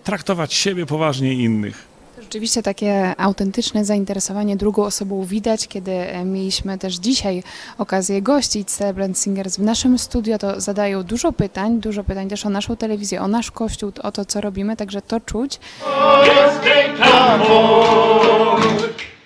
traktować 0.03 0.53
siebie 0.53 0.85
poważnie 0.85 1.33
i 1.33 1.43
innych. 1.43 1.91
Rzeczywiście 2.21 2.63
takie 2.63 3.13
autentyczne 3.17 3.85
zainteresowanie 3.85 4.55
drugą 4.55 4.83
osobą 4.83 5.25
widać, 5.25 5.67
kiedy 5.67 5.91
e, 5.91 6.25
mieliśmy 6.25 6.77
też 6.77 6.95
dzisiaj 6.95 7.43
okazję 7.77 8.21
gościć 8.21 8.69
Celebrant 8.69 9.17
Singers 9.17 9.57
w 9.57 9.61
naszym 9.61 9.99
studio, 9.99 10.37
to 10.37 10.61
zadają 10.61 11.03
dużo 11.03 11.31
pytań, 11.31 11.79
dużo 11.79 12.03
pytań 12.03 12.29
też 12.29 12.45
o 12.45 12.49
naszą 12.49 12.75
telewizję, 12.75 13.21
o 13.21 13.27
nasz 13.27 13.51
kościół, 13.51 13.91
o 14.03 14.11
to, 14.11 14.25
co 14.25 14.41
robimy, 14.41 14.77
także 14.77 15.01
to 15.01 15.19
czuć. 15.19 15.59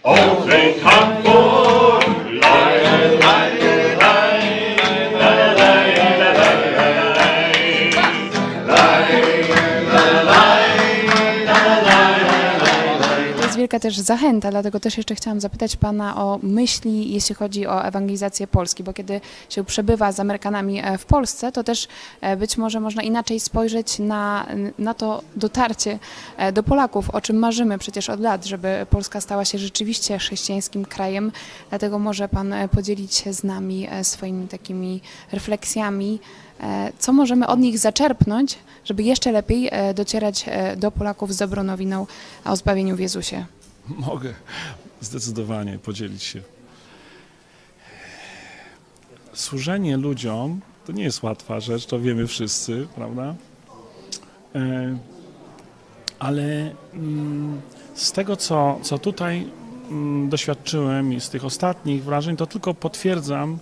To 0.06 0.12
jest 0.12 0.84
wielka 13.76 13.90
też 13.90 13.98
zachęta, 13.98 14.52
dlatego 14.52 14.80
też 14.80 14.98
jeszcze 14.98 15.16
chciałam 15.16 15.40
zapytać 15.40 15.76
Pana 15.76 16.18
o 16.18 16.40
myśli, 16.44 17.14
jeśli 17.14 17.36
chodzi 17.36 17.68
o 17.68 17.86
ewangelizację 17.86 18.48
Polski, 18.48 18.84
bo 18.84 18.94
kiedy 18.94 19.22
się 19.50 19.64
przebywa 19.64 20.12
z 20.12 20.20
Amerykanami 20.20 20.80
e, 20.80 20.98
w 20.98 21.06
Polsce, 21.06 21.52
to 21.52 21.64
też 21.64 21.88
e, 22.22 22.38
być 22.38 22.58
może 22.58 22.80
można 22.80 23.04
inaczej 23.04 23.40
spojrzeć 23.40 24.00
na, 24.00 24.46
na 24.80 24.94
to 24.94 25.22
dotarcie 25.36 26.00
e, 26.38 26.52
do 26.52 26.64
Polaków, 26.64 27.10
o 27.10 27.22
czym 27.22 27.36
marzymy 27.36 27.78
przecież 27.78 28.10
od 28.10 28.20
lat, 28.20 28.46
żeby 28.46 28.86
Polska 28.90 29.22
stała 29.22 29.46
się 29.46 29.58
rzeczywiście 29.58 30.18
chrześcijańskim 30.18 30.86
krajem. 30.86 31.32
Dlatego 31.70 32.00
może 32.00 32.30
Pan 32.30 32.54
podzielić 32.72 33.16
się 33.16 33.34
z 33.34 33.44
nami 33.44 33.88
swoimi 34.04 34.48
takimi 34.48 35.02
refleksjami, 35.32 36.20
co 37.00 37.14
możemy 37.14 37.48
od 37.48 37.60
nich 37.60 37.80
zaczerpnąć, 37.80 38.58
żeby 38.86 39.04
jeszcze 39.04 39.32
lepiej 39.32 39.72
docierać 39.96 40.46
do 40.78 40.92
Polaków 40.92 41.34
z 41.34 41.38
dobrą 41.38 41.64
nowiną 41.64 42.08
o 42.46 42.56
zbawieniu 42.56 42.96
w 42.96 43.00
Jezusie. 43.00 43.46
Mogę 44.08 44.34
zdecydowanie 45.02 45.80
podzielić 45.80 46.24
się. 46.24 46.42
Służenie 49.34 49.98
ludziom 49.98 50.62
to 50.86 50.92
nie 50.92 51.04
jest 51.04 51.24
łatwa 51.24 51.60
rzecz, 51.60 51.86
to 51.86 52.00
wiemy 52.00 52.28
wszyscy, 52.28 52.88
prawda? 52.96 53.36
E, 54.56 54.98
Ale 56.20 56.72
mm, 56.94 57.62
z 57.96 58.12
tego, 58.12 58.36
co, 58.36 58.80
co 58.82 58.98
tutaj 59.00 59.48
mm, 59.90 60.30
doświadczyłem 60.30 61.14
i 61.14 61.22
z 61.22 61.30
tych 61.30 61.46
ostatnich 61.46 62.04
wrażeń, 62.04 62.38
to 62.38 62.48
tylko 62.48 62.74
potwierdzam 62.74 63.58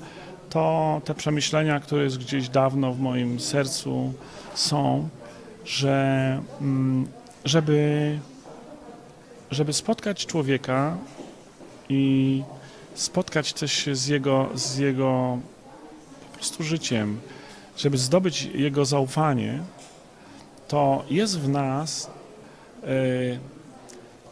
to, 0.50 1.02
te 1.06 1.14
przemyślenia, 1.14 1.80
które 1.80 2.04
jest 2.04 2.18
gdzieś 2.18 2.50
dawno 2.50 2.94
w 2.94 3.00
moim 3.00 3.40
sercu 3.40 4.14
są, 4.56 5.10
że 5.66 6.42
mm, 6.62 7.08
żeby, 7.46 8.20
żeby 9.54 9.74
spotkać 9.74 10.26
człowieka 10.26 10.98
i 11.90 12.44
spotkać 12.96 13.54
się 13.66 13.96
z 13.96 14.08
jego, 14.08 14.50
z 14.56 14.78
jego 14.78 15.40
po 16.32 16.36
prostu 16.36 16.64
życiem, 16.64 17.20
żeby 17.78 17.98
zdobyć 17.98 18.44
jego 18.44 18.86
zaufanie, 18.86 19.60
to 20.68 21.04
jest 21.10 21.40
w 21.40 21.50
nas 21.50 22.12
e, 22.84 22.88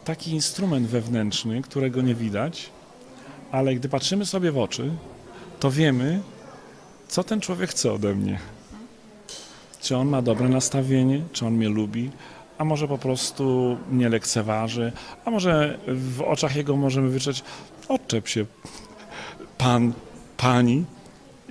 taki 0.04 0.30
instrument 0.30 0.86
wewnętrzny, 0.86 1.62
którego 1.62 2.02
nie 2.02 2.14
widać, 2.14 2.70
ale 3.52 3.74
gdy 3.74 3.88
patrzymy 3.88 4.26
sobie 4.26 4.52
w 4.52 4.58
oczy, 4.58 4.90
to 5.60 5.70
wiemy, 5.70 6.20
co 7.08 7.24
ten 7.24 7.40
człowiek 7.40 7.70
chce 7.70 7.92
ode 7.92 8.14
mnie. 8.14 8.38
Czy 9.80 9.96
on 9.96 10.08
ma 10.08 10.22
dobre 10.22 10.48
nastawienie, 10.48 11.22
czy 11.32 11.46
on 11.46 11.54
mnie 11.54 11.68
lubi, 11.68 12.10
a 12.62 12.64
może 12.64 12.88
po 12.88 12.98
prostu 12.98 13.76
mnie 13.90 14.08
lekceważy, 14.08 14.92
a 15.24 15.30
może 15.30 15.78
w 15.88 16.22
oczach 16.22 16.56
jego 16.56 16.76
możemy 16.76 17.08
wyczuć, 17.08 17.42
odczep 17.88 18.28
się, 18.28 18.46
pan, 19.58 19.92
pani, 20.36 20.84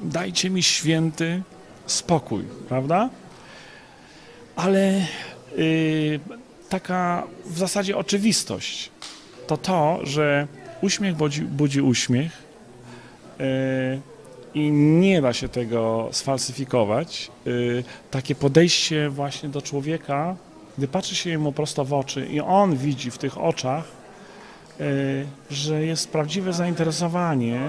dajcie 0.01 0.49
mi 0.49 0.64
święty 0.64 1.43
spokój, 1.86 2.43
prawda? 2.70 3.09
Ale 4.55 5.05
y, 5.57 6.20
taka 6.70 7.28
w 7.45 7.57
zasadzie 7.57 7.97
oczywistość 7.97 8.91
to 9.47 9.57
to, 9.57 9.99
że 10.03 10.47
uśmiech 10.82 11.16
budzi, 11.16 11.41
budzi 11.41 11.82
uśmiech 11.82 12.32
y, 13.39 14.01
i 14.53 14.72
nie 14.72 15.22
da 15.22 15.34
się 15.34 15.49
tego 15.49 16.09
sfalsyfikować. 16.12 17.32
Y, 17.47 17.84
takie 18.12 18.36
podejście 18.36 19.09
właśnie 19.09 19.49
do 19.49 19.62
człowieka, 19.62 20.36
gdy 20.82 20.88
patrzy 20.88 21.16
się 21.16 21.38
mu 21.38 21.52
prosto 21.52 21.86
w 21.86 21.94
oczy 21.94 22.26
i 22.26 22.40
on 22.40 22.78
widzi 22.78 23.12
w 23.12 23.18
tych 23.18 23.38
oczach, 23.38 23.84
y, 24.80 25.26
że 25.52 25.86
jest 25.86 26.10
prawdziwe 26.10 26.54
zainteresowanie, 26.54 27.62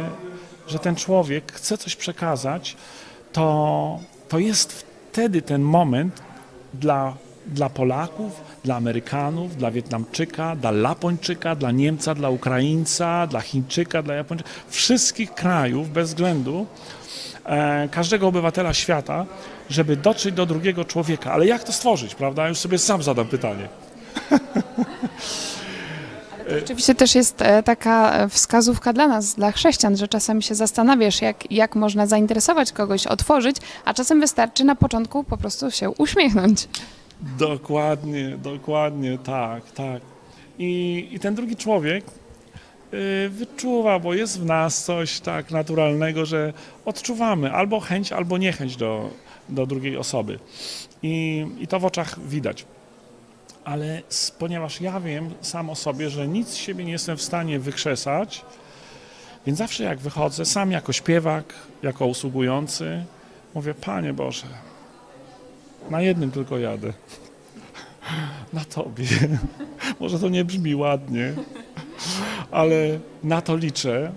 że 0.69 0.79
ten 0.79 0.97
człowiek 0.97 1.53
chce 1.53 1.79
coś 1.79 1.97
przekazać, 1.97 2.77
to, 3.33 3.99
to 4.29 4.39
jest 4.39 4.73
wtedy 4.73 5.43
ten 5.43 5.63
moment 5.63 6.23
dla, 6.75 7.15
dla 7.47 7.69
Polaków, 7.69 8.41
dla 8.65 8.77
Amerykanów, 8.77 9.57
dla 9.57 9.71
Wietnamczyka, 9.71 10.57
dla 10.57 10.71
Lapończyka, 10.71 11.55
dla 11.55 11.71
Niemca, 11.71 12.15
dla 12.15 12.31
Ukraińca, 12.31 13.27
dla 13.27 13.41
Chińczyka, 13.41 14.03
dla 14.03 14.15
Japończyka, 14.15 14.51
wszystkich 14.69 15.35
krajów 15.35 15.91
bez 15.91 16.09
względu, 16.09 16.67
e, 17.45 17.89
każdego 17.89 18.29
obywatela 18.29 18.75
świata, 18.75 19.27
żeby 19.71 19.97
dotrzeć 19.97 20.35
do 20.35 20.47
drugiego 20.47 20.85
człowieka. 20.85 21.33
Ale 21.33 21.47
jak 21.47 21.65
to 21.65 21.73
stworzyć, 21.73 22.15
prawda? 22.15 22.49
Już 22.49 22.59
sobie 22.59 22.79
sam 22.79 23.03
zadam 23.03 23.27
pytanie. 23.27 23.69
Oczywiście 26.65 26.95
też 26.95 27.15
jest 27.15 27.43
e, 27.43 27.63
taka 27.63 28.15
e, 28.15 28.29
wskazówka 28.29 28.93
dla 28.93 29.09
nas, 29.09 29.35
dla 29.35 29.53
chrześcijan, 29.53 29.97
że 29.97 30.09
czasami 30.09 30.43
się 30.43 30.55
zastanawiasz, 30.55 31.23
jak, 31.23 31.53
jak 31.53 31.75
można 31.75 32.07
zainteresować 32.07 32.73
kogoś, 32.73 33.07
otworzyć, 33.07 33.57
a 33.85 33.95
czasem 33.95 34.21
wystarczy 34.21 34.65
na 34.65 34.75
początku 34.75 35.25
po 35.25 35.37
prostu 35.37 35.71
się 35.71 35.91
uśmiechnąć. 35.91 36.69
Dokładnie, 37.39 38.37
dokładnie, 38.43 39.19
tak, 39.19 39.73
tak. 39.73 40.03
I, 40.59 41.09
i 41.13 41.21
ten 41.21 41.35
drugi 41.35 41.57
człowiek 41.57 42.05
y, 42.95 43.29
wyczuwa, 43.29 43.99
bo 43.99 44.15
jest 44.15 44.41
w 44.41 44.45
nas 44.45 44.85
coś 44.85 45.21
tak 45.21 45.51
naturalnego, 45.51 46.27
że 46.27 46.53
odczuwamy 46.85 47.53
albo 47.53 47.81
chęć, 47.81 48.13
albo 48.13 48.39
niechęć 48.39 48.77
do, 48.77 49.11
do 49.49 49.67
drugiej 49.67 49.97
osoby. 49.97 50.39
I, 51.03 51.47
I 51.59 51.67
to 51.67 51.81
w 51.81 51.85
oczach 51.85 52.21
widać. 52.21 52.65
Ale 53.65 54.03
ponieważ 54.39 54.81
ja 54.81 55.01
wiem 55.01 55.31
sam 55.41 55.71
o 55.71 55.75
sobie, 55.75 56.11
że 56.11 56.29
nic 56.29 56.49
z 56.49 56.57
siebie 56.57 56.85
nie 56.85 56.93
jestem 56.93 57.17
w 57.17 57.23
stanie 57.23 57.59
wykrzesać, 57.59 58.45
więc 59.47 59.59
zawsze 59.59 59.85
jak 59.85 59.99
wychodzę, 59.99 60.45
sam 60.45 60.71
jako 60.71 60.93
śpiewak, 60.93 61.55
jako 61.83 62.07
usługujący, 62.07 63.05
mówię, 63.55 63.75
Panie 63.75 64.13
Boże, 64.13 64.47
na 65.91 66.01
jednym 66.01 66.31
tylko 66.31 66.59
jadę. 66.59 66.93
Na 68.53 68.65
Tobie. 68.65 69.07
Może 70.01 70.19
to 70.19 70.29
nie 70.29 70.45
brzmi 70.45 70.75
ładnie, 70.75 71.35
ale 72.51 72.99
na 73.25 73.43
to 73.43 73.57
liczę, 73.57 74.13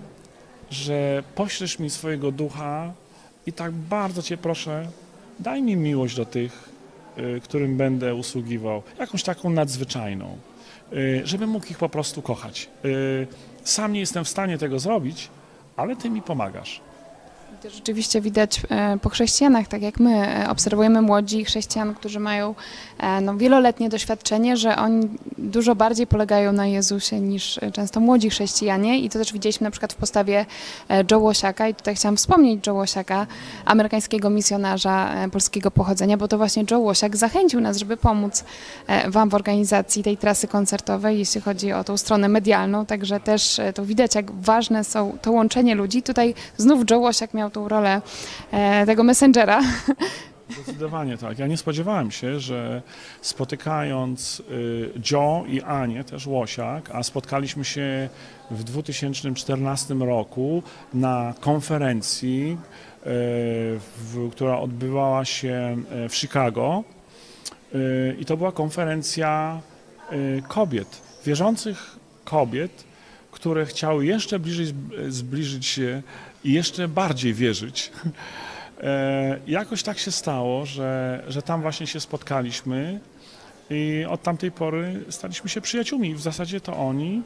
że 0.70 1.22
poślesz 1.34 1.78
mi 1.78 1.90
swojego 1.90 2.32
ducha 2.32 2.92
i 3.46 3.52
tak 3.52 3.72
bardzo 3.72 4.22
Cię 4.22 4.36
proszę, 4.36 4.88
daj 5.38 5.62
mi 5.62 5.76
miłość 5.76 6.16
do 6.16 6.26
tych, 6.26 6.68
y, 7.18 7.40
którym 7.40 7.76
będę 7.76 8.14
usługiwał, 8.14 8.82
jakąś 8.98 9.22
taką 9.22 9.50
nadzwyczajną, 9.50 10.38
y, 10.92 11.22
żebym 11.24 11.50
mógł 11.50 11.66
ich 11.66 11.78
po 11.78 11.88
prostu 11.88 12.22
kochać. 12.22 12.68
Y, 12.84 13.26
Sam 13.64 13.92
nie 13.92 14.00
jestem 14.00 14.24
w 14.24 14.28
stanie 14.28 14.58
tego 14.58 14.78
zrobić, 14.78 15.28
ale 15.76 15.96
Ty 15.96 16.10
mi 16.10 16.22
pomagasz. 16.22 16.80
To 17.62 17.70
rzeczywiście 17.70 18.20
widać 18.20 18.62
e, 18.70 18.98
po 19.02 19.08
chrześcijanach, 19.08 19.68
tak 19.68 19.82
jak 19.82 20.00
my 20.00 20.28
e, 20.28 20.50
obserwujemy 20.50 21.02
młodzi 21.02 21.44
chrześcijan, 21.44 21.94
którzy 21.94 22.20
mają 22.20 22.54
e, 22.98 23.20
no, 23.20 23.36
wieloletnie 23.36 23.88
doświadczenie, 23.88 24.56
że 24.56 24.76
oni 24.76 25.08
dużo 25.38 25.74
bardziej 25.74 26.06
polegają 26.06 26.52
na 26.52 26.66
Jezusie 26.66 27.20
niż 27.20 27.60
często 27.72 28.00
młodzi 28.00 28.30
chrześcijanie. 28.30 28.98
I 28.98 29.10
to 29.10 29.18
też 29.18 29.32
widzieliśmy 29.32 29.64
na 29.64 29.70
przykład 29.70 29.92
w 29.92 29.96
postawie 29.96 30.46
Joe 31.10 31.18
Łosiaka. 31.18 31.68
I 31.68 31.74
tutaj 31.74 31.94
chciałam 31.94 32.16
wspomnieć 32.16 32.66
Joe 32.66 32.74
Łosiaka, 32.74 33.26
amerykańskiego 33.64 34.30
misjonarza 34.30 35.14
polskiego 35.32 35.70
pochodzenia, 35.70 36.16
bo 36.16 36.28
to 36.28 36.38
właśnie 36.38 36.64
Joe 36.70 36.78
Łosiak 36.80 37.16
zachęcił 37.16 37.60
nas, 37.60 37.76
żeby 37.76 37.96
pomóc 37.96 38.44
Wam 39.06 39.28
w 39.28 39.34
organizacji 39.34 40.02
tej 40.02 40.16
trasy 40.16 40.48
koncertowej, 40.48 41.18
jeśli 41.18 41.40
chodzi 41.40 41.72
o 41.72 41.84
tą 41.84 41.96
stronę 41.96 42.28
medialną, 42.28 42.86
także 42.86 43.20
też 43.20 43.60
to 43.74 43.84
widać, 43.84 44.14
jak 44.14 44.32
ważne 44.32 44.84
są 44.84 45.18
to 45.22 45.32
łączenie 45.32 45.74
ludzi. 45.74 46.02
Tutaj 46.02 46.34
znów 46.56 46.90
Joe 46.90 46.98
Łosiak 46.98 47.34
miał 47.34 47.45
tą 47.50 47.68
rolę 47.68 48.02
e, 48.52 48.86
tego 48.86 49.04
messengera. 49.04 49.60
Zdecydowanie 50.50 51.18
tak. 51.18 51.38
Ja 51.38 51.46
nie 51.46 51.56
spodziewałem 51.56 52.10
się, 52.10 52.40
że 52.40 52.82
spotykając 53.20 54.40
y, 54.40 54.90
Joe 55.10 55.44
i 55.48 55.62
Anię, 55.62 56.04
też 56.04 56.26
Łosiak, 56.26 56.90
a 56.92 57.02
spotkaliśmy 57.02 57.64
się 57.64 58.08
w 58.50 58.64
2014 58.64 59.94
roku 59.94 60.62
na 60.94 61.34
konferencji, 61.40 62.58
y, 63.06 64.30
która 64.30 64.58
odbywała 64.58 65.24
się 65.24 65.76
y, 66.04 66.08
w 66.08 66.16
Chicago. 66.16 66.84
I 68.18 68.24
to 68.24 68.36
była 68.36 68.52
konferencja 68.52 69.60
kobiet, 70.48 71.02
wierzących 71.24 71.96
kobiet, 72.24 72.84
które 73.30 73.66
chciały 73.66 74.06
jeszcze 74.06 74.38
bliżej 74.38 74.66
zb- 74.66 75.10
zbliżyć 75.10 75.66
się 75.66 76.02
i 76.46 76.52
jeszcze 76.52 76.88
bardziej 76.88 77.34
wierzyć. 77.34 77.92
E, 78.82 79.38
jakoś 79.46 79.82
tak 79.82 79.98
się 79.98 80.10
stało, 80.10 80.66
że, 80.66 81.22
że 81.28 81.42
tam 81.42 81.62
właśnie 81.62 81.86
się 81.86 82.00
spotkaliśmy 82.00 83.00
i 83.70 84.04
od 84.08 84.22
tamtej 84.22 84.50
pory 84.50 85.04
staliśmy 85.10 85.50
się 85.50 85.60
przyjaciółmi. 85.60 86.14
W 86.14 86.20
zasadzie 86.20 86.60
to 86.60 86.76
oni, 86.76 87.22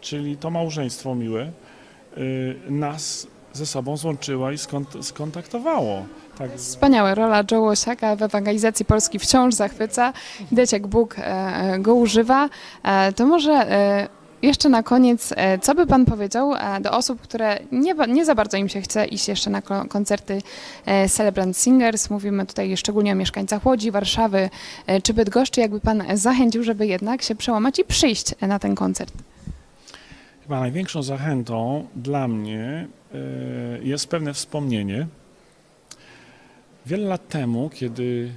czyli 0.00 0.36
to 0.36 0.50
małżeństwo 0.50 1.14
miłe, 1.14 1.50
y, 2.18 2.56
nas 2.70 3.26
ze 3.52 3.66
sobą 3.66 3.96
złączyła 3.96 4.52
i 4.52 4.56
skont- 4.56 5.02
skontaktowało. 5.02 6.06
Tak, 6.38 6.56
Wspaniałe. 6.56 7.14
Rola 7.14 7.44
Joe 7.50 7.60
Łosiaka 7.60 8.16
w 8.16 8.22
ewangelizacji 8.22 8.84
Polski 8.84 9.18
wciąż 9.18 9.54
zachwyca. 9.54 10.12
Widać, 10.50 10.72
jak 10.72 10.86
Bóg 10.86 11.16
e, 11.18 11.78
go 11.78 11.94
używa. 11.94 12.48
E, 12.82 13.12
To 13.12 13.26
może 13.26 13.52
e, 13.52 14.08
jeszcze 14.42 14.68
na 14.68 14.82
koniec, 14.82 15.32
e, 15.36 15.58
co 15.58 15.74
by 15.74 15.86
Pan 15.86 16.04
powiedział 16.04 16.54
e, 16.54 16.80
do 16.80 16.90
osób, 16.90 17.20
które 17.20 17.58
nie, 17.72 17.94
nie 18.08 18.24
za 18.24 18.34
bardzo 18.34 18.56
im 18.56 18.68
się 18.68 18.80
chce 18.80 19.04
iść 19.06 19.28
jeszcze 19.28 19.50
na 19.50 19.62
ko- 19.62 19.84
koncerty 19.88 20.42
e, 20.86 21.08
Celebrant 21.08 21.56
Singers? 21.56 22.10
Mówimy 22.10 22.46
tutaj 22.46 22.76
szczególnie 22.76 23.12
o 23.12 23.14
mieszkańcach 23.14 23.66
Łodzi, 23.66 23.90
Warszawy 23.90 24.50
czy 25.02 25.14
Bydgoszczy. 25.14 25.60
Jakby 25.60 25.80
Pan 25.80 26.02
zachęcił, 26.14 26.62
żeby 26.64 26.86
jednak 26.86 27.22
się 27.22 27.34
przełamać 27.34 27.78
i 27.78 27.84
przyjść 27.84 28.34
na 28.40 28.58
ten 28.58 28.74
koncert? 28.74 29.12
Chyba 30.42 30.60
największą 30.60 31.02
zachętą 31.02 31.86
dla 31.96 32.28
mnie 32.28 32.88
jest 33.82 34.06
pewne 34.08 34.34
wspomnienie. 34.34 35.06
Wiele 36.86 37.08
lat 37.08 37.28
temu, 37.28 37.70
kiedy 37.74 38.32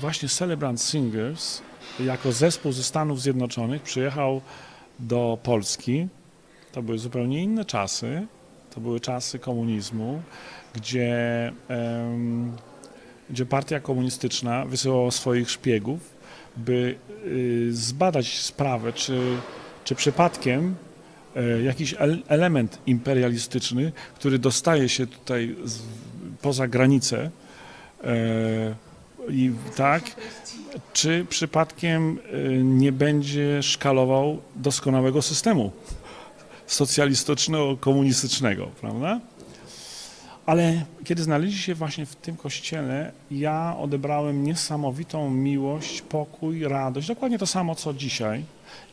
właśnie 0.00 0.28
Celebrant 0.28 0.80
Singers 0.80 1.60
jako 2.00 2.32
zespół 2.32 2.72
ze 2.72 2.82
Stanów 2.82 3.22
Zjednoczonych 3.22 3.82
przyjechał 3.82 4.40
do 5.00 5.38
Polski, 5.42 6.08
to 6.72 6.82
były 6.82 6.98
zupełnie 6.98 7.42
inne 7.42 7.64
czasy. 7.64 8.26
To 8.74 8.80
były 8.80 9.00
czasy 9.00 9.38
komunizmu, 9.38 10.22
gdzie, 10.74 11.52
em, 11.68 12.52
gdzie 13.30 13.46
partia 13.46 13.80
komunistyczna 13.80 14.64
wysyłała 14.64 15.10
swoich 15.10 15.50
szpiegów, 15.50 16.00
by 16.56 16.94
y, 17.26 17.68
zbadać 17.72 18.38
sprawę, 18.40 18.92
czy, 18.92 19.20
czy 19.84 19.94
przypadkiem 19.94 20.74
e, 21.36 21.62
jakiś 21.62 21.94
el- 21.98 22.22
element 22.28 22.78
imperialistyczny, 22.86 23.92
który 24.14 24.38
dostaje 24.38 24.88
się 24.88 25.06
tutaj 25.06 25.56
z, 25.64 25.82
poza 26.42 26.68
granicę 26.68 27.30
e, 28.04 28.74
i 29.30 29.52
tak? 29.76 30.02
Czy 30.92 31.26
przypadkiem 31.28 32.18
y, 32.34 32.60
nie 32.64 32.92
będzie 32.92 33.62
szkalował 33.62 34.38
doskonałego 34.56 35.22
systemu 35.22 35.72
socjalistyczno-komunistycznego, 36.66 38.66
prawda? 38.80 39.20
Ale 40.46 40.84
kiedy 41.04 41.22
znaleźli 41.22 41.58
się 41.58 41.74
właśnie 41.74 42.06
w 42.06 42.16
tym 42.16 42.36
kościele, 42.36 43.12
ja 43.30 43.76
odebrałem 43.78 44.44
niesamowitą 44.44 45.30
miłość, 45.30 46.02
pokój, 46.02 46.64
radość. 46.64 47.08
Dokładnie 47.08 47.38
to 47.38 47.46
samo, 47.46 47.74
co 47.74 47.94
dzisiaj. 47.94 48.44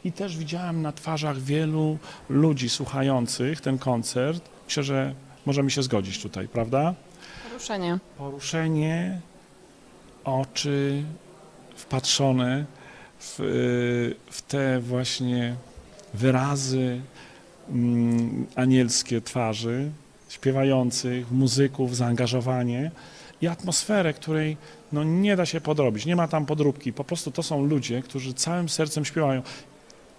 I 0.04 0.12
też 0.12 0.38
widziałem 0.38 0.82
na 0.82 0.92
twarzach 0.92 1.42
wielu 1.42 1.98
ludzi 2.30 2.70
słuchających 2.70 3.62
ten 3.62 3.78
koncert. 3.78 4.50
Myślę, 4.66 4.84
że 4.84 5.14
możemy 5.46 5.72
się 5.72 5.84
zgodzić 5.84 6.22
tutaj, 6.22 6.48
prawda? 6.48 6.94
Poruszenie. 7.50 8.00
Poruszenie, 8.18 9.22
oczy 10.24 11.04
wpatrzone 11.78 12.66
w, 13.20 13.40
y, 13.40 14.32
w 14.32 14.42
te 14.42 14.80
właśnie 14.80 15.56
wyrazy 16.14 17.02
mm, 17.70 18.46
anielskie 18.56 19.22
twarzy, 19.22 19.92
śpiewających, 20.30 21.32
muzyków, 21.32 21.96
zaangażowanie 21.96 22.92
i 23.42 23.48
atmosferę, 23.48 24.14
której 24.14 24.58
no, 24.92 25.04
nie 25.04 25.36
da 25.36 25.46
się 25.46 25.62
podrobić. 25.62 26.06
Nie 26.06 26.16
ma 26.16 26.28
tam 26.28 26.46
podróbki. 26.46 26.94
Po 26.94 27.04
prostu 27.04 27.32
to 27.32 27.44
są 27.44 27.66
ludzie, 27.66 28.02
którzy 28.02 28.34
całym 28.34 28.70
sercem 28.70 29.06
śpiewają. 29.06 29.42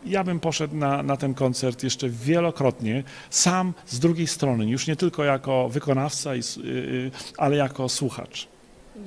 Ja 0.07 0.25
bym 0.25 0.41
poszedł 0.41 0.77
na, 0.77 1.03
na 1.03 1.17
ten 1.17 1.35
koncert 1.35 1.83
jeszcze 1.83 2.09
wielokrotnie, 2.09 3.05
sam 3.31 3.75
z 3.87 3.99
drugiej 3.99 4.27
strony, 4.27 4.67
już 4.67 4.87
nie 4.87 4.97
tylko 4.97 5.25
jako 5.25 5.69
wykonawca, 5.69 6.35
y, 6.35 6.41
y, 6.65 7.11
ale 7.39 7.57
jako 7.57 7.89
słuchacz. 7.89 8.49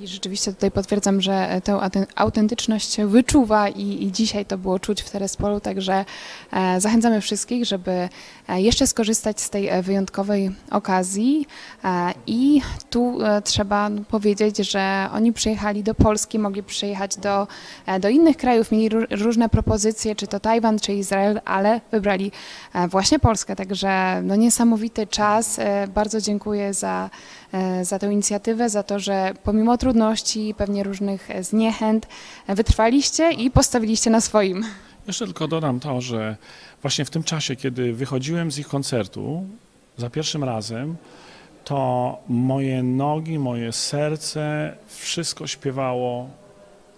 I 0.00 0.06
rzeczywiście 0.06 0.52
tutaj 0.52 0.70
potwierdzam, 0.70 1.20
że 1.20 1.60
tę 1.64 1.72
auten- 1.72 2.06
autentyczność 2.14 3.00
wyczuwa 3.00 3.68
i, 3.68 4.04
i 4.04 4.12
dzisiaj 4.12 4.46
to 4.46 4.58
było 4.58 4.78
czuć 4.78 5.02
w 5.02 5.10
Terespolu, 5.10 5.60
także 5.60 6.04
e, 6.52 6.80
zachęcamy 6.80 7.20
wszystkich, 7.20 7.64
żeby 7.64 8.08
e, 8.48 8.60
jeszcze 8.60 8.86
skorzystać 8.86 9.40
z 9.40 9.50
tej 9.50 9.68
e, 9.68 9.82
wyjątkowej 9.82 10.50
okazji 10.70 11.46
i 12.26 12.60
tu 12.90 13.18
trzeba 13.44 13.90
powiedzieć, 14.08 14.56
że 14.56 15.08
oni 15.12 15.32
przyjechali 15.32 15.82
do 15.82 15.94
Polski, 15.94 16.38
mogli 16.38 16.62
przyjechać 16.62 17.16
do, 17.16 17.46
do 18.00 18.08
innych 18.08 18.36
krajów, 18.36 18.72
mieli 18.72 18.90
ró- 18.90 19.22
różne 19.22 19.48
propozycje, 19.48 20.16
czy 20.16 20.26
to 20.26 20.40
Tajwan, 20.40 20.78
czy 20.78 20.92
Izrael, 20.92 21.40
ale 21.44 21.80
wybrali 21.92 22.32
właśnie 22.88 23.18
Polskę, 23.18 23.56
także 23.56 24.20
no, 24.24 24.36
niesamowity 24.36 25.06
czas. 25.06 25.60
Bardzo 25.94 26.20
dziękuję 26.20 26.74
za, 26.74 27.10
za 27.82 27.98
tę 27.98 28.12
inicjatywę, 28.12 28.68
za 28.68 28.82
to, 28.82 28.98
że 28.98 29.34
pomimo 29.44 29.78
trudności, 29.78 30.54
pewnie 30.56 30.82
różnych 30.82 31.30
e, 31.30 31.44
zniechęt, 31.44 32.06
e, 32.46 32.54
wytrwaliście 32.54 33.32
i 33.32 33.50
postawiliście 33.50 34.10
na 34.10 34.20
swoim. 34.20 34.64
Jeszcze 35.06 35.24
tylko 35.24 35.48
dodam 35.48 35.80
to, 35.80 36.00
że 36.00 36.36
właśnie 36.82 37.04
w 37.04 37.10
tym 37.10 37.22
czasie, 37.22 37.56
kiedy 37.56 37.92
wychodziłem 37.92 38.52
z 38.52 38.58
ich 38.58 38.68
koncertu 38.68 39.44
za 39.96 40.10
pierwszym 40.10 40.44
razem, 40.44 40.96
to 41.64 42.18
moje 42.28 42.82
nogi, 42.82 43.38
moje 43.38 43.72
serce, 43.72 44.74
wszystko 44.86 45.46
śpiewało 45.46 46.28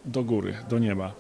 do 0.05 0.25
góry, 0.25 0.55
do 0.69 0.79
nieba. 0.79 1.13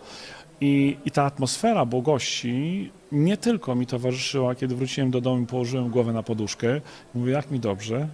I, 0.60 0.96
I 1.04 1.10
ta 1.10 1.22
atmosfera 1.24 1.84
błogości 1.84 2.90
nie 3.12 3.36
tylko 3.36 3.74
mi 3.74 3.86
towarzyszyła, 3.86 4.54
kiedy 4.54 4.76
wróciłem 4.76 5.10
do 5.10 5.20
domu 5.20 5.42
i 5.42 5.46
położyłem 5.46 5.90
głowę 5.90 6.12
na 6.12 6.22
poduszkę, 6.22 6.80
mówię, 7.14 7.32
jak 7.32 7.50
mi 7.50 7.60
dobrze, 7.60 8.08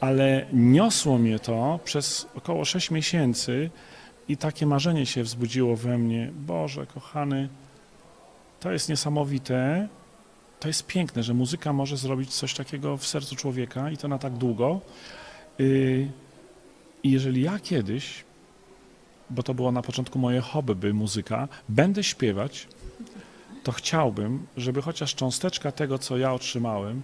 ale 0.00 0.46
niosło 0.52 1.18
mnie 1.18 1.38
to 1.38 1.80
przez 1.84 2.26
około 2.34 2.64
6 2.64 2.90
miesięcy 2.90 3.70
i 4.28 4.36
takie 4.36 4.66
marzenie 4.66 5.06
się 5.06 5.22
wzbudziło 5.22 5.76
we 5.76 5.98
mnie. 5.98 6.30
Boże, 6.46 6.86
kochany, 6.86 7.48
to 8.60 8.72
jest 8.72 8.88
niesamowite, 8.88 9.88
to 10.60 10.68
jest 10.68 10.86
piękne, 10.86 11.22
że 11.22 11.34
muzyka 11.34 11.72
może 11.72 11.96
zrobić 11.96 12.34
coś 12.34 12.54
takiego 12.54 12.96
w 12.96 13.06
sercu 13.06 13.36
człowieka 13.36 13.90
i 13.90 13.96
to 13.96 14.08
na 14.08 14.18
tak 14.18 14.32
długo. 14.32 14.80
Yy, 15.58 16.10
I 17.02 17.10
jeżeli 17.10 17.42
ja 17.42 17.58
kiedyś, 17.58 18.24
bo 19.30 19.42
to 19.42 19.54
było 19.54 19.72
na 19.72 19.82
początku 19.82 20.18
moje 20.18 20.40
hobby, 20.40 20.94
muzyka, 20.94 21.48
będę 21.68 22.04
śpiewać, 22.04 22.68
to 23.62 23.72
chciałbym, 23.72 24.46
żeby 24.56 24.82
chociaż 24.82 25.14
cząsteczka 25.14 25.72
tego, 25.72 25.98
co 25.98 26.18
ja 26.18 26.32
otrzymałem, 26.32 27.02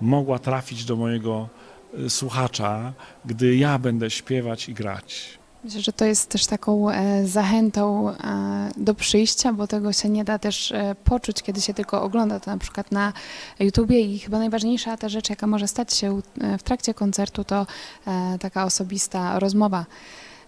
mogła 0.00 0.38
trafić 0.38 0.84
do 0.84 0.96
mojego 0.96 1.48
y, 1.98 2.10
słuchacza, 2.10 2.92
gdy 3.24 3.56
ja 3.56 3.78
będę 3.78 4.10
śpiewać 4.10 4.68
i 4.68 4.74
grać. 4.74 5.38
Myślę, 5.64 5.80
że 5.80 5.92
to 5.92 6.04
jest 6.04 6.28
też 6.28 6.46
taką 6.46 6.90
e, 6.90 7.26
zachętą 7.26 8.10
e, 8.10 8.14
do 8.76 8.94
przyjścia, 8.94 9.52
bo 9.52 9.66
tego 9.66 9.92
się 9.92 10.08
nie 10.08 10.24
da 10.24 10.38
też 10.38 10.72
e, 10.72 10.94
poczuć, 11.04 11.42
kiedy 11.42 11.60
się 11.60 11.74
tylko 11.74 12.02
ogląda 12.02 12.40
to 12.40 12.50
na 12.50 12.58
przykład 12.58 12.92
na 12.92 13.12
YouTubie. 13.60 14.00
I 14.00 14.18
chyba 14.18 14.38
najważniejsza 14.38 14.96
ta 14.96 15.08
rzecz, 15.08 15.30
jaka 15.30 15.46
może 15.46 15.68
stać 15.68 15.94
się 15.94 16.20
w 16.58 16.62
trakcie 16.62 16.94
koncertu, 16.94 17.44
to 17.44 17.66
taka 18.40 18.64
osobista 18.64 19.38
rozmowa 19.38 19.86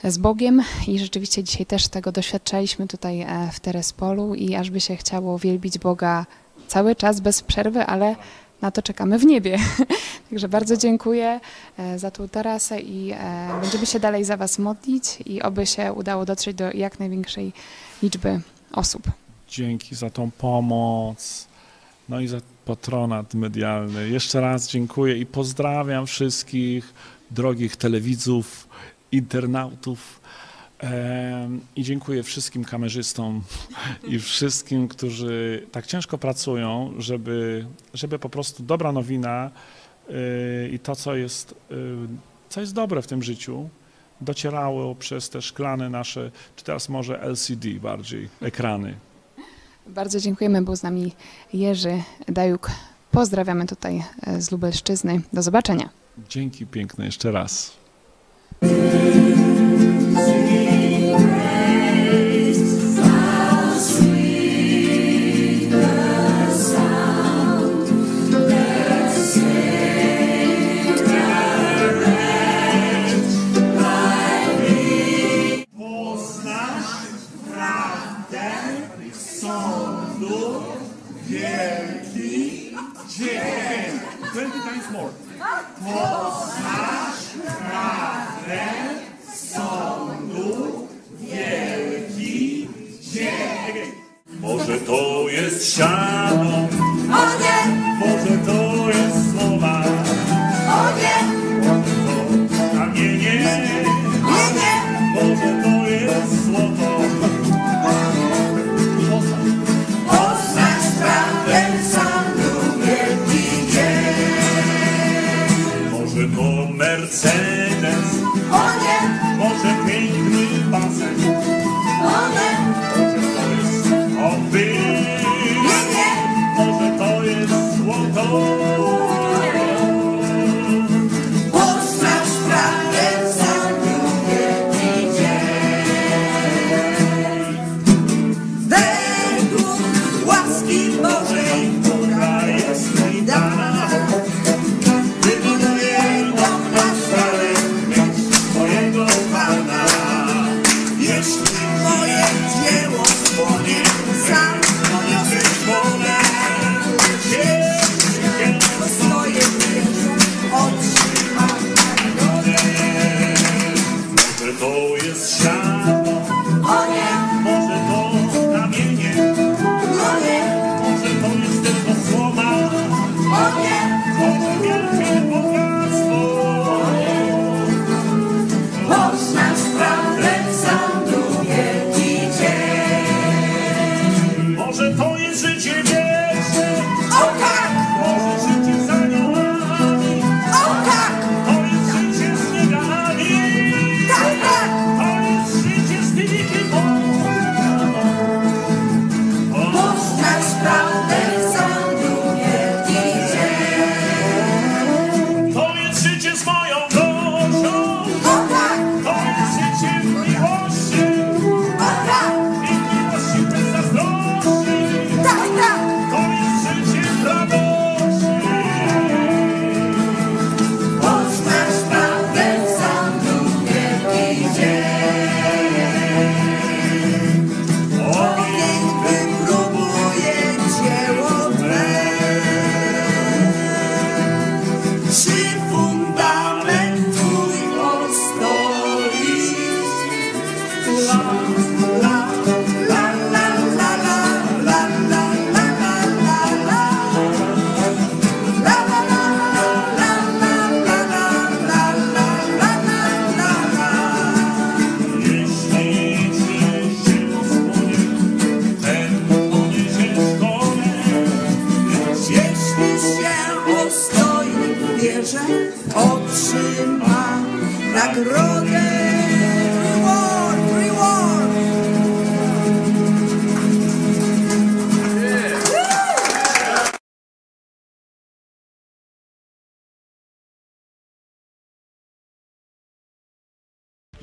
z 0.05 0.19
Bogiem. 0.19 0.63
I 0.89 0.99
rzeczywiście 0.99 1.45
dzisiaj 1.45 1.67
też 1.67 1.89
tego 1.89 2.13
doświadczaliśmy 2.13 2.87
tutaj 2.87 3.27
w 3.53 3.61
Terespolu. 3.61 4.35
I 4.35 4.55
aż 4.55 4.71
by 4.71 4.81
się 4.81 4.97
chciało 4.97 5.39
wielbić 5.39 5.79
Boga 5.79 6.27
cały 6.69 6.97
czas 6.97 7.21
bez 7.21 7.43
przerwy, 7.43 7.87
ale 7.87 8.17
na 8.63 8.71
to 8.71 8.83
czekamy 8.83 9.19
w 9.19 9.27
niebie. 9.27 9.59
Także 10.31 10.49
bardzo 10.49 10.77
dziękuję 10.77 11.41
e, 11.79 11.99
za 11.99 12.11
tą 12.11 12.29
tarasę 12.29 12.81
i 12.81 13.13
e, 13.13 13.49
będziemy 13.61 13.87
się 13.87 14.01
dalej 14.01 14.25
za 14.25 14.37
Was 14.37 14.59
modlić 14.59 15.19
i 15.27 15.43
oby 15.43 15.67
się 15.67 15.93
udało 15.93 16.25
dotrzeć 16.25 16.57
do 16.57 16.73
jak 16.73 16.99
największej 17.01 17.53
liczby 18.03 18.41
osób. 18.73 19.03
Dzięki 19.49 19.95
za 19.95 20.11
tą 20.11 20.31
pomoc, 20.31 21.47
no 22.09 22.21
i 22.21 22.29
za 22.29 22.41
patronat 22.65 23.35
medialny. 23.35 24.09
Jeszcze 24.09 24.41
raz 24.41 24.69
dziękuję 24.69 25.17
i 25.17 25.27
pozdrawiam 25.27 26.07
wszystkich 26.07 26.95
drogich 27.31 27.77
telewidzów, 27.77 28.69
internautów. 29.13 30.20
I 31.77 31.83
dziękuję 31.83 32.23
wszystkim 32.23 32.65
kamerzystom 32.65 33.43
i 34.05 34.19
wszystkim, 34.19 34.89
którzy 34.89 35.67
tak 35.73 35.87
ciężko 35.87 36.19
pracują, 36.19 36.93
żeby, 36.99 37.67
żeby 37.95 38.19
po 38.19 38.29
prostu 38.29 38.63
dobra 38.63 38.93
nowina 38.93 39.51
y, 40.11 40.71
i 40.73 40.79
to, 40.79 40.97
co 40.97 41.15
jest, 41.15 41.55
y, 41.71 41.77
co 42.49 42.61
jest 42.61 42.75
dobre 42.75 43.03
w 43.03 43.07
tym 43.07 43.23
życiu, 43.23 43.69
docierało 44.21 44.95
przez 44.95 45.31
te 45.31 45.43
szklane 45.43 45.91
nasze, 45.91 46.31
czy 46.57 46.65
teraz 46.65 46.89
może 46.89 47.21
LCD 47.23 47.69
bardziej, 47.69 48.29
ekrany. 48.43 48.95
Bardzo 49.87 50.21
dziękujemy, 50.21 50.63
był 50.63 50.77
z 50.77 50.83
nami 50.83 51.13
Jerzy 51.53 52.03
Dajuk. 52.29 52.71
Pozdrawiamy 53.11 53.67
tutaj 53.67 54.05
e, 54.23 54.43
z 54.43 54.51
Lubelszczyzny. 54.51 55.21
Do 55.33 55.43
zobaczenia. 55.43 55.89
Dzięki 56.29 56.67
piękne 56.67 57.05
jeszcze 57.05 57.33
raz. 57.33 57.73
Poznasz 85.85 87.25
prawdę 87.59 88.61
sądu 89.35 90.89
wielki 91.21 92.69
dzień. 93.01 93.93
Może 94.41 94.79
to 94.79 95.29
jest 95.29 95.77
siano, 95.77 96.69